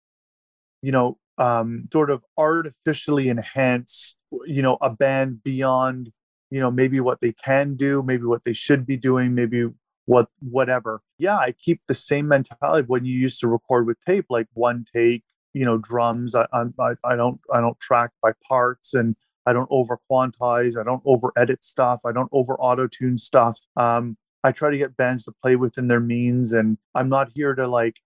you 0.82 0.92
know, 0.92 1.18
um, 1.38 1.88
sort 1.92 2.10
of 2.10 2.24
artificially 2.38 3.30
enhance, 3.30 4.16
you 4.46 4.62
know, 4.62 4.78
a 4.82 4.90
band 4.90 5.44
beyond, 5.44 6.12
you 6.50 6.60
know, 6.60 6.72
maybe 6.72 7.00
what 7.00 7.22
they 7.22 7.34
can 7.34 7.76
do, 7.76 8.04
maybe 8.04 8.24
what 8.24 8.44
they 8.46 8.54
should 8.54 8.86
be 8.86 8.98
doing, 8.98 9.34
maybe 9.34 9.68
what 10.06 10.28
whatever. 10.40 11.02
Yeah, 11.18 11.38
I 11.38 11.54
keep 11.54 11.82
the 11.88 11.94
same 11.94 12.28
mentality 12.28 12.86
when 12.88 13.06
you 13.06 13.18
used 13.18 13.40
to 13.42 13.48
record 13.48 13.88
with 13.88 13.98
tape, 14.06 14.26
like 14.30 14.48
one 14.54 14.86
take, 14.94 15.24
you 15.54 15.66
know, 15.66 15.78
drums. 15.78 16.36
I 16.36 16.46
I, 16.54 16.94
I 17.04 17.16
don't 17.16 17.40
I 17.54 17.62
don't 17.62 17.80
track 17.80 18.12
by 18.22 18.34
parts 18.48 18.94
and 18.94 19.16
I 19.46 19.54
don't 19.54 19.68
over 19.72 20.00
quantize. 20.10 20.80
I 20.80 20.84
don't 20.84 21.04
over 21.06 21.32
edit 21.36 21.64
stuff. 21.64 22.02
I 22.06 22.12
don't 22.12 22.30
over 22.32 22.56
auto 22.56 22.88
tune 22.88 23.18
stuff. 23.18 23.60
Um, 23.76 24.18
I 24.44 24.52
try 24.52 24.72
to 24.72 24.78
get 24.78 24.98
bands 24.98 25.26
to 25.26 25.34
play 25.42 25.56
within 25.56 25.88
their 25.88 26.00
means, 26.00 26.54
and 26.54 26.78
I'm 26.96 27.10
not 27.10 27.30
here 27.34 27.56
to 27.56 27.68
like, 27.68 28.00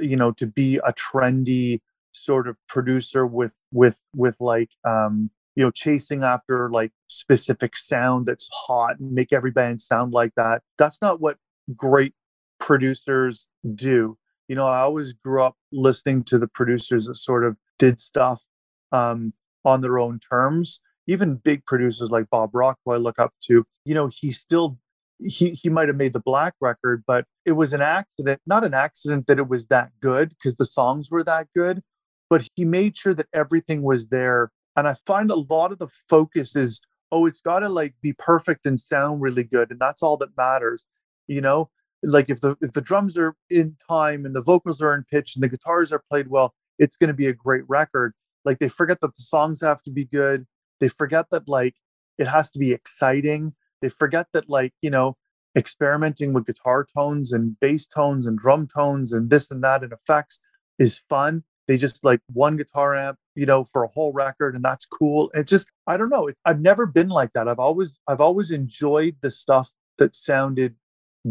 you 0.00 0.16
know, 0.16 0.32
to 0.32 0.46
be 0.46 0.78
a 0.78 0.92
trendy 0.92 1.80
sort 2.12 2.48
of 2.48 2.56
producer 2.68 3.26
with 3.26 3.58
with 3.72 4.00
with 4.14 4.36
like 4.40 4.70
um 4.84 5.30
you 5.56 5.64
know 5.64 5.70
chasing 5.70 6.22
after 6.22 6.70
like 6.70 6.92
specific 7.08 7.76
sound 7.76 8.26
that's 8.26 8.48
hot 8.52 8.98
and 8.98 9.12
make 9.12 9.32
every 9.32 9.50
band 9.50 9.80
sound 9.80 10.12
like 10.12 10.32
that. 10.36 10.62
That's 10.78 11.00
not 11.00 11.20
what 11.20 11.38
great 11.76 12.14
producers 12.58 13.48
do. 13.74 14.16
You 14.48 14.56
know 14.56 14.66
i 14.66 14.80
always 14.80 15.12
grew 15.12 15.42
up 15.42 15.56
listening 15.72 16.24
to 16.24 16.38
the 16.38 16.48
producers 16.48 17.06
that 17.06 17.14
sort 17.14 17.44
of 17.44 17.56
did 17.78 18.00
stuff 18.00 18.44
um 18.92 19.32
on 19.64 19.80
their 19.80 19.98
own 19.98 20.18
terms. 20.18 20.80
Even 21.06 21.36
big 21.36 21.64
producers 21.66 22.10
like 22.10 22.30
Bob 22.30 22.50
Rock, 22.52 22.78
who 22.84 22.92
I 22.92 22.96
look 22.96 23.18
up 23.18 23.32
to, 23.44 23.64
you 23.84 23.94
know, 23.94 24.10
he 24.12 24.30
still 24.30 24.78
he 25.18 25.50
he 25.50 25.68
might 25.68 25.88
have 25.88 25.96
made 25.96 26.12
the 26.12 26.20
black 26.20 26.54
record, 26.60 27.04
but 27.06 27.26
it 27.44 27.52
was 27.52 27.72
an 27.72 27.82
accident, 27.82 28.40
not 28.46 28.64
an 28.64 28.74
accident 28.74 29.26
that 29.26 29.38
it 29.38 29.48
was 29.48 29.66
that 29.66 29.90
good 30.00 30.30
because 30.30 30.56
the 30.56 30.64
songs 30.64 31.10
were 31.10 31.24
that 31.24 31.48
good, 31.54 31.82
but 32.30 32.48
he 32.54 32.64
made 32.64 32.96
sure 32.96 33.14
that 33.14 33.28
everything 33.34 33.82
was 33.82 34.08
there. 34.08 34.50
And 34.76 34.88
I 34.88 34.94
find 34.94 35.30
a 35.30 35.36
lot 35.36 35.72
of 35.72 35.78
the 35.78 35.88
focus 36.08 36.56
is, 36.56 36.80
oh, 37.12 37.26
it's 37.26 37.40
got 37.40 37.58
to 37.58 37.68
like 37.68 37.94
be 38.00 38.14
perfect 38.14 38.66
and 38.66 38.78
sound 38.78 39.20
really 39.20 39.44
good, 39.44 39.70
and 39.70 39.80
that's 39.80 40.02
all 40.02 40.16
that 40.18 40.36
matters, 40.36 40.86
you 41.26 41.40
know. 41.40 41.70
Like 42.02 42.30
if 42.30 42.40
the 42.40 42.56
if 42.62 42.72
the 42.72 42.80
drums 42.80 43.18
are 43.18 43.34
in 43.50 43.76
time 43.86 44.24
and 44.24 44.34
the 44.34 44.40
vocals 44.40 44.80
are 44.80 44.94
in 44.94 45.04
pitch 45.10 45.36
and 45.36 45.42
the 45.42 45.48
guitars 45.50 45.92
are 45.92 46.02
played 46.08 46.28
well, 46.28 46.54
it's 46.78 46.96
going 46.96 47.08
to 47.08 47.14
be 47.14 47.26
a 47.26 47.34
great 47.34 47.64
record. 47.68 48.14
Like 48.46 48.58
they 48.58 48.68
forget 48.68 49.00
that 49.02 49.14
the 49.14 49.22
songs 49.22 49.60
have 49.60 49.82
to 49.82 49.90
be 49.90 50.06
good. 50.06 50.46
They 50.80 50.88
forget 50.88 51.26
that 51.30 51.46
like 51.46 51.74
it 52.16 52.26
has 52.26 52.50
to 52.52 52.58
be 52.58 52.72
exciting 52.72 53.52
they 53.80 53.88
forget 53.88 54.26
that 54.32 54.48
like 54.48 54.72
you 54.82 54.90
know 54.90 55.16
experimenting 55.56 56.32
with 56.32 56.46
guitar 56.46 56.86
tones 56.96 57.32
and 57.32 57.58
bass 57.58 57.86
tones 57.86 58.26
and 58.26 58.38
drum 58.38 58.68
tones 58.68 59.12
and 59.12 59.30
this 59.30 59.50
and 59.50 59.64
that 59.64 59.82
and 59.82 59.92
effects 59.92 60.38
is 60.78 61.02
fun 61.08 61.42
they 61.70 61.76
just 61.76 62.04
like 62.04 62.20
one 62.32 62.56
guitar 62.56 62.94
amp 62.96 63.16
you 63.34 63.46
know 63.46 63.62
for 63.62 63.84
a 63.84 63.88
whole 63.88 64.12
record 64.12 64.54
and 64.54 64.64
that's 64.64 64.84
cool 64.84 65.30
it's 65.34 65.50
just 65.50 65.70
i 65.86 65.96
don't 65.96 66.08
know 66.08 66.28
i've 66.44 66.60
never 66.60 66.84
been 66.84 67.08
like 67.08 67.32
that 67.32 67.48
i've 67.48 67.58
always 67.58 67.98
i've 68.08 68.20
always 68.20 68.50
enjoyed 68.50 69.16
the 69.20 69.30
stuff 69.30 69.72
that 69.98 70.14
sounded 70.14 70.74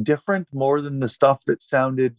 different 0.02 0.48
more 0.54 0.82
than 0.82 1.00
the 1.00 1.10
stuff 1.10 1.44
that 1.46 1.62
sounded 1.62 2.16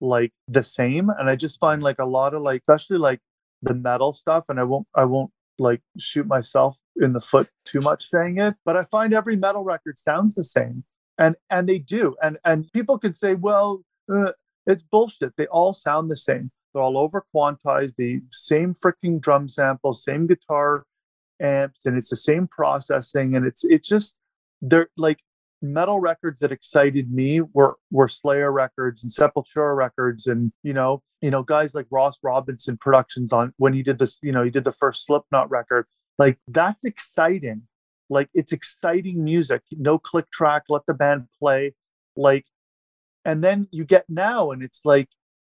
like 0.00 0.32
the 0.46 0.62
same 0.62 1.10
and 1.18 1.28
i 1.28 1.34
just 1.34 1.58
find 1.58 1.82
like 1.82 1.98
a 1.98 2.04
lot 2.04 2.34
of 2.34 2.42
like 2.42 2.62
especially 2.68 2.98
like 2.98 3.20
the 3.62 3.74
metal 3.74 4.12
stuff 4.12 4.44
and 4.48 4.60
i 4.60 4.62
won't 4.62 4.86
i 4.94 5.04
won't 5.04 5.30
like 5.58 5.80
shoot 5.98 6.26
myself 6.26 6.78
in 6.96 7.12
the 7.12 7.20
foot 7.20 7.48
too 7.64 7.80
much 7.80 8.04
saying 8.04 8.38
it, 8.38 8.54
but 8.64 8.76
I 8.76 8.82
find 8.82 9.14
every 9.14 9.36
metal 9.36 9.64
record 9.64 9.98
sounds 9.98 10.34
the 10.34 10.44
same, 10.44 10.84
and 11.18 11.36
and 11.50 11.68
they 11.68 11.78
do, 11.78 12.16
and 12.22 12.38
and 12.44 12.70
people 12.72 12.98
can 12.98 13.12
say, 13.12 13.34
well, 13.34 13.82
uh, 14.10 14.32
it's 14.66 14.82
bullshit. 14.82 15.34
They 15.36 15.46
all 15.46 15.72
sound 15.72 16.10
the 16.10 16.16
same. 16.16 16.50
They're 16.76 16.82
all 16.82 16.98
over 16.98 17.24
quantized, 17.34 17.96
the 17.96 18.20
same 18.30 18.74
freaking 18.74 19.18
drum 19.18 19.48
samples, 19.48 20.04
same 20.04 20.26
guitar 20.26 20.84
amps, 21.40 21.86
and 21.86 21.96
it's 21.96 22.10
the 22.10 22.16
same 22.16 22.46
processing, 22.46 23.34
and 23.34 23.46
it's 23.46 23.64
it's 23.64 23.88
just 23.88 24.14
they're 24.60 24.90
like 24.98 25.20
metal 25.62 26.00
records 26.00 26.38
that 26.40 26.52
excited 26.52 27.10
me 27.10 27.40
were 27.40 27.76
were 27.90 28.08
Slayer 28.08 28.52
records 28.52 29.02
and 29.02 29.10
Sepultura 29.10 29.74
records 29.74 30.26
and 30.26 30.52
you 30.62 30.74
know 30.74 31.02
you 31.22 31.30
know 31.30 31.42
guys 31.42 31.74
like 31.74 31.86
Ross 31.90 32.18
Robinson 32.22 32.76
productions 32.76 33.32
on 33.32 33.54
when 33.56 33.72
he 33.72 33.82
did 33.82 33.98
this 33.98 34.18
you 34.22 34.30
know 34.30 34.42
he 34.42 34.50
did 34.50 34.64
the 34.64 34.70
first 34.70 35.06
Slipknot 35.06 35.50
record. 35.50 35.86
Like 36.18 36.38
that's 36.46 36.84
exciting. 36.84 37.62
Like 38.10 38.28
it's 38.34 38.52
exciting 38.52 39.24
music. 39.24 39.62
No 39.72 39.98
click 39.98 40.30
track 40.30 40.64
let 40.68 40.84
the 40.86 40.92
band 40.92 41.28
play. 41.40 41.72
Like 42.16 42.44
and 43.24 43.42
then 43.42 43.66
you 43.72 43.86
get 43.86 44.04
now 44.10 44.50
and 44.50 44.62
it's 44.62 44.82
like 44.84 45.08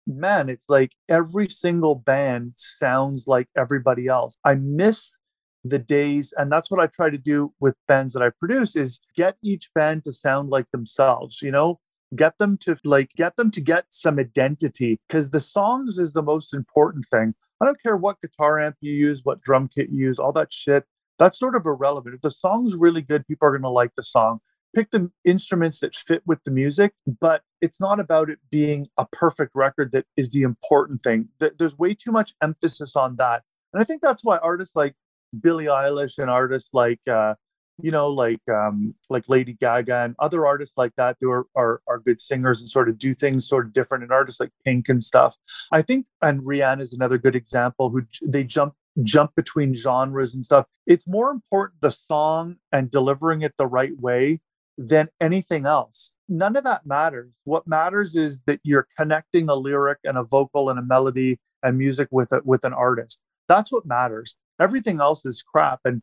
man 0.08 0.50
it's 0.50 0.66
like 0.70 0.92
every 1.10 1.50
single 1.50 1.96
band 1.96 2.54
sounds 2.56 3.26
like 3.28 3.48
everybody 3.58 4.08
else. 4.08 4.38
I 4.46 4.56
miss 4.56 5.18
the 5.64 5.80
days 5.80 6.32
and 6.38 6.52
that's 6.52 6.70
what 6.70 6.80
i 6.80 6.86
try 6.86 7.10
to 7.10 7.18
do 7.18 7.52
with 7.60 7.74
bands 7.88 8.14
that 8.14 8.22
i 8.22 8.30
produce 8.30 8.76
is 8.76 9.00
get 9.16 9.36
each 9.44 9.68
band 9.74 10.04
to 10.04 10.14
sound 10.14 10.50
like 10.50 10.70
themselves 10.72 11.42
you 11.42 11.50
know? 11.52 11.80
Get 12.16 12.38
them 12.38 12.58
to 12.60 12.78
like 12.86 13.10
get 13.18 13.36
them 13.36 13.50
to 13.50 13.60
get 13.60 13.86
some 13.90 14.20
identity 14.20 15.00
because 15.08 15.32
the 15.32 15.40
songs 15.40 15.98
is 15.98 16.14
the 16.14 16.22
most 16.22 16.54
important 16.54 17.06
thing. 17.12 17.34
I 17.60 17.66
don't 17.66 17.82
care 17.82 17.98
what 17.98 18.22
guitar 18.22 18.60
amp 18.60 18.76
you 18.80 18.94
use 18.94 19.22
what 19.24 19.42
drum 19.42 19.68
kit 19.74 19.90
you 19.90 20.06
use 20.06 20.20
all 20.20 20.32
that 20.34 20.54
shit 20.54 20.86
that's 21.18 21.40
sort 21.40 21.56
of 21.56 21.66
irrelevant. 21.66 22.16
If 22.16 22.22
the 22.22 22.32
song's 22.32 22.76
really 22.76 23.02
good 23.02 23.26
people 23.28 23.48
are 23.48 23.52
going 23.52 23.62
to 23.64 23.70
like 23.70 23.92
the 23.96 24.04
song 24.04 24.40
pick 24.76 24.92
the 24.92 25.10
instruments 25.24 25.80
that 25.80 25.96
fit 25.96 26.22
with 26.26 26.44
the 26.44 26.52
music 26.52 26.94
but 27.22 27.42
it's 27.62 27.80
not 27.80 28.00
about 28.00 28.30
it 28.30 28.40
being 28.52 28.86
a 28.98 29.06
perfect 29.12 29.52
record 29.56 29.92
that 29.92 30.06
is 30.18 30.32
the 30.32 30.44
important 30.44 31.02
thing 31.02 31.30
there's 31.40 31.78
way 31.78 31.94
too 31.94 32.12
much 32.12 32.34
emphasis 32.42 32.96
on 32.96 33.16
that 33.16 33.44
and 33.74 33.82
i 33.82 33.86
think 33.86 34.02
that's 34.02 34.24
why 34.24 34.38
artists 34.38 34.76
like 34.76 34.96
Billie 35.40 35.66
Eilish 35.66 36.18
and 36.18 36.30
artists 36.30 36.70
like 36.74 37.00
uh, 37.12 37.36
you 37.82 37.92
know 37.92 38.10
like 38.10 38.42
um, 38.50 38.96
like 39.10 39.28
Lady 39.28 39.54
Gaga 39.54 40.04
and 40.04 40.16
other 40.20 40.46
artists 40.46 40.78
like 40.78 40.94
that 40.98 41.18
who 41.20 41.30
are, 41.30 41.46
are 41.56 41.82
are 41.88 42.00
good 42.00 42.22
singers 42.22 42.62
and 42.62 42.70
sort 42.70 42.90
of 42.90 42.98
do 42.98 43.14
things 43.14 43.48
sort 43.48 43.66
of 43.66 43.74
different 43.74 44.04
and 44.04 44.12
artists 44.12 44.40
like 44.40 44.52
Pink 44.64 44.90
and 44.90 45.02
stuff. 45.02 45.36
I 45.72 45.82
think 45.82 46.06
and 46.22 46.42
Rihanna 46.42 46.82
is 46.82 46.94
another 46.94 47.18
good 47.18 47.36
example 47.36 47.90
who 47.90 48.04
they 48.24 48.44
jump 48.44 48.74
jump 49.04 49.36
between 49.36 49.74
genres 49.74 50.34
and 50.34 50.46
stuff. 50.46 50.66
It's 50.88 51.08
more 51.08 51.30
important 51.30 51.82
the 51.82 51.92
song 51.92 52.58
and 52.72 52.90
delivering 52.90 53.42
it 53.42 53.54
the 53.58 53.68
right 53.68 53.98
way 54.00 54.40
than 54.78 55.10
anything 55.22 55.66
else. 55.66 56.12
None 56.28 56.56
of 56.56 56.64
that 56.64 56.86
matters. 56.86 57.34
What 57.44 57.68
matters 57.68 58.16
is 58.16 58.42
that 58.48 58.60
you're 58.64 58.88
connecting 58.98 59.50
a 59.50 59.56
lyric 59.56 60.00
and 60.04 60.18
a 60.18 60.24
vocal 60.24 60.70
and 60.70 60.80
a 60.80 60.84
melody 60.84 61.38
and 61.64 61.78
music 61.78 62.08
with 62.12 62.34
it 62.34 62.46
with 62.46 62.66
an 62.66 62.74
artist. 62.74 63.20
That's 63.48 63.72
what 63.72 63.86
matters. 63.86 64.36
Everything 64.60 65.00
else 65.00 65.26
is 65.26 65.42
crap. 65.42 65.80
And 65.86 66.02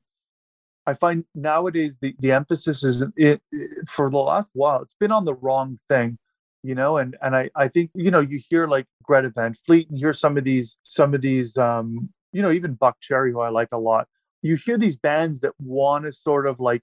I 0.87 0.95
find 0.95 1.25
nowadays 1.35 1.99
the, 2.01 2.15
the 2.19 2.33
emphasis 2.33 2.83
is 2.83 3.03
it, 3.17 3.43
it, 3.51 3.89
for 3.89 4.11
the 4.11 4.19
last 4.19 4.51
while, 4.53 4.83
it's 4.83 4.97
been 4.99 5.13
on 5.13 5.25
the 5.25 5.35
wrong 5.35 5.79
thing, 5.89 6.19
you 6.63 6.75
know, 6.75 6.97
and, 6.97 7.17
and 7.21 7.37
I, 7.37 7.51
I 7.55 7.69
think, 7.69 7.91
you 7.95 8.11
know, 8.11 8.21
you 8.21 8.41
hear 8.49 8.67
like 8.67 8.87
Greta 9.03 9.31
Van 9.31 9.55
Fleet 9.55 9.89
and 9.91 9.99
hear 9.99 10.13
some 10.13 10.37
of 10.37 10.45
these, 10.45 10.79
some 10.83 11.15
of 11.15 11.21
these, 11.21 11.57
um, 11.57 12.11
you 12.33 12.43
know, 12.43 12.51
even 12.51 12.77
Buckcherry, 12.77 13.31
who 13.33 13.41
I 13.41 13.49
like 13.49 13.69
a 13.73 13.79
lot. 13.79 14.09
You 14.43 14.57
hear 14.57 14.77
these 14.77 14.97
bands 14.97 15.41
that 15.41 15.53
want 15.61 16.05
to 16.05 16.13
sort 16.13 16.47
of 16.47 16.59
like 16.59 16.83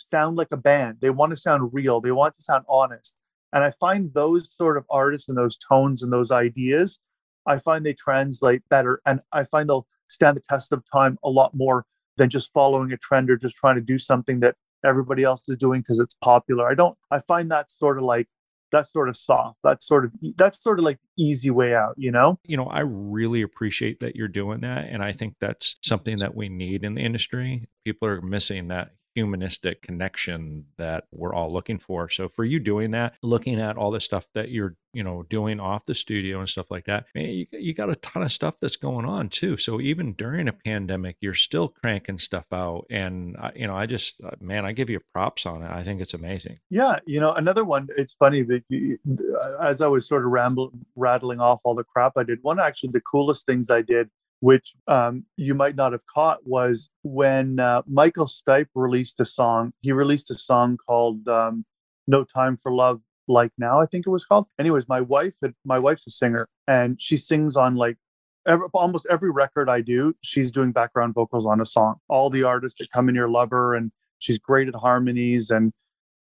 sound 0.00 0.36
like 0.36 0.48
a 0.50 0.56
band. 0.56 0.98
They 1.00 1.10
want 1.10 1.30
to 1.30 1.36
sound 1.36 1.70
real. 1.72 2.00
They 2.00 2.12
want 2.12 2.34
to 2.34 2.42
sound 2.42 2.64
honest. 2.68 3.16
And 3.52 3.64
I 3.64 3.70
find 3.70 4.12
those 4.12 4.54
sort 4.54 4.76
of 4.76 4.84
artists 4.90 5.28
and 5.28 5.38
those 5.38 5.56
tones 5.56 6.02
and 6.02 6.12
those 6.12 6.30
ideas, 6.30 7.00
I 7.46 7.58
find 7.58 7.84
they 7.84 7.94
translate 7.94 8.62
better. 8.68 9.00
And 9.06 9.20
I 9.32 9.44
find 9.44 9.68
they'll 9.68 9.86
stand 10.08 10.36
the 10.36 10.42
test 10.48 10.72
of 10.72 10.82
time 10.92 11.18
a 11.24 11.30
lot 11.30 11.52
more 11.54 11.84
than 12.16 12.28
just 12.28 12.52
following 12.52 12.92
a 12.92 12.96
trend 12.96 13.30
or 13.30 13.36
just 13.36 13.56
trying 13.56 13.76
to 13.76 13.80
do 13.80 13.98
something 13.98 14.40
that 14.40 14.56
everybody 14.84 15.24
else 15.24 15.48
is 15.48 15.56
doing 15.56 15.80
because 15.80 15.98
it's 15.98 16.14
popular. 16.22 16.68
I 16.68 16.74
don't 16.74 16.96
I 17.10 17.20
find 17.20 17.50
that 17.50 17.70
sort 17.70 17.98
of 17.98 18.04
like 18.04 18.28
that's 18.70 18.92
sort 18.92 19.08
of 19.08 19.16
soft. 19.16 19.58
That's 19.64 19.86
sort 19.86 20.04
of 20.04 20.12
that's 20.36 20.62
sort 20.62 20.78
of 20.78 20.84
like 20.84 20.98
easy 21.16 21.50
way 21.50 21.74
out, 21.74 21.94
you 21.96 22.10
know? 22.10 22.38
You 22.44 22.56
know, 22.56 22.66
I 22.66 22.80
really 22.80 23.42
appreciate 23.42 24.00
that 24.00 24.14
you're 24.14 24.28
doing 24.28 24.60
that 24.60 24.86
and 24.90 25.02
I 25.02 25.12
think 25.12 25.36
that's 25.40 25.76
something 25.82 26.18
that 26.18 26.34
we 26.34 26.48
need 26.48 26.84
in 26.84 26.94
the 26.94 27.02
industry. 27.02 27.68
People 27.84 28.08
are 28.08 28.20
missing 28.20 28.68
that 28.68 28.90
humanistic 29.18 29.82
connection 29.82 30.64
that 30.76 31.04
we're 31.10 31.34
all 31.34 31.50
looking 31.50 31.78
for. 31.78 32.08
So 32.08 32.28
for 32.28 32.44
you 32.44 32.60
doing 32.60 32.92
that, 32.92 33.14
looking 33.20 33.60
at 33.60 33.76
all 33.76 33.90
the 33.90 34.00
stuff 34.00 34.26
that 34.34 34.50
you're, 34.50 34.76
you 34.92 35.02
know, 35.02 35.24
doing 35.28 35.58
off 35.58 35.86
the 35.86 35.94
studio 35.94 36.38
and 36.38 36.48
stuff 36.48 36.70
like 36.70 36.84
that, 36.84 37.06
man, 37.16 37.30
you, 37.30 37.46
you 37.50 37.74
got 37.74 37.90
a 37.90 37.96
ton 37.96 38.22
of 38.22 38.30
stuff 38.30 38.54
that's 38.60 38.76
going 38.76 39.06
on 39.06 39.28
too. 39.28 39.56
So 39.56 39.80
even 39.80 40.12
during 40.12 40.46
a 40.46 40.52
pandemic, 40.52 41.16
you're 41.20 41.34
still 41.34 41.66
cranking 41.66 42.20
stuff 42.20 42.46
out. 42.52 42.86
And, 42.90 43.36
I, 43.36 43.50
you 43.56 43.66
know, 43.66 43.74
I 43.74 43.86
just, 43.86 44.14
uh, 44.24 44.30
man, 44.40 44.64
I 44.64 44.70
give 44.70 44.88
you 44.88 45.00
props 45.12 45.46
on 45.46 45.64
it. 45.64 45.70
I 45.70 45.82
think 45.82 46.00
it's 46.00 46.14
amazing. 46.14 46.60
Yeah. 46.70 47.00
You 47.04 47.18
know, 47.18 47.32
another 47.32 47.64
one, 47.64 47.88
it's 47.96 48.12
funny 48.12 48.42
that 48.42 48.62
you, 48.68 48.98
as 49.60 49.80
I 49.80 49.88
was 49.88 50.06
sort 50.06 50.24
of 50.24 50.30
rambling, 50.30 50.86
rattling 50.94 51.40
off 51.40 51.62
all 51.64 51.74
the 51.74 51.82
crap 51.82 52.12
I 52.16 52.22
did, 52.22 52.38
one 52.42 52.60
actually 52.60 52.90
the 52.92 53.00
coolest 53.00 53.46
things 53.46 53.68
I 53.68 53.82
did 53.82 54.10
which 54.40 54.74
um, 54.86 55.24
you 55.36 55.54
might 55.54 55.76
not 55.76 55.92
have 55.92 56.06
caught, 56.06 56.46
was 56.46 56.90
when 57.02 57.58
uh, 57.58 57.82
Michael 57.86 58.26
Stipe 58.26 58.68
released 58.74 59.20
a 59.20 59.24
song. 59.24 59.72
He 59.80 59.92
released 59.92 60.30
a 60.30 60.34
song 60.34 60.76
called 60.86 61.26
um, 61.28 61.64
"No 62.06 62.24
Time 62.24 62.56
for 62.56 62.72
Love 62.72 63.00
Like 63.26 63.52
Now," 63.58 63.80
I 63.80 63.86
think 63.86 64.06
it 64.06 64.10
was 64.10 64.24
called. 64.24 64.46
Anyways, 64.58 64.88
my 64.88 65.00
wife, 65.00 65.34
had, 65.42 65.54
my 65.64 65.78
wife's 65.78 66.06
a 66.06 66.10
singer, 66.10 66.46
and 66.66 67.00
she 67.00 67.16
sings 67.16 67.56
on 67.56 67.76
like 67.76 67.96
every, 68.46 68.66
almost 68.74 69.06
every 69.10 69.30
record 69.30 69.68
I 69.68 69.80
do. 69.80 70.14
She's 70.22 70.50
doing 70.50 70.72
background 70.72 71.14
vocals 71.14 71.46
on 71.46 71.60
a 71.60 71.66
song. 71.66 71.96
All 72.08 72.30
the 72.30 72.44
artists 72.44 72.78
that 72.78 72.90
come 72.90 73.08
in 73.08 73.14
here 73.14 73.28
love 73.28 73.50
her, 73.50 73.74
and 73.74 73.90
she's 74.18 74.38
great 74.38 74.68
at 74.68 74.74
harmonies 74.74 75.50
and 75.50 75.72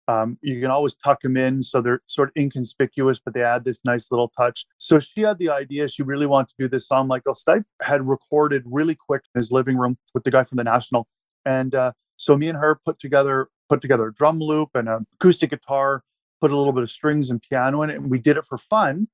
um, 0.08 0.38
you 0.40 0.60
can 0.60 0.70
always 0.70 0.94
tuck 0.94 1.20
them 1.22 1.36
in 1.36 1.62
so 1.62 1.80
they're 1.80 2.00
sort 2.06 2.28
of 2.28 2.32
inconspicuous, 2.36 3.18
but 3.18 3.34
they 3.34 3.42
add 3.42 3.64
this 3.64 3.84
nice 3.84 4.10
little 4.10 4.30
touch. 4.36 4.64
So 4.78 5.00
she 5.00 5.22
had 5.22 5.38
the 5.38 5.50
idea. 5.50 5.88
She 5.88 6.02
really 6.02 6.26
wanted 6.26 6.48
to 6.48 6.54
do 6.60 6.68
this 6.68 6.86
song. 6.86 7.08
Michael 7.08 7.34
Stipe 7.34 7.64
had 7.82 8.06
recorded 8.06 8.62
really 8.66 8.94
quick 8.94 9.22
in 9.34 9.38
his 9.38 9.50
living 9.50 9.76
room 9.76 9.98
with 10.14 10.24
the 10.24 10.30
guy 10.30 10.44
from 10.44 10.56
the 10.56 10.64
National, 10.64 11.06
and 11.44 11.74
uh, 11.74 11.92
so 12.16 12.36
me 12.36 12.48
and 12.48 12.58
her 12.58 12.78
put 12.84 12.98
together 12.98 13.48
put 13.68 13.80
together 13.80 14.08
a 14.08 14.14
drum 14.14 14.38
loop 14.38 14.70
and 14.74 14.88
an 14.88 15.06
acoustic 15.14 15.50
guitar, 15.50 16.02
put 16.40 16.50
a 16.50 16.56
little 16.56 16.72
bit 16.72 16.82
of 16.82 16.90
strings 16.90 17.30
and 17.30 17.42
piano 17.42 17.82
in 17.82 17.90
it, 17.90 17.96
and 17.96 18.10
we 18.10 18.18
did 18.18 18.36
it 18.36 18.44
for 18.44 18.58
fun. 18.58 19.08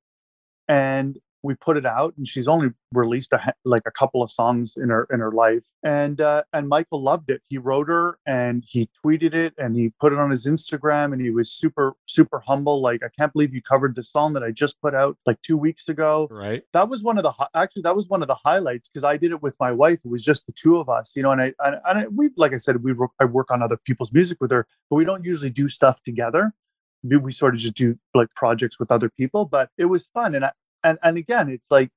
And 0.69 1.19
we 1.43 1.55
put 1.55 1.77
it 1.77 1.87
out 1.87 2.15
and 2.17 2.27
she's 2.27 2.49
only 2.49 2.71
released 2.93 3.33
a 3.33 3.55
like 3.65 3.83
a 3.87 3.91
couple 3.91 4.23
of 4.23 4.31
songs 4.31 4.75
in 4.77 4.89
her 4.91 5.07
in 5.13 5.21
her 5.21 5.33
life 5.33 5.65
and 5.83 6.21
uh, 6.21 6.43
and 6.53 6.69
michael 6.69 7.01
loved 7.01 7.31
it. 7.31 7.43
He 7.49 7.59
wrote 7.59 7.89
her 7.89 8.19
and 8.27 8.65
he 8.67 8.89
tweeted 9.05 9.35
it 9.35 9.55
and 9.59 9.77
he 9.77 9.93
put 10.01 10.13
it 10.13 10.19
on 10.19 10.31
his 10.31 10.47
instagram 10.47 11.13
and 11.13 11.21
he 11.21 11.31
was 11.31 11.51
super 11.51 11.95
super 12.07 12.41
humble 12.41 12.81
like 12.81 13.03
i 13.03 13.09
can't 13.19 13.33
believe 13.33 13.55
you 13.55 13.63
covered 13.63 13.95
the 13.95 14.03
song 14.03 14.33
that 14.35 14.43
i 14.43 14.51
just 14.51 14.81
put 14.81 14.95
out 14.95 15.17
like 15.27 15.41
two 15.43 15.57
weeks 15.57 15.89
ago. 15.89 16.29
Right. 16.31 16.63
That 16.73 16.89
was 16.89 17.03
one 17.03 17.19
of 17.19 17.25
the 17.25 17.33
actually 17.55 17.83
that 17.83 17.97
was 17.97 18.09
one 18.09 18.23
of 18.23 18.29
the 18.29 18.35
highlights 18.35 18.89
because 18.89 19.05
i 19.05 19.17
did 19.17 19.33
it 19.33 19.43
with 19.43 19.57
my 19.59 19.73
wife 19.73 20.01
it 20.05 20.11
was 20.11 20.25
just 20.25 20.47
the 20.47 20.53
two 20.53 20.77
of 20.77 20.89
us 20.89 21.13
you 21.17 21.23
know 21.23 21.31
and 21.31 21.43
i 21.43 21.53
and, 21.61 21.81
and 21.85 22.17
we 22.17 22.31
like 22.37 22.53
i 22.53 22.57
said 22.57 22.83
we 22.83 22.95
i 23.21 23.25
work 23.25 23.51
on 23.51 23.63
other 23.63 23.77
people's 23.77 24.13
music 24.13 24.39
with 24.41 24.51
her 24.51 24.67
but 24.91 24.97
we 24.97 25.05
don't 25.05 25.25
usually 25.25 25.51
do 25.51 25.69
stuff 25.69 26.03
together. 26.03 26.53
We 27.05 27.33
sort 27.33 27.55
of 27.55 27.61
just 27.61 27.75
do 27.75 27.99
like 28.15 28.31
projects 28.37 28.79
with 28.79 28.93
other 28.93 29.11
people 29.11 29.45
but 29.45 29.71
it 29.77 29.87
was 29.87 30.07
fun 30.15 30.35
and 30.35 30.45
I, 30.45 30.53
and 30.85 30.99
and 31.03 31.17
again 31.17 31.49
it's 31.49 31.71
like 31.71 31.91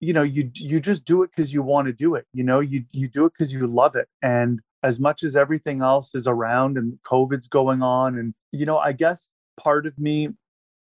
you 0.00 0.12
know 0.12 0.22
you 0.22 0.50
you 0.54 0.80
just 0.80 1.04
do 1.04 1.22
it 1.22 1.30
because 1.34 1.54
you 1.54 1.62
want 1.62 1.86
to 1.86 1.92
do 1.92 2.14
it 2.14 2.26
you 2.32 2.44
know 2.44 2.60
you 2.60 2.84
you 2.92 3.08
do 3.08 3.24
it 3.24 3.32
because 3.32 3.52
you 3.52 3.66
love 3.66 3.96
it 3.96 4.08
and 4.22 4.60
as 4.82 4.98
much 4.98 5.22
as 5.22 5.36
everything 5.36 5.80
else 5.80 6.14
is 6.14 6.26
around 6.26 6.76
and 6.76 6.98
covid's 7.04 7.48
going 7.48 7.82
on 7.82 8.18
and 8.18 8.34
you 8.50 8.66
know 8.66 8.78
i 8.78 8.92
guess 8.92 9.28
part 9.56 9.86
of 9.86 9.98
me 9.98 10.28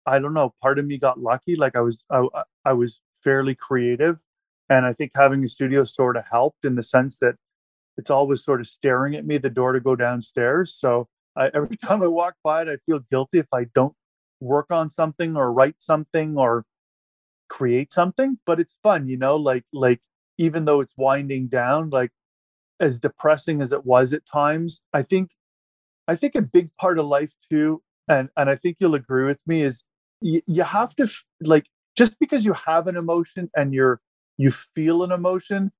i 0.06 0.18
don't 0.18 0.34
know 0.34 0.52
part 0.60 0.78
of 0.78 0.84
me 0.84 0.98
got 0.98 1.20
lucky 1.20 1.56
like 1.56 1.76
i 1.76 1.80
was 1.80 2.04
i, 2.10 2.26
I 2.64 2.72
was 2.72 3.00
fairly 3.22 3.54
creative 3.54 4.22
and 4.68 4.84
i 4.84 4.92
think 4.92 5.12
having 5.14 5.44
a 5.44 5.48
studio 5.48 5.84
sort 5.84 6.16
of 6.16 6.24
helped 6.30 6.64
in 6.64 6.74
the 6.74 6.82
sense 6.82 7.18
that 7.20 7.36
it's 7.96 8.10
always 8.10 8.44
sort 8.44 8.60
of 8.60 8.66
staring 8.66 9.14
at 9.14 9.24
me 9.24 9.38
the 9.38 9.48
door 9.48 9.72
to 9.72 9.80
go 9.80 9.94
downstairs 9.94 10.74
so 10.74 11.08
I, 11.36 11.50
every 11.54 11.76
time 11.84 12.02
i 12.02 12.08
walk 12.08 12.34
by 12.42 12.62
it 12.62 12.68
i 12.68 12.76
feel 12.84 13.00
guilty 13.10 13.38
if 13.38 13.48
i 13.52 13.64
don't 13.74 13.94
work 14.40 14.66
on 14.70 14.90
something 14.90 15.36
or 15.36 15.52
write 15.52 15.76
something 15.78 16.36
or 16.36 16.64
create 17.48 17.92
something 17.92 18.38
but 18.46 18.60
it's 18.60 18.76
fun 18.82 19.06
you 19.06 19.16
know 19.18 19.36
like 19.36 19.64
like 19.72 20.00
even 20.38 20.64
though 20.64 20.80
it's 20.80 20.94
winding 20.96 21.46
down 21.48 21.90
like 21.90 22.10
as 22.80 22.98
depressing 22.98 23.62
as 23.62 23.72
it 23.72 23.86
was 23.86 24.12
at 24.12 24.26
times 24.26 24.82
i 24.94 25.02
think 25.02 25.30
i 26.08 26.14
think 26.14 26.34
a 26.34 26.42
big 26.42 26.70
part 26.80 26.98
of 26.98 27.06
life 27.06 27.34
too 27.50 27.82
and 28.08 28.28
and 28.36 28.50
i 28.50 28.54
think 28.54 28.76
you'll 28.80 28.94
agree 28.94 29.24
with 29.24 29.40
me 29.46 29.62
is 29.62 29.84
y- 30.22 30.40
you 30.46 30.62
have 30.62 30.94
to 30.94 31.04
f- 31.04 31.24
like 31.42 31.66
just 31.96 32.18
because 32.18 32.44
you 32.44 32.52
have 32.54 32.86
an 32.86 32.96
emotion 32.96 33.50
and 33.56 33.74
you're 33.74 34.00
you 34.38 34.50
feel 34.50 35.02
an 35.02 35.12
emotion 35.12 35.70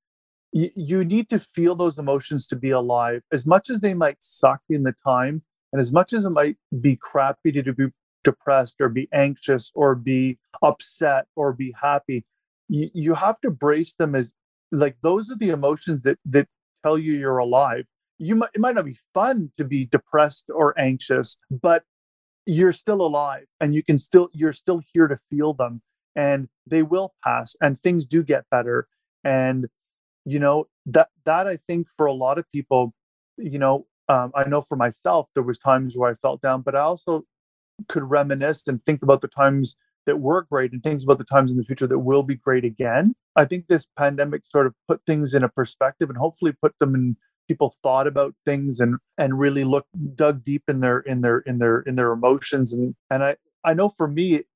y- 0.53 0.71
you 0.77 1.05
need 1.05 1.29
to 1.29 1.39
feel 1.39 1.75
those 1.75 1.99
emotions 1.99 2.47
to 2.49 2.57
be 2.57 2.71
alive. 2.71 3.23
As 3.33 3.47
much 3.47 3.71
as 3.71 3.81
they 3.81 3.95
might 3.95 4.23
suck 4.23 4.61
in 4.71 4.85
the 4.85 4.95
time 5.05 5.43
and 5.73 5.81
as 5.81 5.93
much 5.93 6.13
as 6.13 6.25
it 6.25 6.31
might 6.31 6.57
be 6.81 6.97
crappy 7.01 7.53
to 7.53 7.73
be 7.73 7.87
depressed 8.25 8.79
or 8.81 8.91
be 8.91 9.09
anxious 9.13 9.73
or 9.77 9.97
be 9.97 10.39
upset 10.63 11.27
or 11.37 11.55
be 11.55 11.75
happy. 11.81 12.25
You, 12.69 12.91
you 12.95 13.15
have 13.15 13.41
to 13.43 13.51
brace 13.53 13.95
them 13.97 14.17
as 14.17 14.35
like 14.73 14.97
those 15.03 15.31
are 15.31 15.37
the 15.37 15.51
emotions 15.51 16.03
that 16.05 16.19
that 16.27 16.49
tell 16.85 16.99
you 16.99 17.15
you're 17.15 17.39
alive. 17.39 17.89
You 18.19 18.37
might 18.37 18.51
it 18.55 18.61
might 18.61 18.77
not 18.77 18.87
be 18.87 18.99
fun 19.15 19.53
to 19.59 19.65
be 19.65 19.87
depressed 19.87 20.47
or 20.55 20.79
anxious 20.81 21.39
but 21.51 21.85
you're 22.47 22.73
still 22.73 23.03
alive 23.03 23.47
and 23.61 23.75
you 23.75 23.83
can 23.83 23.99
still 23.99 24.29
you're 24.33 24.53
still 24.53 24.81
here 24.93 25.09
to 25.09 25.17
feel 25.17 25.55
them 25.55 25.83
and 26.17 26.49
they 26.67 26.83
will 26.83 27.15
pass 27.25 27.57
and 27.61 27.79
things 27.79 28.07
do 28.07 28.23
get 28.23 28.45
better. 28.51 28.89
And 29.25 29.61
you 30.27 30.41
know 30.41 30.67
that 30.87 31.11
that 31.27 31.49
i 31.49 31.57
think 31.57 31.89
for 31.99 32.07
a 32.07 32.15
lot 32.15 32.39
of 32.39 32.47
people 32.53 32.95
you 33.39 33.59
know 33.61 33.87
um, 34.11 34.33
i 34.37 34.45
know 34.49 34.63
for 34.63 34.77
myself 34.77 35.29
there 35.35 35.45
was 35.45 35.59
times 35.59 35.97
where 35.99 36.11
i 36.13 36.15
felt 36.15 36.43
down 36.43 36.63
but 36.63 36.77
i 36.77 36.81
also 36.81 37.25
could 37.89 38.05
reminisce 38.05 38.67
and 38.67 38.85
think 38.85 39.03
about 39.03 39.21
the 39.21 39.29
times 39.29 39.77
that 40.07 40.21
were 40.21 40.43
great 40.43 40.73
and 40.73 40.83
things 40.83 41.05
about 41.05 41.19
the 41.19 41.25
times 41.25 41.51
in 41.51 41.57
the 41.57 41.63
future 41.63 41.87
that 41.87 41.99
will 41.99 42.23
be 42.23 42.35
great 42.35 42.65
again. 42.65 43.15
I 43.37 43.45
think 43.45 43.67
this 43.67 43.87
pandemic 43.97 44.43
sort 44.47 44.67
of 44.67 44.75
put 44.87 45.03
things 45.03 45.35
in 45.35 45.43
a 45.43 45.49
perspective 45.49 46.09
and 46.09 46.19
hopefully 46.19 46.53
put 46.53 46.79
them 46.79 46.95
in 46.95 47.17
people 47.49 47.75
thought 47.83 48.07
about 48.07 48.35
things 48.45 48.81
and 48.81 48.97
and 49.19 49.39
really 49.39 49.65
looked 49.65 49.91
dug 50.17 50.45
deep 50.45 50.63
in 50.69 50.81
their 50.81 51.01
in 51.01 51.21
their 51.21 51.39
in 51.41 51.59
their 51.59 51.81
in 51.81 51.95
their 51.95 52.13
emotions 52.13 52.73
and 52.73 52.95
and 53.11 53.23
I 53.23 53.37
I 53.65 53.75
know 53.75 53.89
for 53.89 54.09
me 54.09 54.35
it, 54.35 54.47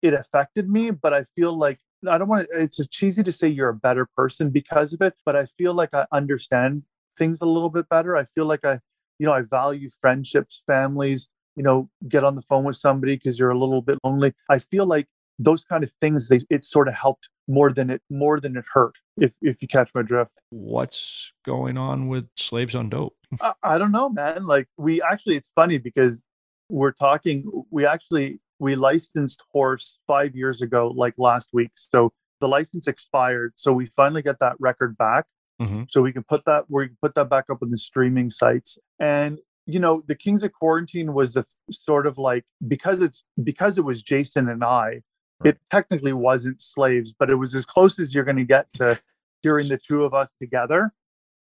it 0.00 0.14
affected 0.14 0.68
me 0.68 0.90
but 0.90 1.12
I 1.12 1.24
feel 1.36 1.52
like 1.52 1.78
I 2.08 2.16
don't 2.16 2.28
want 2.28 2.48
to 2.50 2.62
it's 2.62 2.84
cheesy 2.88 3.22
to 3.22 3.32
say 3.32 3.48
you're 3.48 3.68
a 3.68 3.74
better 3.74 4.06
person 4.16 4.50
because 4.50 4.92
of 4.94 5.02
it 5.02 5.14
but 5.26 5.36
I 5.36 5.44
feel 5.44 5.74
like 5.74 5.90
I 5.92 6.06
understand 6.10 6.84
things 7.18 7.42
a 7.42 7.46
little 7.46 7.70
bit 7.70 7.88
better. 7.88 8.16
I 8.16 8.24
feel 8.24 8.46
like 8.46 8.64
I 8.64 8.80
you 9.18 9.26
know 9.26 9.32
I 9.32 9.42
value 9.42 9.90
friendships, 10.00 10.62
families, 10.66 11.28
you 11.58 11.64
know, 11.64 11.90
get 12.08 12.22
on 12.22 12.36
the 12.36 12.42
phone 12.42 12.64
with 12.64 12.76
somebody 12.76 13.16
because 13.16 13.38
you're 13.38 13.50
a 13.50 13.58
little 13.58 13.82
bit 13.82 13.98
lonely. 14.04 14.32
I 14.48 14.60
feel 14.60 14.86
like 14.86 15.08
those 15.38 15.64
kind 15.64 15.82
of 15.82 15.90
things 16.00 16.28
they 16.28 16.40
it 16.50 16.64
sort 16.64 16.88
of 16.88 16.94
helped 16.94 17.28
more 17.46 17.72
than 17.72 17.90
it 17.90 18.02
more 18.10 18.40
than 18.40 18.56
it 18.56 18.64
hurt 18.72 18.96
if 19.16 19.34
if 19.40 19.62
you 19.62 19.68
catch 19.68 19.90
my 19.94 20.02
drift 20.02 20.32
what's 20.50 21.32
going 21.46 21.78
on 21.78 22.08
with 22.08 22.26
slaves 22.36 22.74
on 22.74 22.88
dope 22.88 23.14
I, 23.40 23.52
I, 23.62 23.78
don't 23.78 23.92
know 23.92 24.08
man 24.08 24.44
like 24.44 24.66
we 24.76 25.00
actually 25.00 25.36
it's 25.36 25.52
funny 25.54 25.78
because 25.78 26.22
we're 26.68 26.92
talking 26.92 27.64
we 27.70 27.86
actually 27.86 28.40
we 28.58 28.74
licensed 28.74 29.42
horse 29.52 29.98
five 30.06 30.34
years 30.34 30.60
ago 30.60 30.92
like 30.94 31.14
last 31.18 31.50
week 31.52 31.70
so 31.76 32.12
the 32.40 32.48
license 32.48 32.88
expired 32.88 33.52
so 33.54 33.72
we 33.72 33.86
finally 33.86 34.22
got 34.22 34.40
that 34.40 34.56
record 34.58 34.98
back 34.98 35.26
mm-hmm. 35.62 35.84
so 35.88 36.02
we 36.02 36.12
can 36.12 36.24
put 36.24 36.44
that 36.46 36.64
we 36.68 36.88
can 36.88 36.96
put 37.00 37.14
that 37.14 37.30
back 37.30 37.44
up 37.48 37.58
on 37.62 37.70
the 37.70 37.78
streaming 37.78 38.28
sites 38.28 38.76
and 38.98 39.38
you 39.68 39.78
know 39.78 40.02
the 40.08 40.14
kings 40.14 40.42
of 40.42 40.52
quarantine 40.52 41.12
was 41.12 41.34
the 41.34 41.44
sort 41.70 42.06
of 42.06 42.16
like 42.18 42.44
because 42.66 43.00
it's 43.02 43.22
because 43.44 43.78
it 43.78 43.84
was 43.84 44.02
jason 44.02 44.48
and 44.48 44.64
i 44.64 45.00
it 45.44 45.58
technically 45.70 46.12
wasn't 46.12 46.60
slaves 46.60 47.14
but 47.16 47.30
it 47.30 47.36
was 47.36 47.54
as 47.54 47.64
close 47.64 47.98
as 48.00 48.14
you're 48.14 48.24
going 48.24 48.38
to 48.38 48.44
get 48.44 48.72
to 48.72 48.98
hearing 49.42 49.68
the 49.68 49.78
two 49.78 50.02
of 50.02 50.12
us 50.12 50.34
together. 50.40 50.92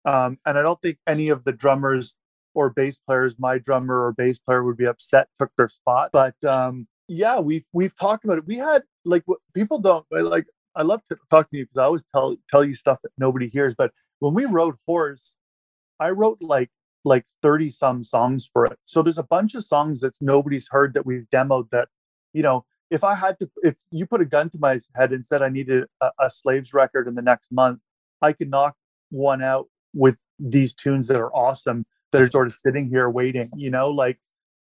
Um, 0.05 0.37
and 0.45 0.57
i 0.57 0.61
don't 0.61 0.81
think 0.81 0.97
any 1.05 1.29
of 1.29 1.43
the 1.43 1.51
drummers 1.51 2.15
or 2.53 2.69
bass 2.69 2.97
players 2.97 3.37
my 3.37 3.57
drummer 3.57 4.05
or 4.05 4.13
bass 4.13 4.39
player 4.39 4.63
would 4.63 4.77
be 4.77 4.87
upset 4.87 5.27
took 5.39 5.51
their 5.57 5.69
spot 5.69 6.11
but 6.13 6.35
um, 6.45 6.87
yeah 7.07 7.39
we've 7.39 7.65
we've 7.73 7.95
talked 7.95 8.23
about 8.23 8.37
it. 8.37 8.47
We 8.47 8.57
had 8.57 8.83
like 9.03 9.23
what 9.25 9.39
people 9.55 9.79
don't 9.79 10.05
like 10.11 10.47
i 10.75 10.83
love 10.83 11.01
to 11.09 11.17
talk 11.29 11.49
to 11.49 11.57
you 11.57 11.65
because 11.65 11.77
i 11.77 11.85
always 11.85 12.05
tell 12.13 12.35
tell 12.49 12.63
you 12.63 12.75
stuff 12.75 12.99
that 13.03 13.11
nobody 13.17 13.49
hears 13.49 13.75
but 13.75 13.91
when 14.19 14.33
we 14.33 14.45
wrote 14.45 14.77
horse 14.87 15.35
i 15.99 16.09
wrote 16.09 16.37
like 16.41 16.69
like 17.03 17.25
30 17.41 17.69
some 17.71 18.03
songs 18.03 18.49
for 18.51 18.65
it. 18.65 18.77
So 18.85 19.01
there's 19.01 19.17
a 19.17 19.23
bunch 19.23 19.55
of 19.55 19.63
songs 19.63 20.01
that 20.01 20.15
nobody's 20.21 20.67
heard 20.69 20.93
that 20.93 21.05
we've 21.05 21.25
demoed 21.33 21.69
that, 21.71 21.89
you 22.33 22.43
know, 22.43 22.65
if 22.89 23.03
I 23.03 23.15
had 23.15 23.39
to, 23.39 23.49
if 23.63 23.77
you 23.91 24.05
put 24.05 24.21
a 24.21 24.25
gun 24.25 24.49
to 24.49 24.57
my 24.59 24.79
head 24.95 25.11
and 25.11 25.25
said 25.25 25.41
I 25.41 25.49
needed 25.49 25.85
a, 26.01 26.11
a 26.19 26.29
Slaves 26.29 26.73
record 26.73 27.07
in 27.07 27.15
the 27.15 27.21
next 27.21 27.51
month, 27.51 27.81
I 28.21 28.33
could 28.33 28.49
knock 28.49 28.75
one 29.09 29.41
out 29.41 29.67
with 29.93 30.17
these 30.39 30.73
tunes 30.73 31.07
that 31.07 31.19
are 31.19 31.33
awesome 31.35 31.85
that 32.11 32.21
are 32.21 32.29
sort 32.29 32.47
of 32.47 32.53
sitting 32.53 32.89
here 32.89 33.09
waiting, 33.09 33.49
you 33.55 33.69
know, 33.69 33.89
like, 33.89 34.19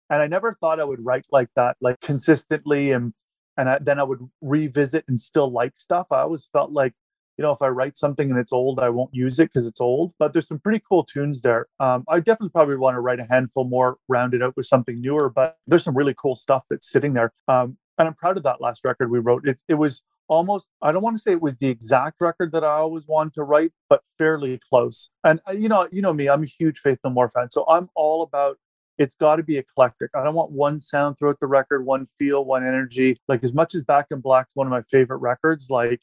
and 0.09 0.23
I 0.23 0.27
never 0.27 0.53
thought 0.53 0.81
I 0.81 0.85
would 0.85 1.05
write 1.05 1.27
like 1.33 1.49
that, 1.57 1.77
like 1.81 2.01
consistently. 2.01 2.93
And, 2.93 3.13
and 3.57 3.69
I, 3.69 3.79
then 3.81 3.99
I 3.99 4.05
would 4.05 4.21
revisit 4.41 5.05
and 5.09 5.19
still 5.19 5.51
like 5.51 5.73
stuff. 5.77 6.09
I 6.13 6.21
always 6.21 6.49
felt 6.53 6.71
like 6.71 6.95
you 7.39 7.43
know, 7.43 7.53
if 7.53 7.63
I 7.63 7.69
write 7.69 7.97
something 7.97 8.31
and 8.31 8.39
it's 8.39 8.53
old, 8.53 8.81
I 8.81 8.89
won't 8.89 9.15
use 9.15 9.39
it 9.39 9.51
because 9.53 9.67
it's 9.67 9.81
old. 9.81 10.13
But 10.19 10.33
there's 10.33 10.49
some 10.49 10.59
pretty 10.59 10.83
cool 10.89 11.05
tunes 11.05 11.43
there. 11.43 11.67
Um, 11.81 12.05
I 12.09 12.21
definitely 12.21 12.51
probably 12.51 12.77
want 12.77 12.95
to 12.95 13.01
write 13.01 13.21
a 13.21 13.27
handful 13.29 13.65
more, 13.65 13.97
round 14.09 14.35
it 14.35 14.43
out 14.43 14.57
with 14.57 14.67
something 14.67 15.01
newer. 15.01 15.31
But 15.31 15.57
there's 15.67 15.85
some 15.85 15.97
really 15.97 16.15
cool 16.15 16.35
stuff 16.35 16.65
that's 16.69 16.91
sitting 16.91 17.15
there. 17.15 17.33
Um, 17.49 17.77
and 17.99 18.09
I'm 18.09 18.15
proud 18.15 18.37
of 18.37 18.43
that 18.45 18.61
last 18.61 18.85
record 18.85 19.11
we 19.11 19.19
wrote. 19.19 19.47
It, 19.47 19.61
it 19.69 19.75
was 19.75 20.03
almost 20.29 20.71
I 20.81 20.93
don't 20.93 21.03
want 21.03 21.17
to 21.17 21.23
say 21.23 21.33
it 21.33 21.43
was 21.43 21.57
the 21.59 21.69
exact 21.69 22.21
record 22.21 22.53
that 22.53 22.65
I 22.65 22.75
always 22.75 23.07
wanted 23.07 23.35
to 23.35 23.45
write, 23.45 23.73
but 23.89 24.03
fairly 24.19 24.59
close. 24.71 25.11
And 25.25 25.41
uh, 25.49 25.53
you 25.53 25.69
know, 25.69 25.89
you 25.93 26.03
know 26.03 26.13
me, 26.13 26.29
I'm 26.29 26.43
a 26.43 26.47
huge 26.47 26.79
Faith 26.79 26.99
No 27.05 27.11
More 27.11 27.29
fan, 27.29 27.51
so 27.51 27.65
I'm 27.69 27.91
all 27.95 28.23
about 28.23 28.59
it's 28.99 29.15
got 29.15 29.37
to 29.37 29.43
be 29.43 29.59
eclectic. 29.59 30.11
I 30.15 30.23
don't 30.23 30.35
want 30.35 30.53
one 30.53 30.79
sound 30.79 31.19
throughout 31.19 31.41
the 31.41 31.47
record, 31.47 31.85
one 31.85 32.05
feel, 32.19 32.45
one 32.45 32.65
energy. 32.65 33.17
Like 33.27 33.43
as 33.43 33.53
much 33.53 33.75
as 33.75 33.83
Back 33.83 34.07
in 34.11 34.21
Black's 34.21 34.55
one 34.55 34.67
of 34.67 34.71
my 34.71 34.83
favorite 34.83 35.19
records, 35.19 35.71
like 35.71 36.01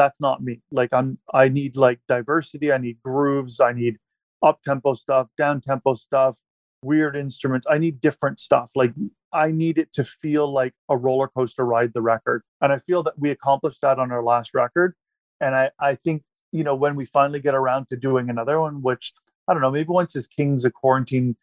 that's 0.00 0.20
not 0.20 0.42
me. 0.42 0.62
Like 0.70 0.94
I'm 0.94 1.18
I 1.34 1.50
need 1.50 1.76
like 1.76 2.00
diversity, 2.08 2.72
I 2.72 2.78
need 2.78 2.96
grooves, 3.04 3.60
I 3.60 3.72
need 3.72 3.98
up 4.42 4.62
tempo 4.62 4.94
stuff, 4.94 5.28
down 5.36 5.60
tempo 5.60 5.92
stuff, 5.92 6.38
weird 6.82 7.16
instruments. 7.16 7.66
I 7.70 7.76
need 7.76 8.00
different 8.00 8.40
stuff. 8.40 8.70
Like 8.74 8.94
I 9.30 9.50
need 9.50 9.76
it 9.76 9.92
to 9.92 10.04
feel 10.04 10.50
like 10.50 10.72
a 10.88 10.96
roller 10.96 11.28
coaster 11.28 11.66
ride 11.66 11.92
the 11.92 12.00
record. 12.00 12.42
And 12.62 12.72
I 12.72 12.78
feel 12.78 13.02
that 13.02 13.18
we 13.18 13.30
accomplished 13.30 13.82
that 13.82 13.98
on 13.98 14.10
our 14.10 14.22
last 14.22 14.54
record. 14.54 14.94
And 15.38 15.54
I, 15.54 15.70
I 15.78 15.96
think, 15.96 16.22
you 16.50 16.64
know, 16.64 16.74
when 16.74 16.94
we 16.96 17.04
finally 17.04 17.40
get 17.40 17.54
around 17.54 17.88
to 17.88 17.96
doing 17.96 18.30
another 18.30 18.58
one, 18.58 18.80
which 18.80 19.12
I 19.46 19.52
don't 19.52 19.60
know, 19.60 19.70
maybe 19.70 19.88
once 19.90 20.14
this 20.14 20.26
Kings 20.26 20.64
of 20.64 20.72
Quarantine 20.72 21.36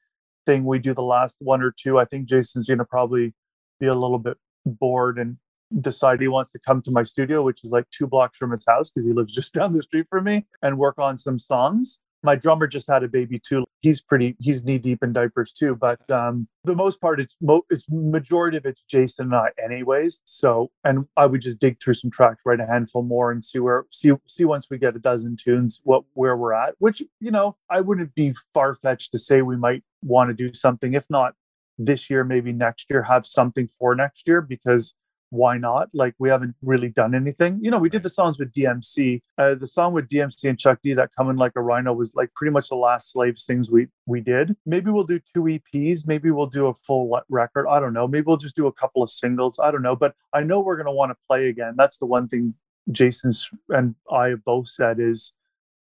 thing, 0.47 0.65
we 0.65 0.79
do 0.79 0.95
the 0.95 1.03
last 1.03 1.37
one 1.39 1.61
or 1.61 1.71
two, 1.71 1.99
I 1.99 2.05
think 2.05 2.27
Jason's 2.27 2.67
gonna 2.67 2.85
probably 2.85 3.35
be 3.79 3.85
a 3.85 3.93
little 3.93 4.19
bit 4.19 4.37
bored 4.65 5.19
and 5.19 5.37
decide 5.81 6.21
he 6.21 6.27
wants 6.27 6.51
to 6.51 6.59
come 6.59 6.81
to 6.83 6.91
my 6.91 7.03
studio, 7.03 7.43
which 7.43 7.63
is 7.63 7.71
like 7.71 7.89
two 7.91 8.07
blocks 8.07 8.37
from 8.37 8.51
his 8.51 8.65
house 8.67 8.89
because 8.89 9.05
he 9.05 9.13
lives 9.13 9.33
just 9.33 9.53
down 9.57 9.73
the 9.73 9.81
street 9.81 10.07
from 10.09 10.25
me, 10.25 10.45
and 10.61 10.77
work 10.77 10.99
on 10.99 11.17
some 11.17 11.39
songs. 11.39 11.99
my 12.23 12.35
drummer 12.35 12.67
just 12.67 12.89
had 12.89 13.03
a 13.03 13.07
baby 13.07 13.39
too. 13.39 13.63
He's 13.81 14.01
pretty, 14.01 14.35
he's 14.39 14.63
knee 14.63 14.79
deep 14.79 15.03
in 15.03 15.13
diapers 15.13 15.53
too. 15.53 15.75
But 15.75 16.09
um, 16.09 16.47
the 16.63 16.75
most 16.75 16.99
part, 16.99 17.19
it's 17.19 17.35
mo- 17.41 17.65
it's 17.69 17.85
majority 17.89 18.57
of 18.57 18.65
it's 18.65 18.83
Jason 18.89 19.27
and 19.27 19.35
I, 19.35 19.49
anyways. 19.63 20.21
So, 20.25 20.71
and 20.83 21.05
I 21.15 21.25
would 21.27 21.41
just 21.41 21.59
dig 21.59 21.79
through 21.81 21.93
some 21.93 22.11
tracks, 22.11 22.41
write 22.45 22.59
a 22.59 22.65
handful 22.65 23.03
more, 23.03 23.31
and 23.31 23.43
see 23.43 23.59
where 23.59 23.85
see 23.91 24.11
see 24.25 24.45
once 24.45 24.67
we 24.69 24.77
get 24.77 24.95
a 24.95 24.99
dozen 24.99 25.35
tunes, 25.35 25.79
what 25.83 26.03
where 26.13 26.35
we're 26.35 26.53
at. 26.53 26.75
Which 26.79 27.03
you 27.19 27.31
know, 27.31 27.55
I 27.69 27.81
wouldn't 27.81 28.15
be 28.15 28.33
far 28.53 28.73
fetched 28.75 29.11
to 29.11 29.19
say 29.19 29.41
we 29.41 29.57
might 29.57 29.83
want 30.01 30.29
to 30.29 30.33
do 30.33 30.53
something. 30.53 30.93
If 30.93 31.05
not 31.09 31.35
this 31.77 32.09
year, 32.09 32.23
maybe 32.23 32.53
next 32.53 32.89
year, 32.89 33.03
have 33.03 33.25
something 33.25 33.67
for 33.67 33.95
next 33.95 34.27
year 34.27 34.41
because 34.41 34.95
why 35.29 35.57
not? 35.57 35.89
Like 35.93 36.15
we 36.19 36.29
haven't 36.29 36.55
really 36.61 36.89
done 36.89 37.13
anything. 37.13 37.59
You 37.61 37.71
know, 37.71 37.77
we 37.77 37.89
did 37.89 38.03
the 38.03 38.09
songs 38.09 38.39
with 38.39 38.51
DMC. 38.51 39.21
Uh, 39.37 39.55
the 39.55 39.67
song 39.67 39.93
with 39.93 40.07
DMC 40.07 40.49
and 40.49 40.59
Chuck 40.59 40.79
D 40.83 40.93
that 40.93 41.11
coming 41.17 41.35
like 41.35 41.53
a 41.55 41.61
rhino 41.61 41.93
was 41.93 42.15
like 42.15 42.33
pretty 42.35 42.51
much 42.51 42.69
the 42.69 42.75
last 42.75 43.11
slaves 43.11 43.45
things 43.45 43.69
we 43.69 43.87
we 44.05 44.21
did. 44.21 44.55
Maybe 44.65 44.89
we'll 44.91 45.03
do 45.03 45.19
two 45.33 45.43
EPs. 45.43 46.07
Maybe 46.07 46.31
we'll 46.31 46.47
do 46.47 46.67
a 46.67 46.73
full 46.73 47.21
record. 47.29 47.67
I 47.67 47.79
don't 47.79 47.93
know. 47.93 48.07
Maybe 48.07 48.25
we'll 48.25 48.37
just 48.37 48.55
do 48.55 48.67
a 48.67 48.71
couple 48.71 49.03
of 49.03 49.09
singles. 49.09 49.59
I 49.59 49.71
don't 49.71 49.81
know. 49.81 49.95
But 49.95 50.15
I 50.33 50.43
know 50.43 50.59
we're 50.59 50.77
gonna 50.77 50.93
want 50.93 51.11
to 51.11 51.17
play 51.27 51.49
again. 51.49 51.75
That's 51.77 51.97
the 51.97 52.05
one 52.05 52.27
thing 52.27 52.53
Jason 52.91 53.33
and 53.69 53.95
I 54.11 54.35
both 54.35 54.67
said 54.67 54.99
is 54.99 55.33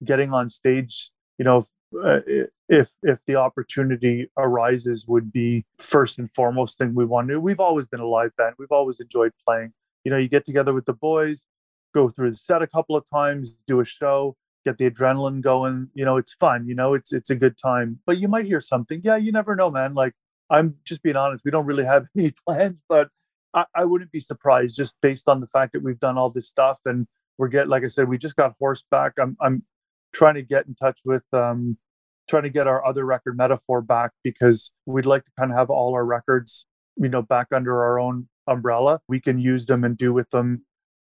getting 0.03 0.33
on 0.33 0.49
stage. 0.49 1.11
You 1.37 1.45
know, 1.45 1.63
uh, 2.03 2.19
if 2.69 2.91
if 3.03 3.25
the 3.25 3.35
opportunity 3.35 4.29
arises 4.37 5.05
would 5.07 5.31
be 5.31 5.65
first 5.77 6.19
and 6.19 6.31
foremost 6.31 6.77
thing 6.77 6.93
we 6.95 7.05
want 7.05 7.27
to 7.29 7.39
we've 7.39 7.59
always 7.59 7.85
been 7.85 7.99
a 7.99 8.07
live 8.07 8.35
band. 8.37 8.55
We've 8.57 8.71
always 8.71 8.99
enjoyed 8.99 9.33
playing. 9.45 9.73
You 10.03 10.11
know 10.11 10.17
you 10.17 10.27
get 10.27 10.45
together 10.45 10.73
with 10.73 10.85
the 10.85 10.93
boys 10.93 11.45
go 11.93 12.07
through 12.07 12.31
the 12.31 12.37
set 12.37 12.61
a 12.61 12.67
couple 12.67 12.95
of 12.95 13.03
times 13.09 13.55
do 13.67 13.81
a 13.81 13.85
show 13.85 14.35
get 14.63 14.77
the 14.77 14.89
adrenaline 14.89 15.41
going. 15.41 15.89
You 15.93 16.05
know 16.05 16.17
it's 16.17 16.33
fun 16.33 16.67
you 16.67 16.75
know 16.75 16.93
it's 16.93 17.11
it's 17.11 17.29
a 17.29 17.35
good 17.35 17.57
time. 17.57 17.99
But 18.05 18.19
you 18.19 18.27
might 18.27 18.45
hear 18.45 18.61
something 18.61 19.01
yeah 19.03 19.17
you 19.17 19.31
never 19.31 19.55
know 19.55 19.71
man. 19.71 19.93
Like 19.93 20.13
i'm 20.49 20.75
just 20.83 21.01
being 21.01 21.15
honest 21.15 21.45
we 21.45 21.51
don't 21.51 21.65
really 21.65 21.85
have 21.85 22.05
any 22.17 22.33
plans. 22.47 22.81
But 22.87 23.09
I, 23.53 23.65
I 23.75 23.85
wouldn't 23.85 24.11
be 24.11 24.19
surprised 24.19 24.75
just 24.77 24.95
based 25.01 25.27
on 25.27 25.41
the 25.41 25.47
fact 25.47 25.73
that 25.73 25.83
we've 25.83 25.99
done 25.99 26.17
all 26.17 26.29
this 26.29 26.47
stuff 26.47 26.79
and 26.85 27.07
we're 27.37 27.47
getting 27.47 27.69
like 27.69 27.83
i 27.83 27.87
said 27.87 28.07
we 28.07 28.17
just 28.17 28.35
got 28.35 28.53
horseback 28.59 29.13
i'm 29.19 29.35
i'm 29.41 29.63
trying 30.13 30.35
to 30.35 30.41
get 30.41 30.65
in 30.67 30.75
touch 30.75 30.99
with 31.05 31.23
um, 31.33 31.77
trying 32.29 32.43
to 32.43 32.49
get 32.49 32.67
our 32.67 32.85
other 32.85 33.05
record 33.05 33.37
Metafour 33.37 33.85
back 33.85 34.11
because 34.23 34.71
we'd 34.85 35.05
like 35.05 35.25
to 35.25 35.31
kind 35.37 35.51
of 35.51 35.57
have 35.57 35.69
all 35.69 35.93
our 35.93 36.05
records 36.05 36.65
you 36.97 37.09
know 37.09 37.21
back 37.21 37.47
under 37.51 37.83
our 37.83 37.99
own 37.99 38.27
umbrella. 38.47 38.99
We 39.07 39.19
can 39.19 39.39
use 39.39 39.65
them 39.65 39.83
and 39.83 39.97
do 39.97 40.13
with 40.13 40.29
them 40.29 40.65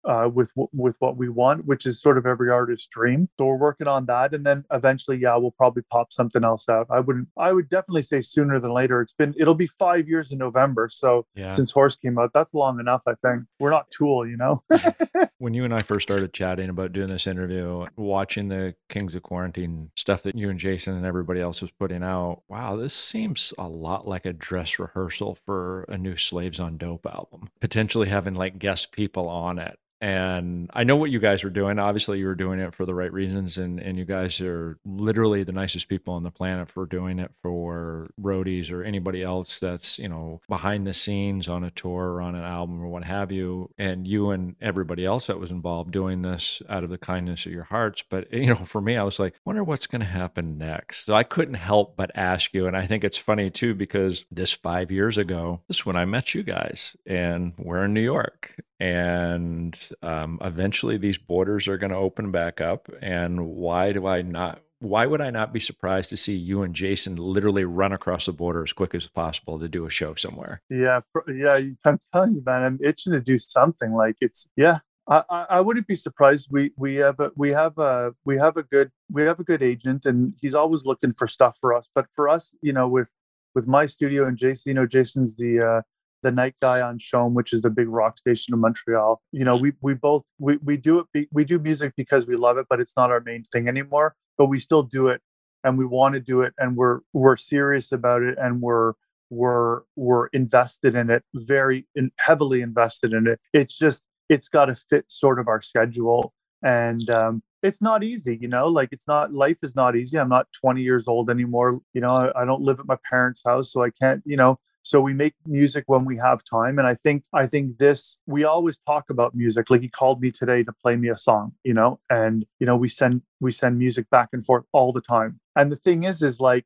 uh, 0.05 0.29
with 0.33 0.53
with 0.73 0.97
what 1.01 1.17
we 1.17 1.29
want, 1.29 1.67
which 1.67 1.87
is 1.87 2.01
sort 2.01 2.19
of 2.19 2.27
every 2.27 2.51
artist's 2.51 2.87
dream. 2.87 3.29
So 3.39 3.47
we're 3.47 3.57
working 3.57 3.87
on 3.87 4.07
that, 4.07 4.35
and 4.35 4.45
then 4.45 4.65
eventually, 4.73 5.19
yeah, 5.19 5.37
we'll 5.37 5.51
probably 5.53 5.83
pop 5.91 6.13
something 6.13 6.45
else 6.45 6.69
out. 6.69 6.87
I 6.91 7.01
wouldn't, 7.01 7.29
I 7.37 7.53
would 7.53 7.69
definitely 7.69 8.03
say 8.03 8.21
sooner 8.21 8.59
than 8.61 8.73
later. 8.73 9.01
It's 9.01 9.13
been, 9.13 9.35
it'll 9.37 9.55
be 9.55 9.67
five 9.67 10.09
years 10.09 10.33
in 10.33 10.39
November, 10.39 10.89
so 10.91 11.27
yeah. 11.35 11.49
since 11.49 11.73
Horse 11.73 11.97
came 11.97 12.19
out, 12.19 12.33
that's 12.33 12.55
long 12.55 12.81
enough. 12.81 13.03
I 13.07 13.15
think 13.23 13.45
we're 13.59 13.71
not 13.71 13.91
Tool, 13.91 14.27
you 14.27 14.37
know. 14.37 14.61
when 15.39 15.55
you 15.55 15.65
and 15.65 15.75
I 15.75 15.81
first 15.81 16.03
started 16.03 16.33
chatting 16.33 16.69
about 16.69 16.93
doing 16.93 17.09
this 17.09 17.27
interview, 17.27 17.87
watching 17.97 18.49
the 18.49 18.75
Kings 18.89 19.15
of 19.15 19.23
Quarantine 19.23 19.91
stuff 19.97 20.23
that 20.25 20.37
you 20.37 20.51
and 20.51 20.59
Jason 20.59 20.97
and 20.97 21.07
everybody 21.07 21.41
else 21.41 21.63
was 21.63 21.71
putting 21.79 22.03
out, 22.03 22.43
wow, 22.49 22.77
this 22.77 22.95
seems 22.95 23.53
a 23.59 23.69
lot 23.69 24.07
like 24.07 24.27
a 24.27 24.33
dress 24.33 24.79
rehearsal 24.79 25.39
for 25.47 25.85
a 25.89 25.99
new 25.99 26.17
Slaves 26.17 26.61
on 26.61 26.77
Dope 26.77 27.07
album. 27.07 27.51
Potentially 27.61 28.09
having 28.09 28.35
like 28.35 28.59
guest 28.59 28.93
people 28.93 29.29
on 29.29 29.59
it 29.59 29.79
and 30.01 30.71
I 30.73 30.85
know 30.85 30.97
what 30.97 31.11
you 31.11 31.19
guys 31.19 31.45
are 31.45 31.51
doing. 31.51 31.79
Obviously, 31.79 32.19
you're 32.19 32.35
doing 32.35 32.61
it 32.61 32.75
for 32.75 32.87
the 32.87 32.95
right 32.95 33.13
reasons, 33.13 33.59
and 33.59 33.81
and 33.81 33.99
you 33.99 34.05
guys 34.05 34.41
are 34.41 34.79
literally 34.85 35.43
the 35.43 35.53
nicest 35.53 35.89
people 35.89 36.15
on 36.15 36.23
the 36.23 36.31
planet 36.31 36.69
for 36.69 36.87
doing 36.87 37.19
it 37.19 37.33
for 37.43 38.11
roadies 38.21 38.71
or 38.71 38.83
anybody 38.83 39.23
else 39.23 39.59
that's 39.59 39.99
you 39.99 40.09
know 40.09 40.41
behind 40.49 40.87
the 40.87 40.95
scenes 40.95 41.49
on 41.49 41.65
a 41.65 41.71
tour 41.71 42.13
or 42.13 42.21
on 42.21 42.35
an 42.35 42.45
album 42.45 42.83
or 42.83 42.89
what 42.89 43.05
have 43.05 43.33
you. 43.33 43.71
And 43.79 44.07
you 44.07 44.31
and 44.31 44.57
everybody 44.61 45.05
else 45.05 45.27
that 45.27 45.41
was 45.41 45.51
involved 45.51 45.91
doing 45.91 46.23
this 46.23 46.63
out 46.69 46.85
of 46.85 46.91
the 46.91 46.99
kindness 46.99 47.47
of 47.47 47.53
your 47.53 47.65
hearts. 47.65 48.03
But 48.09 48.29
eh, 48.33 48.39
you 48.39 48.47
know, 48.49 48.55
for 48.57 48.81
me, 48.81 48.97
I 48.97 49.03
was 49.03 49.19
like, 49.19 49.35
wonder 49.45 49.65
what's 49.65 49.87
going 49.87 50.01
to 50.01 50.07
happen 50.07 50.59
next. 50.59 51.05
So 51.07 51.15
I 51.15 51.23
couldn't 51.23 51.55
help 51.55 51.97
but 51.97 52.11
ask 52.15 52.55
you, 52.55 52.67
and 52.67 52.77
I 52.77 52.87
think 52.87 53.05
it's 53.05 53.19
funny 53.19 53.51
too 53.51 53.75
because 53.75 54.25
this 54.31 54.53
five 54.53 54.91
years 54.91 55.19
ago, 55.19 55.63
this 55.69 55.79
is 55.79 55.87
when 55.87 55.97
I 55.97 56.05
met 56.05 56.35
you 56.35 56.43
guys, 56.43 56.97
and 57.07 57.53
we're 57.59 57.85
in 57.85 57.95
New 57.95 58.01
York, 58.01 58.57
and 58.81 59.79
um, 60.03 60.39
eventually 60.43 60.97
these 60.97 61.19
borders 61.19 61.67
are 61.69 61.79
going 61.79 61.91
to 61.91 61.97
open 61.97 62.31
back 62.31 62.61
up 62.61 62.89
and 63.03 63.47
why 63.47 63.93
do 63.93 64.07
i 64.07 64.23
not 64.23 64.61
why 64.81 65.07
would 65.07 65.21
i 65.21 65.31
not 65.31 65.53
be 65.53 65.61
surprised 65.61 66.11
to 66.11 66.17
see 66.17 66.35
you 66.35 66.63
and 66.63 66.75
jason 66.75 67.17
literally 67.17 67.65
run 67.65 67.93
across 67.93 68.27
the 68.27 68.33
border 68.33 68.63
as 68.63 68.73
quick 68.73 68.95
as 68.95 69.07
possible 69.07 69.59
to 69.59 69.69
do 69.69 69.87
a 69.87 69.91
show 69.91 70.15
somewhere 70.15 70.63
yeah 70.71 71.01
yeah 71.29 71.61
i'm 71.85 71.99
telling 72.13 72.35
you 72.35 72.43
man 72.47 72.63
i'm 72.63 72.79
itching 72.83 73.13
to 73.13 73.21
do 73.21 73.39
something 73.39 73.93
like 73.93 74.17
it's 74.21 74.49
yeah 74.57 74.79
I, 75.11 75.47
I 75.49 75.61
wouldn't 75.63 75.87
be 75.87 75.97
surprised. 75.97 76.49
We 76.51 76.73
we 76.77 76.97
have 76.97 77.19
a 77.19 77.33
we 77.35 77.49
have 77.51 77.79
a 77.79 78.13
we 78.25 78.37
have 78.37 78.57
a 78.57 78.63
good 78.63 78.91
we 79.11 79.23
have 79.23 79.41
a 79.41 79.45
good 79.45 79.63
agent, 79.63 80.05
and 80.05 80.35
he's 80.41 80.55
always 80.55 80.85
looking 80.85 81.13
for 81.13 81.27
stuff 81.27 81.57
for 81.61 81.73
us. 81.75 81.89
But 81.95 82.09
for 82.15 82.29
us, 82.29 82.55
you 82.61 82.75
know, 82.75 82.87
with 82.89 83.13
with 83.55 83.67
my 83.67 83.87
studio 83.87 84.27
and 84.27 84.37
Jason, 84.37 84.71
you 84.71 84.75
know, 84.75 84.87
Jason's 84.87 85.37
the 85.37 85.61
uh, 85.61 85.83
the 86.23 86.33
night 86.33 86.55
guy 86.61 86.81
on 86.81 86.99
CHOM, 86.99 87.35
which 87.35 87.53
is 87.53 87.63
the 87.63 87.71
big 87.71 87.89
rock 87.89 88.19
station 88.19 88.55
in 88.55 88.61
Montreal. 88.61 89.23
You 89.33 89.45
know, 89.45 89.57
we 89.57 89.73
we 89.83 89.95
both 89.95 90.25
we 90.39 90.59
we 90.59 90.77
do 90.77 90.99
it 90.99 91.07
be, 91.13 91.29
we 91.33 91.45
do 91.45 91.59
music 91.59 91.95
because 91.97 92.27
we 92.27 92.37
love 92.37 92.59
it, 92.59 92.67
but 92.69 92.81
it's 92.81 92.97
not 92.97 93.11
our 93.11 93.21
main 93.21 93.45
thing 93.45 93.69
anymore. 93.69 94.15
But 94.37 94.47
we 94.47 94.59
still 94.59 94.83
do 94.83 95.09
it, 95.09 95.21
and 95.65 95.79
we 95.79 95.85
want 95.85 96.15
to 96.15 96.21
do 96.21 96.43
it, 96.43 96.55
and 96.59 96.77
we're 96.77 97.01
we're 97.13 97.37
serious 97.37 97.93
about 97.93 98.23
it, 98.23 98.39
and 98.39 98.61
we're 98.61 98.95
we're 99.31 99.83
we're 99.97 100.27
invested 100.29 100.95
in 100.95 101.11
it, 101.11 101.23
very 101.35 101.87
in, 101.95 102.11
heavily 102.19 102.61
invested 102.61 103.13
in 103.13 103.27
it. 103.27 103.41
It's 103.53 103.77
just 103.77 104.05
it's 104.29 104.49
got 104.49 104.67
to 104.67 104.75
fit 104.75 105.07
sort 105.09 105.39
of 105.39 105.49
our 105.49 105.63
schedule, 105.63 106.33
and 106.63 107.09
um, 107.11 107.43
it's 107.63 107.83
not 107.83 108.05
easy, 108.05 108.39
you 108.41 108.49
know. 108.49 108.69
Like 108.69 108.91
it's 108.93 109.07
not 109.07 109.33
life 109.33 109.59
is 109.63 109.75
not 109.75 109.97
easy. 109.97 110.19
I'm 110.19 110.29
not 110.29 110.47
20 110.53 110.83
years 110.83 111.09
old 111.09 111.31
anymore. 111.31 111.81
You 111.95 112.01
know, 112.01 112.11
I, 112.11 112.43
I 112.43 112.45
don't 112.45 112.63
live 112.63 112.81
at 112.81 112.87
my 112.87 112.99
parents' 113.09 113.43
house, 113.45 113.73
so 113.73 113.83
I 113.83 113.91
can't. 113.91 114.23
You 114.25 114.37
know, 114.37 114.59
so 114.89 115.03
we 115.03 115.13
make 115.13 115.35
music 115.47 115.85
when 115.87 116.07
we 116.07 116.17
have 116.17 116.43
time 116.45 116.79
and 116.79 116.89
i 116.89 116.95
think 116.95 117.25
i 117.35 117.47
think 117.47 117.77
this 117.77 118.19
we 118.27 118.43
always 118.43 118.79
talk 118.87 119.11
about 119.11 119.35
music 119.35 119.69
like 119.69 119.83
he 119.83 119.89
called 119.89 120.21
me 120.21 120.31
today 120.31 120.63
to 120.63 120.73
play 120.83 120.97
me 120.97 121.11
a 121.11 121.17
song 121.17 121.53
you 121.63 121.75
know 121.75 122.01
and 122.09 122.47
you 122.59 122.67
know 122.67 122.77
we 122.77 122.89
send 122.89 123.21
we 123.39 123.53
send 123.53 123.77
music 123.77 124.09
back 124.09 124.31
and 124.33 124.47
forth 124.47 124.65
all 124.73 124.91
the 124.93 125.03
time 125.03 125.39
and 125.57 125.71
the 125.71 125.77
thing 125.77 126.05
is 126.05 126.23
is 126.23 126.41
like 126.41 126.65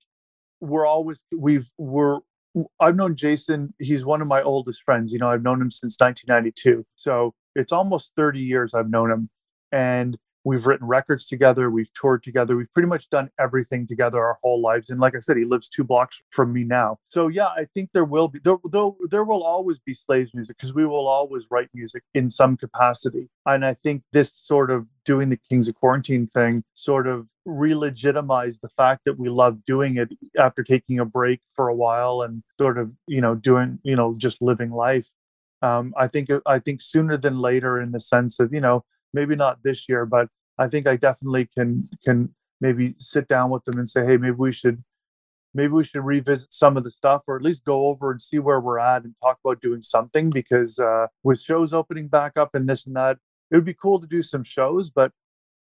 we're 0.61 0.87
always 0.87 1.25
we've 1.37 1.71
we're 1.79 2.21
I've 2.79 2.97
known 2.97 3.17
Jason. 3.17 3.73
He's 3.79 4.05
one 4.05 4.21
of 4.21 4.29
my 4.29 4.43
oldest 4.43 4.83
friends. 4.83 5.11
You 5.11 5.19
know, 5.19 5.27
I've 5.27 5.43
known 5.43 5.63
him 5.63 5.71
since 5.71 5.97
1992. 5.99 6.85
So 6.97 7.35
it's 7.55 7.73
almost 7.73 8.13
30 8.15 8.41
years 8.41 8.75
I've 8.75 8.91
known 8.91 9.11
him. 9.11 9.31
And 9.73 10.19
We've 10.45 10.67
written 10.67 10.87
records 10.87 11.27
together. 11.27 11.71
We've 11.71 11.93
toured 11.95 12.23
together. 12.23 12.57
We've 12.57 12.73
pretty 12.73 12.89
much 12.89 13.09
done 13.11 13.31
everything 13.39 13.87
together 13.87 14.19
our 14.19 14.39
whole 14.43 14.61
lives. 14.61 14.91
And 14.91 15.01
like 15.01 15.15
I 15.15 15.21
said, 15.21 15.37
he 15.37 15.45
lives 15.45 15.69
two 15.69 15.85
blocks 15.85 16.21
from 16.31 16.53
me 16.53 16.65
now. 16.65 16.99
So 17.09 17.29
yeah, 17.29 17.49
I 17.49 17.67
think 17.75 17.91
there 17.95 18.05
will 18.05 18.29
be 18.29 18.41
there 18.43 18.57
there, 18.71 18.91
there 19.11 19.25
will 19.25 19.43
always 19.43 19.79
be 19.79 19.95
slaves 19.95 20.35
music 20.35 20.57
because 20.57 20.75
we 20.75 20.87
will 20.87 21.07
always 21.07 21.47
write 21.51 21.69
music 21.75 22.03
in 22.15 22.29
some 22.29 22.57
capacity. 22.57 23.29
And 23.47 23.65
I 23.65 23.75
think 23.75 24.03
this 24.13 24.33
sort 24.33 24.71
of 24.71 24.89
doing 25.05 25.29
the 25.29 25.39
Kings 25.49 25.69
of 25.69 25.75
Quarantine 25.75 26.27
thing 26.27 26.65
sort 26.75 27.07
of 27.07 27.29
re-legitimized 27.45 28.61
the 28.63 28.69
fact 28.69 29.03
that 29.05 29.19
we 29.19 29.29
love 29.29 29.65
doing 29.65 29.97
it 29.97 30.11
after 30.39 30.63
taking 30.63 30.99
a 30.99 31.05
break 31.05 31.41
for 31.55 31.69
a 31.69 31.75
while 31.75 32.23
and 32.23 32.43
sort 32.61 32.79
of 32.79 32.95
you 33.07 33.21
know 33.21 33.35
doing 33.35 33.81
you 33.83 33.97
know 33.97 34.15
just 34.17 34.41
living 34.41 34.71
life 34.71 35.09
um, 35.63 35.95
I 35.97 36.09
think 36.09 36.29
I 36.47 36.59
think 36.59 36.81
sooner 36.81 37.17
than 37.17 37.39
later 37.39 37.81
in 37.81 37.93
the 37.93 38.01
sense 38.01 38.39
of 38.41 38.53
you 38.53 38.61
know 38.61 38.85
maybe 39.13 39.37
not 39.37 39.63
this 39.63 39.89
year, 39.89 40.07
but 40.07 40.29
I 40.59 40.69
think 40.69 40.87
I 40.87 40.97
definitely 40.97 41.49
can 41.57 41.89
can 42.05 42.35
maybe 42.61 42.95
sit 42.99 43.29
down 43.29 43.51
with 43.51 43.65
them 43.65 43.79
and 43.79 43.89
say, 43.89 44.05
hey, 44.05 44.17
maybe 44.17 44.37
we 44.37 44.53
should 44.53 44.83
maybe 45.55 45.73
we 45.73 45.85
should 45.85 46.05
revisit 46.05 46.53
some 46.53 46.77
of 46.77 46.85
the 46.85 46.91
stuff 46.91 47.25
or 47.29 47.37
at 47.37 47.43
least 47.43 47.65
go 47.65 47.87
over 47.89 48.11
and 48.11 48.23
see 48.23 48.39
where 48.39 48.61
we're 48.61 48.79
at 48.79 49.05
and 49.05 49.15
talk 49.23 49.39
about 49.45 49.61
doing 49.61 49.83
something 49.83 50.31
because 50.31 50.79
uh, 50.79 51.07
with 51.23 51.41
shows 51.41 51.73
opening 51.73 52.09
back 52.09 52.33
up 52.37 52.55
and 52.55 52.69
this 52.69 52.87
and 52.87 52.97
that, 52.97 53.19
it 53.51 53.57
would 53.57 53.65
be 53.65 53.75
cool 53.75 54.01
to 54.01 54.07
do 54.07 54.23
some 54.23 54.43
shows, 54.43 54.89
but 54.89 55.13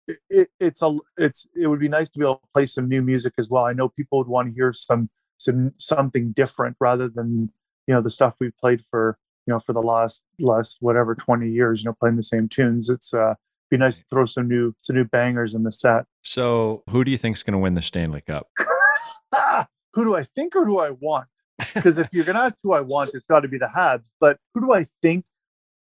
it, 0.08 0.18
it, 0.30 0.48
it's 0.60 0.82
a 0.82 0.98
it's 1.18 1.46
it 1.56 1.68
would 1.68 1.80
be 1.80 1.89
nice 1.89 2.10
to 2.10 2.20
be 2.20 2.26
able 2.26 2.36
to 2.36 2.48
play 2.54 2.66
some 2.66 2.88
new 2.88 3.02
music 3.02 3.34
as 3.38 3.50
well. 3.50 3.66
I 3.66 3.74
know 3.74 3.89
people 3.89 4.18
would 4.20 4.28
want 4.28 4.48
to 4.48 4.54
hear 4.54 4.72
some 4.72 5.10
some 5.38 5.74
something 5.78 6.32
different 6.32 6.78
rather 6.80 7.10
than 7.10 7.52
you 7.88 7.93
know 7.93 8.02
the 8.02 8.10
stuff 8.10 8.36
we've 8.39 8.58
played 8.58 8.82
for 8.82 9.18
you 9.46 9.54
know 9.54 9.60
for 9.60 9.74
the 9.74 9.82
last 9.82 10.24
last 10.39 10.78
whatever 10.80 11.16
20 11.16 11.50
years 11.50 11.84
you 11.84 11.89
know 11.89 11.96
playing 12.00 12.16
the 12.16 12.24
same 12.24 12.48
tunes 12.50 12.89
it's 12.89 13.14
uh 13.14 13.36
be 13.72 13.78
nice 13.78 14.00
to 14.00 14.06
throw 14.10 14.26
some 14.26 14.48
new 14.48 14.74
some 14.82 14.96
new 14.96 15.06
bangers 15.06 15.56
in 15.56 15.64
the 15.64 15.72
set. 15.72 16.06
So 16.22 16.84
who 16.89 17.04
do 17.04 17.10
you 17.10 17.18
think 17.18 17.36
is 17.36 17.43
going 17.43 17.54
to 17.54 17.60
win 17.60 17.74
the 17.74 17.82
stanley 17.82 18.22
cup? 18.22 18.48
Who 19.93 20.04
do 20.04 20.14
i 20.16 20.24
think 20.24 20.56
or 20.56 20.66
who 20.66 20.80
i 20.80 20.89
want? 20.89 21.28
Because 21.74 21.98
if 21.98 22.10
you're 22.12 22.26
going 22.26 22.36
to 22.36 22.41
ask 22.41 22.58
who 22.62 22.74
i 22.74 22.82
want 22.82 23.12
it's 23.14 23.26
got 23.26 23.39
to 23.41 23.48
be 23.48 23.58
the 23.58 23.70
habs 23.74 24.12
but 24.20 24.38
who 24.54 24.62
do 24.62 24.74
i 24.74 24.86
think? 25.02 25.26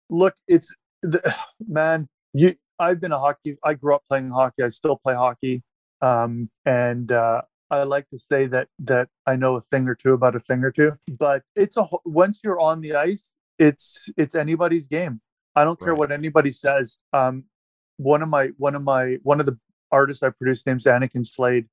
Look 0.09 0.35
it's 0.47 0.73
the 1.01 1.21
man 1.67 2.07
you 2.33 2.55
i've 2.79 2.99
been 2.99 3.11
a 3.11 3.19
hockey 3.19 3.57
i 3.63 3.73
grew 3.73 3.95
up 3.95 4.03
playing 4.09 4.31
hockey 4.31 4.63
i 4.63 4.69
still 4.69 4.97
play 4.97 5.15
hockey 5.15 5.63
Um, 6.01 6.49
and 6.65 7.11
uh, 7.11 7.41
I 7.71 7.83
like 7.83 8.09
to 8.09 8.17
say 8.17 8.45
that 8.47 8.67
that 8.79 9.09
I 9.25 9.35
know 9.35 9.55
a 9.55 9.61
thing 9.61 9.87
or 9.87 9.95
two 9.95 10.13
about 10.13 10.35
a 10.35 10.39
thing 10.39 10.63
or 10.63 10.71
two. 10.71 10.93
But 11.11 11.43
it's 11.55 11.77
a 11.77 11.87
once 12.05 12.41
you're 12.43 12.59
on 12.59 12.81
the 12.81 12.95
ice, 12.95 13.33
it's 13.59 14.09
it's 14.17 14.35
anybody's 14.35 14.87
game. 14.87 15.21
I 15.55 15.63
don't 15.63 15.79
care 15.79 15.89
Right. 15.93 15.99
what 15.99 16.11
anybody 16.11 16.51
says. 16.51 16.97
Um, 17.13 17.45
one 17.97 18.21
of 18.21 18.29
my 18.29 18.49
one 18.57 18.75
of 18.75 18.83
my 18.83 19.17
one 19.23 19.39
of 19.39 19.45
the 19.45 19.57
artists 19.91 20.21
I 20.23 20.29
produced 20.29 20.67
name's 20.67 20.85
Anakin 20.85 21.25
Slade. 21.25 21.67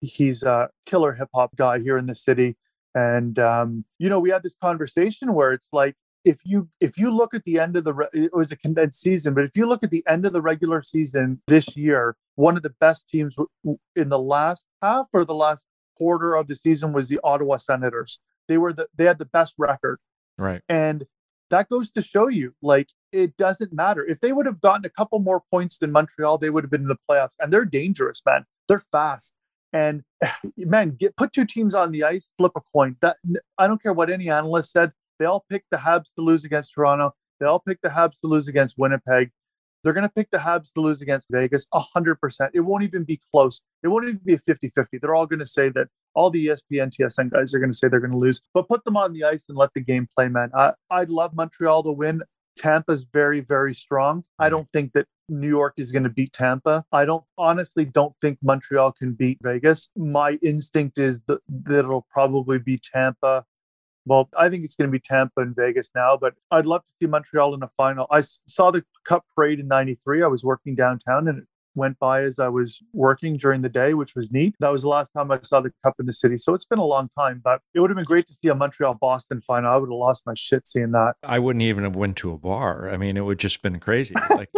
He's 0.00 0.42
a 0.42 0.68
killer 0.84 1.12
hip 1.12 1.28
hop 1.34 1.54
guy 1.56 1.78
here 1.80 1.96
in 1.96 2.06
the 2.06 2.14
city, 2.14 2.56
and 2.94 3.38
um, 3.38 3.84
you 3.98 4.08
know 4.08 4.18
we 4.20 4.30
had 4.30 4.42
this 4.42 4.56
conversation 4.60 5.32
where 5.32 5.52
it's 5.52 5.68
like 5.72 5.94
if 6.24 6.38
you 6.44 6.68
if 6.80 6.98
you 6.98 7.10
look 7.10 7.34
at 7.34 7.44
the 7.44 7.58
end 7.58 7.76
of 7.76 7.84
the 7.84 7.94
re- 7.94 8.08
it 8.12 8.32
was 8.34 8.52
a 8.52 8.56
condensed 8.56 9.00
season, 9.00 9.32
but 9.34 9.44
if 9.44 9.56
you 9.56 9.66
look 9.66 9.82
at 9.82 9.90
the 9.90 10.04
end 10.08 10.26
of 10.26 10.32
the 10.32 10.42
regular 10.42 10.82
season 10.82 11.40
this 11.46 11.76
year, 11.76 12.16
one 12.34 12.56
of 12.56 12.62
the 12.62 12.74
best 12.80 13.08
teams 13.08 13.36
in 13.96 14.08
the 14.08 14.18
last 14.18 14.66
half 14.82 15.06
or 15.12 15.24
the 15.24 15.34
last 15.34 15.66
quarter 15.96 16.34
of 16.34 16.48
the 16.48 16.56
season 16.56 16.92
was 16.92 17.08
the 17.08 17.20
Ottawa 17.24 17.56
Senators. 17.56 18.18
They 18.48 18.58
were 18.58 18.72
the 18.72 18.88
they 18.94 19.04
had 19.04 19.18
the 19.18 19.24
best 19.26 19.54
record. 19.56 19.98
Right. 20.36 20.62
And 20.68 21.04
that 21.52 21.68
goes 21.68 21.90
to 21.92 22.00
show 22.00 22.28
you, 22.28 22.54
like, 22.62 22.88
it 23.12 23.36
doesn't 23.36 23.74
matter. 23.74 24.04
If 24.04 24.20
they 24.20 24.32
would 24.32 24.46
have 24.46 24.60
gotten 24.62 24.86
a 24.86 24.90
couple 24.90 25.18
more 25.20 25.42
points 25.50 25.78
than 25.78 25.92
Montreal, 25.92 26.38
they 26.38 26.48
would 26.48 26.64
have 26.64 26.70
been 26.70 26.82
in 26.82 26.88
the 26.88 26.96
playoffs. 27.08 27.34
And 27.38 27.52
they're 27.52 27.66
dangerous, 27.66 28.22
man. 28.24 28.46
They're 28.68 28.78
fast. 28.78 29.34
And 29.72 30.02
man, 30.56 30.96
get 30.98 31.16
put 31.16 31.32
two 31.32 31.44
teams 31.44 31.74
on 31.74 31.92
the 31.92 32.04
ice, 32.04 32.28
flip 32.38 32.52
a 32.56 32.60
coin. 32.60 32.96
That 33.02 33.18
I 33.58 33.66
don't 33.66 33.82
care 33.82 33.92
what 33.92 34.10
any 34.10 34.30
analyst 34.30 34.72
said. 34.72 34.92
They 35.18 35.26
all 35.26 35.44
picked 35.48 35.66
the 35.70 35.76
Habs 35.76 36.06
to 36.16 36.24
lose 36.24 36.44
against 36.44 36.72
Toronto. 36.74 37.14
They 37.38 37.46
all 37.46 37.60
picked 37.60 37.82
the 37.82 37.90
Habs 37.90 38.18
to 38.20 38.28
lose 38.28 38.48
against 38.48 38.78
Winnipeg. 38.78 39.30
They're 39.82 39.92
going 39.92 40.06
to 40.06 40.12
pick 40.12 40.30
the 40.30 40.38
Habs 40.38 40.72
to 40.74 40.80
lose 40.80 41.02
against 41.02 41.28
Vegas 41.30 41.66
100%. 41.74 42.50
It 42.54 42.60
won't 42.60 42.84
even 42.84 43.04
be 43.04 43.20
close. 43.32 43.62
It 43.82 43.88
won't 43.88 44.04
even 44.04 44.20
be 44.24 44.34
a 44.34 44.38
50 44.38 44.68
50. 44.68 44.98
They're 44.98 45.14
all 45.14 45.26
going 45.26 45.40
to 45.40 45.46
say 45.46 45.68
that 45.70 45.88
all 46.14 46.30
the 46.30 46.46
ESPN, 46.46 46.90
TSN 46.90 47.30
guys 47.30 47.54
are 47.54 47.58
going 47.58 47.70
to 47.70 47.76
say 47.76 47.88
they're 47.88 48.00
going 48.00 48.12
to 48.12 48.18
lose, 48.18 48.42
but 48.54 48.68
put 48.68 48.84
them 48.84 48.96
on 48.96 49.12
the 49.12 49.24
ice 49.24 49.44
and 49.48 49.56
let 49.56 49.70
the 49.74 49.80
game 49.80 50.08
play, 50.14 50.28
man. 50.28 50.50
I, 50.54 50.72
I'd 50.90 51.08
love 51.08 51.34
Montreal 51.34 51.82
to 51.84 51.92
win. 51.92 52.22
Tampa's 52.56 53.06
very, 53.10 53.40
very 53.40 53.74
strong. 53.74 54.24
I 54.38 54.50
don't 54.50 54.68
think 54.70 54.92
that 54.92 55.06
New 55.28 55.48
York 55.48 55.74
is 55.78 55.90
going 55.92 56.02
to 56.02 56.10
beat 56.10 56.32
Tampa. 56.32 56.84
I 56.92 57.04
don't 57.04 57.24
honestly 57.38 57.84
don't 57.84 58.14
think 58.20 58.38
Montreal 58.42 58.92
can 58.92 59.14
beat 59.14 59.38
Vegas. 59.42 59.88
My 59.96 60.38
instinct 60.42 60.98
is 60.98 61.22
that, 61.22 61.40
that 61.48 61.80
it'll 61.80 62.06
probably 62.10 62.58
be 62.58 62.78
Tampa. 62.78 63.44
Well, 64.04 64.28
I 64.36 64.48
think 64.48 64.64
it's 64.64 64.74
going 64.74 64.88
to 64.88 64.92
be 64.92 64.98
Tampa 64.98 65.42
and 65.42 65.54
Vegas 65.54 65.90
now, 65.94 66.16
but 66.16 66.34
I'd 66.50 66.66
love 66.66 66.82
to 66.82 66.92
see 67.00 67.08
Montreal 67.08 67.54
in 67.54 67.62
a 67.62 67.68
final. 67.68 68.06
I 68.10 68.22
saw 68.22 68.70
the 68.70 68.84
Cup 69.04 69.24
parade 69.34 69.60
in 69.60 69.68
'93. 69.68 70.22
I 70.22 70.26
was 70.26 70.44
working 70.44 70.74
downtown 70.74 71.28
and 71.28 71.38
it 71.38 71.44
went 71.74 71.98
by 71.98 72.22
as 72.22 72.38
I 72.38 72.48
was 72.48 72.80
working 72.92 73.36
during 73.36 73.62
the 73.62 73.68
day, 73.68 73.94
which 73.94 74.14
was 74.14 74.30
neat. 74.30 74.54
That 74.60 74.72
was 74.72 74.82
the 74.82 74.88
last 74.88 75.10
time 75.14 75.30
I 75.30 75.38
saw 75.42 75.60
the 75.60 75.72
Cup 75.82 75.94
in 75.98 76.06
the 76.06 76.12
city. 76.12 76.38
So 76.38 76.54
it's 76.54 76.64
been 76.64 76.78
a 76.78 76.84
long 76.84 77.08
time, 77.16 77.40
but 77.42 77.60
it 77.74 77.80
would 77.80 77.90
have 77.90 77.96
been 77.96 78.04
great 78.04 78.26
to 78.28 78.34
see 78.34 78.48
a 78.48 78.54
Montreal 78.54 78.94
Boston 78.94 79.40
final. 79.40 79.72
I 79.72 79.76
would 79.76 79.88
have 79.88 79.98
lost 79.98 80.24
my 80.26 80.34
shit 80.36 80.66
seeing 80.66 80.92
that. 80.92 81.14
I 81.22 81.38
wouldn't 81.38 81.62
even 81.62 81.84
have 81.84 81.96
went 81.96 82.16
to 82.18 82.32
a 82.32 82.38
bar. 82.38 82.90
I 82.90 82.96
mean, 82.96 83.16
it 83.16 83.22
would 83.22 83.38
just 83.38 83.62
been 83.62 83.80
crazy. 83.80 84.14
Like, 84.32 84.48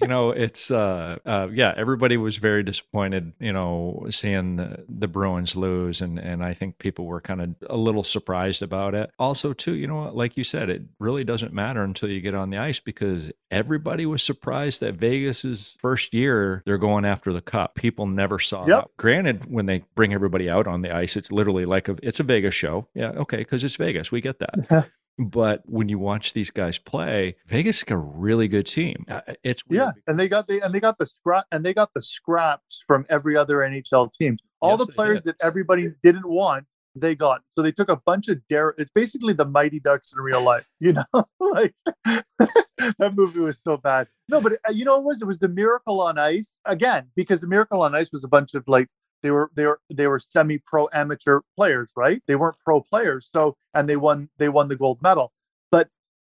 you 0.00 0.06
know, 0.08 0.30
it's 0.30 0.70
uh, 0.70 1.16
uh, 1.24 1.48
yeah. 1.52 1.72
Everybody 1.76 2.16
was 2.16 2.36
very 2.36 2.62
disappointed, 2.62 3.32
you 3.40 3.52
know, 3.52 4.06
seeing 4.10 4.56
the, 4.56 4.84
the 4.88 5.08
Bruins 5.08 5.56
lose, 5.56 6.00
and 6.00 6.18
and 6.18 6.44
I 6.44 6.54
think 6.54 6.78
people 6.78 7.06
were 7.06 7.20
kind 7.20 7.40
of 7.40 7.54
a 7.68 7.76
little 7.76 8.02
surprised 8.02 8.62
about 8.62 8.94
it. 8.94 9.10
Also, 9.18 9.52
too, 9.52 9.74
you 9.74 9.86
know, 9.86 10.10
like 10.12 10.36
you 10.36 10.44
said, 10.44 10.68
it 10.70 10.82
really 10.98 11.24
doesn't 11.24 11.52
matter 11.52 11.82
until 11.82 12.10
you 12.10 12.20
get 12.20 12.34
on 12.34 12.50
the 12.50 12.58
ice 12.58 12.78
because 12.78 13.32
everybody 13.50 14.06
was 14.06 14.22
surprised 14.22 14.80
that 14.80 14.94
Vegas's 14.94 15.74
first 15.78 16.14
year 16.14 16.55
they're 16.64 16.78
going 16.78 17.04
after 17.04 17.32
the 17.32 17.42
cup. 17.42 17.74
People 17.74 18.06
never 18.06 18.38
saw 18.38 18.66
Yep. 18.66 18.84
that. 18.84 18.96
Granted, 18.96 19.44
when 19.50 19.66
they 19.66 19.84
bring 19.94 20.12
everybody 20.14 20.48
out 20.48 20.66
on 20.66 20.82
the 20.82 20.94
ice, 20.94 21.16
it's 21.16 21.30
literally 21.32 21.64
like 21.64 21.88
a 21.88 21.96
it's 22.02 22.20
a 22.20 22.22
Vegas 22.22 22.54
show. 22.54 22.88
Yeah, 22.94 23.10
okay, 23.10 23.38
because 23.38 23.62
it's 23.64 23.76
Vegas, 23.76 24.10
we 24.10 24.20
get 24.20 24.38
that. 24.38 24.88
But 25.18 25.62
when 25.64 25.88
you 25.88 25.98
watch 25.98 26.34
these 26.34 26.50
guys 26.50 26.76
play, 26.76 27.36
Vegas 27.46 27.78
is 27.78 27.84
a 27.88 27.96
really 27.96 28.48
good 28.48 28.66
team. 28.66 29.06
Uh, 29.08 29.22
It's 29.42 29.66
weird 29.66 29.82
Yeah, 29.96 30.02
and 30.06 30.20
they 30.20 30.28
got 30.28 30.46
the 30.46 30.60
and 30.60 30.74
they 30.74 30.80
got 30.80 30.98
the 30.98 31.06
scrap 31.06 31.46
and 31.50 31.64
they 31.64 31.72
got 31.72 31.94
the 31.94 32.02
scraps 32.02 32.84
from 32.86 33.06
every 33.08 33.34
other 33.36 33.58
NHL 33.58 34.12
team. 34.12 34.36
All 34.60 34.76
Yes, 34.76 34.86
the 34.86 34.92
players 34.92 35.22
that 35.22 35.36
everybody 35.40 35.92
didn't 36.02 36.28
want, 36.28 36.66
they 36.96 37.14
got. 37.14 37.42
So 37.54 37.62
they 37.62 37.72
took 37.72 37.90
a 37.90 37.96
bunch 37.96 38.28
of 38.28 38.46
dare. 38.48 38.74
It's 38.78 38.90
basically 38.94 39.34
the 39.34 39.44
Mighty 39.44 39.80
Ducks 39.80 40.12
in 40.12 40.20
real 40.20 40.42
life. 40.42 40.66
You 40.78 40.92
know, 40.92 41.24
like 41.40 41.74
that 42.04 43.14
movie 43.14 43.40
was 43.40 43.60
so 43.60 43.76
bad. 43.76 44.08
No, 44.28 44.40
but 44.40 44.52
uh, 44.68 44.72
you 44.72 44.84
know 44.84 44.98
it 44.98 45.04
was? 45.04 45.22
It 45.22 45.26
was 45.26 45.38
the 45.38 45.48
Miracle 45.48 46.00
on 46.00 46.18
Ice 46.18 46.56
again 46.64 47.08
because 47.16 47.40
the 47.40 47.46
Miracle 47.46 47.82
on 47.82 47.94
Ice 47.94 48.12
was 48.12 48.22
a 48.24 48.28
bunch 48.28 48.54
of 48.54 48.62
like 48.66 48.88
they 49.22 49.30
were 49.30 49.50
they 49.56 49.66
were 49.66 49.80
they 49.92 50.06
were 50.06 50.18
semi-pro 50.18 50.88
amateur 50.92 51.40
players, 51.56 51.92
right? 51.96 52.22
They 52.26 52.36
weren't 52.36 52.56
pro 52.64 52.82
players, 52.82 53.28
so 53.32 53.56
and 53.74 53.88
they 53.88 53.96
won 53.96 54.28
they 54.38 54.48
won 54.48 54.68
the 54.68 54.76
gold 54.76 55.00
medal. 55.02 55.32
But 55.72 55.88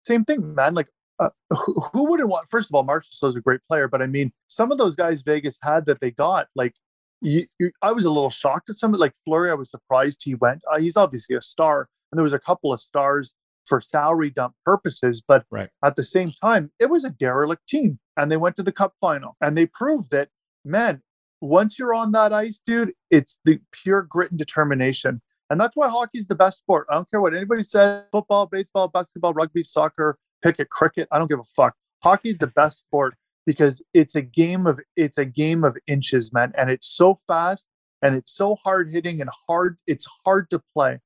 same 0.04 0.24
thing, 0.24 0.54
man. 0.54 0.74
Like 0.74 0.88
uh, 1.18 1.30
who, 1.50 1.80
who 1.92 2.10
wouldn't 2.10 2.28
want? 2.28 2.48
First 2.48 2.70
of 2.70 2.74
all, 2.74 2.84
Marchessault 2.84 3.30
is 3.30 3.36
a 3.36 3.40
great 3.40 3.60
player, 3.68 3.88
but 3.88 4.02
I 4.02 4.06
mean, 4.06 4.32
some 4.48 4.72
of 4.72 4.78
those 4.78 4.96
guys 4.96 5.22
Vegas 5.22 5.56
had 5.62 5.86
that 5.86 6.00
they 6.00 6.10
got, 6.10 6.48
like 6.56 6.74
you, 7.22 7.46
you, 7.58 7.70
I 7.82 7.92
was 7.92 8.04
a 8.04 8.10
little 8.10 8.30
shocked 8.30 8.68
at 8.70 8.76
some. 8.76 8.92
Like 8.92 9.14
Fleury, 9.24 9.50
I 9.50 9.54
was 9.54 9.70
surprised 9.70 10.22
he 10.24 10.34
went. 10.34 10.62
Uh, 10.70 10.78
he's 10.78 10.96
obviously 10.96 11.36
a 11.36 11.40
star, 11.42 11.88
and 12.10 12.18
there 12.18 12.24
was 12.24 12.32
a 12.32 12.38
couple 12.38 12.72
of 12.72 12.80
stars 12.80 13.34
for 13.64 13.80
salary 13.80 14.28
dump 14.30 14.54
purposes, 14.66 15.22
but 15.26 15.44
Right. 15.50 15.70
at 15.84 15.94
the 15.96 16.04
same 16.04 16.32
time, 16.42 16.72
it 16.80 16.90
was 16.90 17.04
a 17.04 17.10
derelict 17.10 17.68
team, 17.68 18.00
and 18.16 18.30
they 18.30 18.36
went 18.36 18.56
to 18.56 18.62
the 18.62 18.72
Cup 18.72 18.94
final, 19.00 19.36
and 19.40 19.56
they 19.56 19.66
proved 19.66 20.10
that, 20.10 20.30
man, 20.64 21.02
once 21.40 21.78
you're 21.78 21.94
on 21.94 22.12
that 22.12 22.32
ice, 22.32 22.60
dude, 22.66 22.92
it's 23.10 23.38
the 23.44 23.60
pure 23.70 24.02
grit 24.02 24.30
and 24.30 24.38
determination. 24.38 25.22
And 25.50 25.60
that's 25.60 25.76
why 25.76 25.88
hockey's 25.88 26.26
the 26.26 26.34
best 26.34 26.58
sport. 26.58 26.86
I 26.90 26.94
don't 26.94 27.10
care 27.10 27.20
what 27.20 27.34
anybody 27.34 27.62
says 27.62 28.04
football, 28.10 28.46
baseball, 28.46 28.88
basketball, 28.88 29.32
rugby, 29.32 29.62
soccer, 29.62 30.18
picket, 30.42 30.70
cricket. 30.70 31.08
I 31.12 31.18
don't 31.18 31.28
give 31.28 31.40
a 31.40 31.44
fuck. 31.44 31.74
Hockey's 32.02 32.38
the 32.38 32.46
best 32.46 32.80
sport 32.80 33.14
because 33.46 33.82
it's 33.94 34.14
a 34.14 34.22
game 34.22 34.66
of 34.66 34.80
it's 34.96 35.18
a 35.18 35.24
game 35.24 35.64
of 35.64 35.76
inches, 35.86 36.32
man. 36.32 36.52
And 36.56 36.70
it's 36.70 36.86
so 36.86 37.16
fast 37.26 37.66
and 38.02 38.14
it's 38.14 38.34
so 38.34 38.56
hard 38.56 38.88
hitting 38.90 39.20
and 39.20 39.30
hard, 39.46 39.78
it's 39.86 40.06
hard 40.24 40.50
to 40.50 40.60
play. 40.74 40.98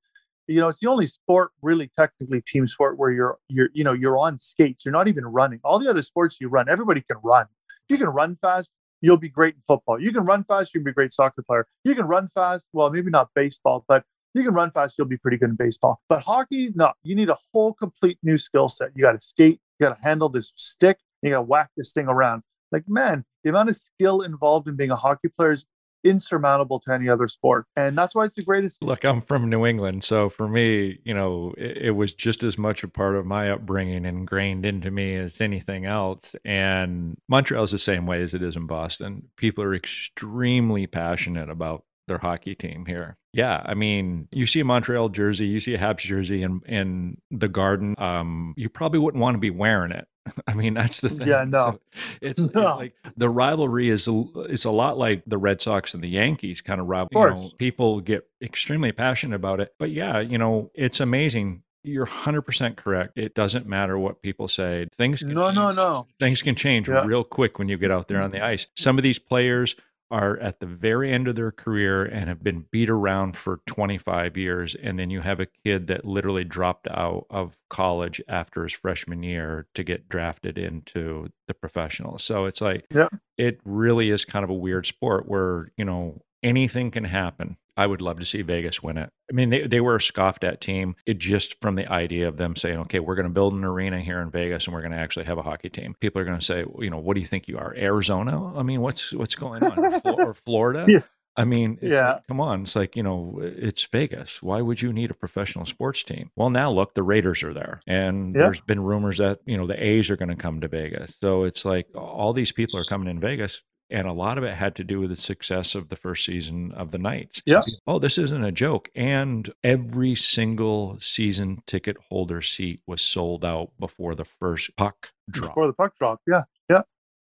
You 0.49 0.61
know, 0.61 0.69
it's 0.69 0.79
the 0.79 0.89
only 0.89 1.07
sport 1.07 1.51
really 1.61 1.91
technically 1.99 2.41
team 2.41 2.67
sport 2.67 2.99
where 2.99 3.11
you're 3.11 3.39
you're 3.49 3.71
you 3.73 3.83
know 3.83 3.93
you're 3.93 4.17
on 4.17 4.39
skates. 4.39 4.85
You're 4.85 4.93
not 4.93 5.09
even 5.09 5.27
running. 5.27 5.61
All 5.65 5.79
the 5.79 5.89
other 5.89 6.03
sports 6.03 6.39
you 6.41 6.49
run, 6.49 6.69
everybody 6.69 7.01
can 7.01 7.19
run. 7.23 7.47
If 7.89 7.95
you 7.95 7.99
can 7.99 8.09
run 8.09 8.37
fast, 8.37 8.71
you'll 9.01 9.17
be 9.17 9.29
great 9.29 9.55
in 9.55 9.61
football. 9.67 10.01
You 10.01 10.13
can 10.13 10.25
run 10.25 10.45
fast, 10.45 10.75
you 10.75 10.81
can 10.81 10.85
be 10.85 10.91
a 10.91 10.95
great 10.95 11.13
soccer 11.13 11.43
player. 11.43 11.67
You 11.85 11.95
can 11.95 12.07
run 12.07 12.29
fast, 12.29 12.69
well, 12.73 12.91
maybe 12.91 13.11
not 13.11 13.31
baseball, 13.35 13.85
but 13.89 14.05
you 14.35 14.45
can 14.45 14.55
run 14.55 14.71
fast, 14.71 14.97
you'll 14.99 15.07
be 15.07 15.17
pretty 15.17 15.39
good 15.39 15.51
in 15.51 15.57
baseball. 15.57 16.01
But 16.09 16.23
hockey, 16.23 16.71
no, 16.75 16.93
you 17.03 17.15
need 17.15 17.29
a 17.29 17.37
whole 17.53 17.73
complete 17.73 18.19
new 18.23 18.39
skill 18.39 18.69
set. 18.69 18.91
You 18.95 19.03
got 19.03 19.13
to 19.13 19.21
skate, 19.21 19.61
you 19.79 19.87
got 19.87 19.97
to 19.97 20.03
handle 20.03 20.29
this 20.29 20.53
stick, 20.57 20.99
you 21.27 21.35
got 21.35 21.39
to 21.39 21.43
whack 21.43 21.71
this 21.77 21.93
thing 21.93 22.09
around. 22.09 22.43
Like, 22.73 22.85
man, 22.89 23.25
the 23.45 23.51
amount 23.51 23.69
of 23.69 23.77
skill 23.77 24.21
involved 24.21 24.69
in 24.69 24.77
being 24.77 24.91
a 24.91 24.97
hockey 24.97 25.29
player 25.29 25.53
is 25.53 25.67
insurmountable 26.05 26.79
to 26.81 26.93
any 26.93 27.09
other 27.09 27.27
sport. 27.29 27.67
And 27.77 27.99
that's 27.99 28.15
why 28.15 28.25
it's 28.25 28.35
the 28.35 28.45
greatest. 28.45 28.83
Look, 28.83 29.05
I'm 29.05 29.21
from 29.21 29.51
New 29.51 29.67
England, 29.67 30.05
so 30.05 30.29
for 30.29 30.49
me, 30.49 30.99
you 31.05 31.15
know, 31.15 31.53
it, 31.59 31.77
it 31.79 31.91
was 31.97 32.15
just 32.15 32.45
as 32.45 32.57
much 32.57 32.85
a 32.85 32.89
part 32.89 33.17
of 33.17 33.27
my 33.27 33.51
upbringing 33.51 34.05
ingrained 34.05 34.65
into 34.65 34.91
me 34.91 35.17
as 35.17 35.41
anything 35.41 35.85
else. 35.85 36.37
And 36.45 37.17
Montreal's 37.29 37.73
the 37.73 37.79
same 37.79 38.07
way 38.07 38.23
as 38.23 38.35
it 38.35 38.43
is 38.43 38.57
in 38.57 38.67
Boston. 38.67 39.29
People 39.37 39.65
are 39.65 39.75
extremely 39.75 40.87
passionate 40.87 41.51
about 41.51 41.85
their 42.09 42.19
hockey 42.19 42.55
team 42.55 42.87
here. 42.87 43.17
Yeah, 43.33 43.63
I 43.67 43.75
mean, 43.75 44.29
you 44.31 44.47
see 44.47 44.61
a 44.61 44.65
Montreal 44.65 45.09
jersey, 45.09 45.47
you 45.47 45.61
see 45.61 45.75
a 45.75 45.79
Habs 45.79 45.99
jersey 45.99 46.43
in 46.43 46.61
in 46.67 47.19
the 47.31 47.49
Garden. 47.49 47.95
Um, 47.99 48.55
you 48.57 48.69
probably 48.69 49.01
wouldn't 49.01 49.21
want 49.21 49.35
to 49.35 49.41
be 49.41 49.51
wearing 49.51 49.93
it. 49.93 50.07
I 50.47 50.55
mean, 50.55 50.75
that's 50.75 51.01
the 51.01 51.09
thing. 51.09 51.29
Yeah, 51.29 51.45
no. 51.45 51.73
So 51.73 51.81
it's, 52.21 52.41
it's 52.41 52.55
like 52.55 52.95
the 53.17 53.29
rivalry 53.29 53.89
is 53.89 54.09
a, 54.09 54.25
is 54.49 54.65
a 54.65 54.71
lot 54.71 54.99
like 54.99 55.23
the 55.27 55.39
Red 55.39 55.61
Sox 55.61 55.95
and 55.95 56.03
the 56.03 56.09
Yankees 56.09 56.61
kind 56.61 56.81
of 56.81 56.87
rivalry. 56.87 57.29
You 57.29 57.35
know, 57.35 57.35
course. 57.41 57.53
people 57.55 58.01
get 58.01 58.27
extremely 58.43 58.93
passionate 58.93 59.37
about 59.37 59.61
it. 59.61 59.75
But 59.79 59.91
yeah, 59.91 60.21
you 60.21 60.39
know, 60.39 60.71
it's 60.75 61.01
amazing. 61.01 61.63
You're 61.83 62.07
100% 62.07 62.77
correct. 62.77 63.17
It 63.17 63.35
doesn't 63.35 63.67
matter 63.67 63.97
what 63.97 64.21
people 64.21 64.49
say. 64.49 64.89
Things 64.99 65.21
can 65.21 65.29
No, 65.29 65.51
no, 65.51 65.69
change. 65.69 65.77
no. 65.77 66.07
Things 66.19 66.43
can 66.43 66.57
change 66.57 66.89
Yeah. 66.89 67.05
real 67.05 67.23
quick 67.23 67.59
when 67.59 67.69
you 67.69 67.77
get 67.77 67.93
out 67.93 68.09
there 68.09 68.21
on 68.21 68.33
the 68.33 68.39
mm-hmm. 68.39 68.47
ice. 68.47 68.67
Some 68.75 68.99
of 68.99 69.05
these 69.05 69.21
players 69.21 69.77
are 70.11 70.39
at 70.39 70.61
the 70.61 70.67
very 70.67 71.11
end 71.13 71.27
of 71.27 71.35
their 71.35 71.51
career 71.51 72.03
and 72.05 72.29
have 72.29 72.43
been 72.43 72.65
beat 72.71 72.89
around 72.89 73.37
for 73.37 73.61
25 73.67 74.37
years 74.37 74.75
and 74.77 74.99
then 74.99 75.11
you 75.11 75.21
have 75.21 75.41
a 75.41 75.47
kid 75.65 75.87
that 75.89 76.05
literally 76.05 76.45
dropped 76.45 76.87
out 76.91 77.27
of 77.31 77.57
college 77.69 78.21
after 78.29 78.63
his 78.63 78.73
freshman 78.73 79.23
year 79.23 79.67
to 79.75 79.83
get 79.83 80.09
drafted 80.09 80.59
into 80.59 81.29
the 81.49 81.55
professionals 81.55 82.23
so 82.23 82.45
it's 82.47 82.61
like 82.61 82.85
Yeah. 82.91 83.09
it 83.37 83.59
really 83.65 84.11
is 84.11 84.25
kind 84.25 84.45
of 84.45 84.51
a 84.51 84.55
weird 84.55 84.87
sport 84.87 85.29
where 85.29 85.73
you 85.77 85.85
know 85.85 86.23
anything 86.43 86.91
can 86.93 87.05
happen 87.05 87.57
i 87.77 87.87
would 87.87 88.01
love 88.01 88.19
to 88.19 88.25
see 88.25 88.43
vegas 88.43 88.83
win 88.83 88.97
it 88.99 89.11
i 89.31 89.33
mean 89.35 89.51
they, 89.51 89.67
they 89.67 89.81
were 89.81 89.97
a 89.97 90.01
scoffed 90.01 90.45
at 90.45 90.61
team 90.61 90.95
it 91.07 91.19
just 91.19 91.61
from 91.61 91.75
the 91.75 91.91
idea 91.91 92.27
of 92.29 92.37
them 92.37 92.57
saying 92.57 92.79
okay 92.79 93.01
we're 93.01 93.15
going 93.15 93.25
to 93.27 93.31
build 93.33 93.53
an 93.55 93.65
arena 93.65 94.01
here 94.01 94.21
in 94.21 94.31
vegas 94.31 94.67
and 94.67 94.75
we're 94.75 94.81
going 94.83 94.93
to 94.93 94.99
actually 94.99 95.25
have 95.27 95.39
a 95.39 95.43
hockey 95.43 95.69
team 95.69 95.95
people 96.01 96.21
are 96.21 96.25
going 96.25 96.39
to 96.39 96.45
say 96.45 96.65
you 96.81 96.91
know 96.91 96.99
what 96.99 97.15
do 97.15 97.21
you 97.21 97.27
think 97.27 97.49
you 97.49 97.59
are 97.59 97.75
arizona 97.77 98.55
i 98.57 98.63
mean 98.63 98.81
what's 98.81 99.13
what's 99.13 99.35
going 99.35 99.63
on 99.63 99.79
or, 100.05 100.35
florida 100.47 100.85
Yeah. 100.89 101.01
I 101.39 101.45
mean, 101.45 101.77
it's 101.83 101.93
Yeah. 101.93 102.15
like, 102.15 102.27
come 102.29 102.41
on. 102.41 102.63
It's 102.63 102.75
like, 102.75 102.97
you 102.97 103.03
know, 103.03 103.39
it's 103.43 103.85
Vegas. 103.85 104.43
Why 104.43 104.63
would 104.63 104.81
you 104.81 104.91
need 104.91 105.11
a 105.11 105.15
professional 105.15 105.67
sports 105.67 106.03
team? 106.03 106.31
Well, 106.35 106.49
now 106.49 106.71
look, 106.71 106.95
the 106.95 107.03
Raiders 107.03 107.43
are 107.43 107.53
there. 107.53 107.83
And 107.87 108.35
there's 108.35 108.63
been 108.63 108.81
rumors 108.83 109.19
that, 109.19 109.41
you 109.45 109.59
know, 109.59 109.67
the 109.67 109.77
A's 109.87 110.11
are 110.11 110.17
going 110.17 110.31
to 110.31 110.35
come 110.35 110.63
to 110.63 110.69
Vegas. 110.69 111.19
So 111.21 111.45
it's 111.45 111.67
like 111.67 111.89
all 111.95 112.33
these 112.33 112.53
people 112.53 112.81
are 112.81 112.85
coming 112.85 113.09
in 113.09 113.21
Vegas. 113.21 113.63
And 113.91 114.07
a 114.09 114.13
lot 114.13 114.37
of 114.39 114.45
it 114.45 114.55
had 114.55 114.75
to 114.77 114.85
do 114.85 115.01
with 115.01 115.11
the 115.11 115.17
success 115.17 115.75
of 115.75 115.89
the 115.89 115.97
first 115.97 116.25
season 116.25 116.73
of 116.73 116.91
the 116.91 116.99
Knights. 116.99 117.41
Yeah. 117.47 117.61
Oh, 117.87 117.99
this 117.99 118.19
isn't 118.19 118.43
a 118.45 118.51
joke. 118.51 118.89
And 118.95 119.49
every 119.63 120.15
single 120.17 120.99
season 121.01 121.63
ticket 121.67 121.97
holder 122.09 122.43
seat 122.43 122.81
was 122.87 123.01
sold 123.03 123.45
out 123.45 123.71
before 123.79 124.15
the 124.15 124.25
first 124.25 124.75
puck 124.77 125.11
drop. 125.31 125.51
Before 125.53 125.67
the 125.69 125.73
puck 125.75 125.95
drop. 125.99 126.21
Yeah, 126.27 126.43
yeah. 126.69 126.83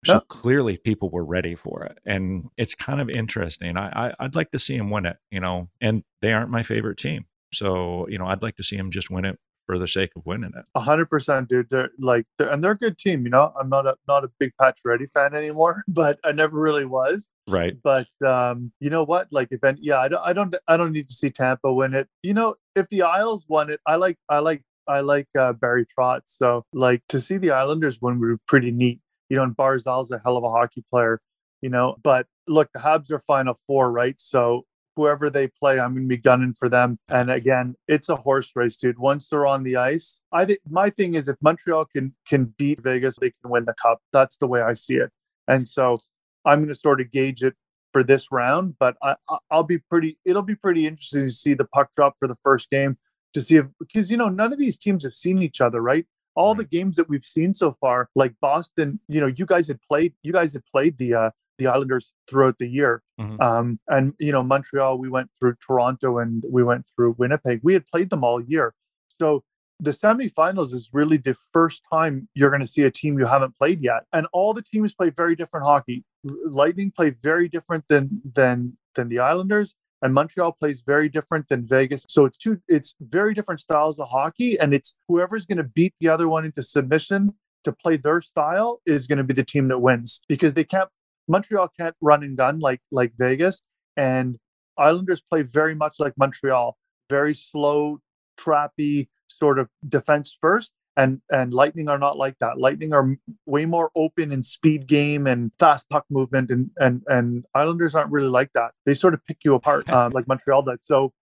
So 0.04 0.14
Yeah. 0.14 0.20
clearly, 0.28 0.76
people 0.76 1.10
were 1.10 1.24
ready 1.24 1.54
for 1.54 1.84
it, 1.84 1.98
and 2.04 2.50
it's 2.56 2.74
kind 2.74 3.00
of 3.00 3.08
interesting. 3.08 3.76
I, 3.76 4.08
I 4.08 4.14
I'd 4.20 4.34
like 4.34 4.50
to 4.50 4.58
see 4.58 4.76
them 4.76 4.90
win 4.90 5.06
it, 5.06 5.16
you 5.30 5.38
know. 5.40 5.68
And 5.80 6.02
they 6.20 6.32
aren't 6.32 6.50
my 6.50 6.62
favorite 6.64 6.98
team, 6.98 7.26
so 7.54 8.06
you 8.08 8.18
know, 8.18 8.26
I'd 8.26 8.42
like 8.42 8.56
to 8.56 8.64
see 8.64 8.76
them 8.76 8.90
just 8.90 9.10
win 9.10 9.24
it 9.24 9.38
for 9.66 9.78
the 9.78 9.88
sake 9.88 10.10
of 10.16 10.26
winning 10.26 10.52
it. 10.56 10.64
A 10.74 10.80
hundred 10.80 11.08
percent, 11.08 11.48
dude. 11.48 11.70
They're 11.70 11.90
like, 11.98 12.26
they're, 12.38 12.50
and 12.50 12.62
they're 12.62 12.72
a 12.72 12.78
good 12.78 12.98
team. 12.98 13.24
You 13.24 13.30
know, 13.30 13.52
I'm 13.58 13.68
not 13.68 13.86
a 13.86 13.96
not 14.08 14.24
a 14.24 14.30
big 14.38 14.52
Pacioretty 14.60 15.08
fan 15.10 15.34
anymore, 15.34 15.82
but 15.88 16.18
I 16.24 16.32
never 16.32 16.58
really 16.58 16.84
was. 16.84 17.28
Right? 17.48 17.76
But 17.82 18.08
um, 18.24 18.72
you 18.80 18.90
know 18.90 19.04
what? 19.04 19.28
Like, 19.30 19.48
if 19.50 19.64
any, 19.64 19.80
yeah, 19.82 19.98
I 19.98 20.08
don't, 20.08 20.22
I 20.24 20.32
don't, 20.32 20.54
I 20.68 20.76
don't 20.76 20.92
need 20.92 21.08
to 21.08 21.14
see 21.14 21.30
Tampa 21.30 21.72
win 21.72 21.94
it. 21.94 22.08
You 22.22 22.34
know, 22.34 22.54
if 22.74 22.88
the 22.88 23.02
Isles 23.02 23.46
won 23.48 23.70
it, 23.70 23.80
I 23.86 23.96
like, 23.96 24.16
I 24.28 24.38
like, 24.38 24.62
I 24.88 25.00
like 25.00 25.28
uh, 25.38 25.52
Barry 25.52 25.86
Trotz. 25.86 26.22
So, 26.26 26.64
like, 26.72 27.02
to 27.08 27.20
see 27.20 27.38
the 27.38 27.50
Islanders 27.50 28.00
win 28.00 28.20
would 28.20 28.36
be 28.36 28.42
pretty 28.46 28.70
neat. 28.70 29.00
You 29.28 29.36
know, 29.36 29.44
and 29.44 29.56
Barzal's 29.56 30.10
a 30.10 30.20
hell 30.22 30.36
of 30.36 30.44
a 30.44 30.50
hockey 30.50 30.84
player. 30.90 31.20
You 31.62 31.70
know, 31.70 31.96
but 32.02 32.26
look, 32.48 32.68
the 32.74 32.80
Habs 32.80 33.10
are 33.12 33.20
Final 33.20 33.54
Four, 33.66 33.92
right? 33.92 34.20
So. 34.20 34.64
Whoever 34.96 35.30
they 35.30 35.48
play, 35.48 35.80
I'm 35.80 35.94
going 35.94 36.04
to 36.04 36.08
be 36.08 36.16
gunning 36.18 36.52
for 36.52 36.68
them. 36.68 36.98
And 37.08 37.30
again, 37.30 37.74
it's 37.88 38.08
a 38.08 38.16
horse 38.16 38.50
race, 38.54 38.76
dude. 38.76 38.98
Once 38.98 39.28
they're 39.28 39.46
on 39.46 39.62
the 39.62 39.76
ice, 39.76 40.20
I 40.32 40.44
think 40.44 40.58
my 40.68 40.90
thing 40.90 41.14
is 41.14 41.28
if 41.28 41.36
Montreal 41.40 41.86
can 41.86 42.14
can 42.28 42.54
beat 42.58 42.82
Vegas, 42.82 43.16
they 43.16 43.30
can 43.30 43.50
win 43.50 43.64
the 43.64 43.74
cup. 43.74 44.00
That's 44.12 44.36
the 44.36 44.46
way 44.46 44.60
I 44.60 44.74
see 44.74 44.96
it. 44.96 45.10
And 45.48 45.66
so 45.66 45.98
I'm 46.44 46.58
going 46.60 46.68
to 46.68 46.74
sort 46.74 47.00
of 47.00 47.10
gauge 47.10 47.42
it 47.42 47.54
for 47.92 48.02
this 48.02 48.30
round, 48.32 48.74
but 48.78 48.96
I, 49.02 49.16
I- 49.28 49.38
I'll 49.50 49.62
be 49.64 49.78
pretty. 49.78 50.18
It'll 50.24 50.42
be 50.42 50.56
pretty 50.56 50.86
interesting 50.86 51.26
to 51.26 51.32
see 51.32 51.54
the 51.54 51.64
puck 51.64 51.90
drop 51.96 52.14
for 52.18 52.28
the 52.28 52.36
first 52.42 52.70
game 52.70 52.98
to 53.34 53.40
see 53.40 53.56
if 53.56 53.66
because 53.78 54.10
you 54.10 54.16
know 54.16 54.28
none 54.28 54.52
of 54.52 54.58
these 54.58 54.76
teams 54.78 55.04
have 55.04 55.14
seen 55.14 55.42
each 55.42 55.60
other, 55.60 55.80
right? 55.80 56.06
All 56.34 56.54
the 56.54 56.64
games 56.64 56.96
that 56.96 57.08
we've 57.08 57.24
seen 57.24 57.52
so 57.52 57.76
far, 57.80 58.08
like 58.14 58.34
Boston, 58.40 59.00
you 59.08 59.20
know, 59.20 59.26
you 59.26 59.44
guys 59.46 59.68
had 59.68 59.78
played. 59.88 60.14
You 60.22 60.32
guys 60.32 60.52
had 60.54 60.62
played 60.66 60.96
the 60.98 61.14
uh, 61.14 61.30
the 61.58 61.66
Islanders 61.68 62.12
throughout 62.28 62.58
the 62.58 62.68
year, 62.68 63.02
Mhm. 63.20 63.40
um, 63.42 63.78
and 63.88 64.14
you 64.18 64.32
know 64.32 64.42
Montreal. 64.42 64.98
We 64.98 65.08
went 65.10 65.30
through 65.38 65.56
Toronto 65.66 66.18
and 66.18 66.44
we 66.50 66.62
went 66.62 66.86
through 66.96 67.16
Winnipeg. 67.18 67.60
We 67.62 67.74
had 67.74 67.86
played 67.88 68.10
them 68.10 68.24
all 68.24 68.40
year, 68.40 68.74
so 69.08 69.44
the 69.80 69.90
semifinals 69.90 70.72
is 70.72 70.90
really 70.92 71.16
the 71.16 71.36
first 71.52 71.82
time 71.92 72.28
you're 72.34 72.50
going 72.50 72.62
to 72.62 72.66
see 72.66 72.82
a 72.82 72.90
team 72.90 73.18
you 73.18 73.26
haven't 73.26 73.56
played 73.58 73.82
yet 73.82 74.04
and 74.12 74.26
all 74.32 74.54
the 74.54 74.62
teams 74.62 74.94
play 74.94 75.10
very 75.10 75.34
different 75.36 75.66
hockey 75.66 76.04
lightning 76.46 76.90
play 76.96 77.10
very 77.10 77.48
different 77.48 77.84
than 77.88 78.22
than 78.24 78.76
than 78.94 79.08
the 79.08 79.18
islanders 79.18 79.74
and 80.02 80.14
montreal 80.14 80.52
plays 80.52 80.80
very 80.86 81.08
different 81.08 81.48
than 81.48 81.64
vegas 81.64 82.06
so 82.08 82.24
it's 82.24 82.38
two 82.38 82.60
it's 82.68 82.94
very 83.00 83.34
different 83.34 83.60
styles 83.60 83.98
of 83.98 84.08
hockey 84.08 84.58
and 84.58 84.72
it's 84.72 84.94
whoever's 85.08 85.44
going 85.44 85.58
to 85.58 85.64
beat 85.64 85.94
the 86.00 86.08
other 86.08 86.28
one 86.28 86.44
into 86.44 86.62
submission 86.62 87.34
to 87.64 87.72
play 87.72 87.96
their 87.96 88.20
style 88.20 88.80
is 88.86 89.06
going 89.06 89.18
to 89.18 89.24
be 89.24 89.34
the 89.34 89.44
team 89.44 89.68
that 89.68 89.78
wins 89.80 90.20
because 90.28 90.54
they 90.54 90.64
can't 90.64 90.88
montreal 91.28 91.68
can't 91.78 91.96
run 92.00 92.22
and 92.22 92.36
gun 92.36 92.58
like 92.58 92.80
like 92.90 93.12
vegas 93.18 93.62
and 93.96 94.38
islanders 94.78 95.20
play 95.20 95.42
very 95.42 95.74
much 95.74 95.96
like 95.98 96.12
montreal 96.16 96.76
very 97.08 97.34
slow 97.34 98.00
trappy 98.38 99.08
sort 99.28 99.58
of 99.58 99.68
defense 99.88 100.36
first 100.40 100.72
and 100.96 101.20
and 101.30 101.54
lightning 101.54 101.88
are 101.88 101.98
not 101.98 102.16
like 102.18 102.38
that. 102.40 102.58
Lightning 102.58 102.92
are 102.92 103.16
way 103.46 103.64
more 103.64 103.90
open 103.96 104.32
in 104.32 104.42
speed 104.42 104.86
game 104.86 105.26
and 105.26 105.50
fast 105.58 105.88
puck 105.88 106.04
movement 106.10 106.50
and 106.50 106.70
and 106.78 107.02
and 107.06 107.44
islanders 107.54 107.94
aren't 107.94 108.10
really 108.10 108.28
like 108.28 108.52
that. 108.54 108.72
They 108.84 108.94
sort 108.94 109.14
of 109.14 109.24
pick 109.24 109.38
you 109.44 109.54
apart 109.54 109.88
um, 109.96 110.12
like 110.12 110.28
montreal 110.28 110.62
does. 110.62 110.82
So 110.84 111.12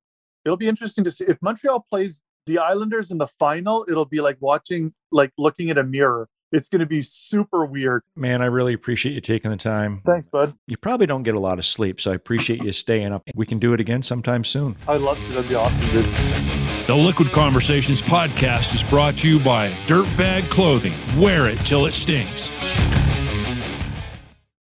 it'll 0.44 0.56
be 0.56 0.68
interesting 0.68 1.04
to 1.04 1.10
see. 1.10 1.24
If 1.24 1.38
montreal 1.40 1.86
plays 1.88 2.22
the 2.46 2.58
islanders 2.58 3.10
in 3.10 3.18
the 3.18 3.28
final 3.28 3.86
it'll 3.88 4.06
be 4.06 4.20
like 4.20 4.38
watching 4.40 4.92
like 5.12 5.32
looking 5.38 5.70
at 5.70 5.78
a 5.78 5.84
mirror 5.84 6.28
it's 6.52 6.68
going 6.68 6.80
to 6.80 6.86
be 6.86 7.02
super 7.02 7.64
weird 7.64 8.02
Man, 8.16 8.42
I 8.42 8.46
really 8.46 8.72
appreciate 8.74 9.14
you 9.14 9.20
taking 9.20 9.50
the 9.50 9.56
time. 9.56 10.02
thanks 10.04 10.28
bud 10.28 10.54
You 10.66 10.76
probably 10.76 11.06
don't 11.06 11.22
get 11.22 11.34
a 11.34 11.40
lot 11.40 11.58
of 11.58 11.66
sleep, 11.66 12.00
so 12.00 12.10
I 12.12 12.14
appreciate 12.14 12.62
you 12.62 12.72
staying 12.72 13.12
up. 13.12 13.22
We 13.34 13.46
can 13.46 13.58
do 13.58 13.72
it 13.72 13.80
again 13.80 14.02
sometime 14.02 14.44
soon. 14.44 14.76
i'd 14.88 15.00
love 15.00 15.16
to 15.18 15.28
that'd 15.32 15.48
be 15.48 15.54
awesome 15.54 15.84
dude 15.86 16.06
The 16.86 16.94
Liquid 16.96 17.30
Conversations 17.32 18.02
podcast 18.02 18.74
is 18.74 18.82
brought 18.82 19.16
to 19.18 19.28
you 19.28 19.38
by 19.38 19.70
Dirtbag 19.86 20.50
Clothing. 20.50 20.94
Wear 21.18 21.48
it 21.48 21.64
till 21.64 21.86
it 21.86 21.92
stinks. 21.92 22.50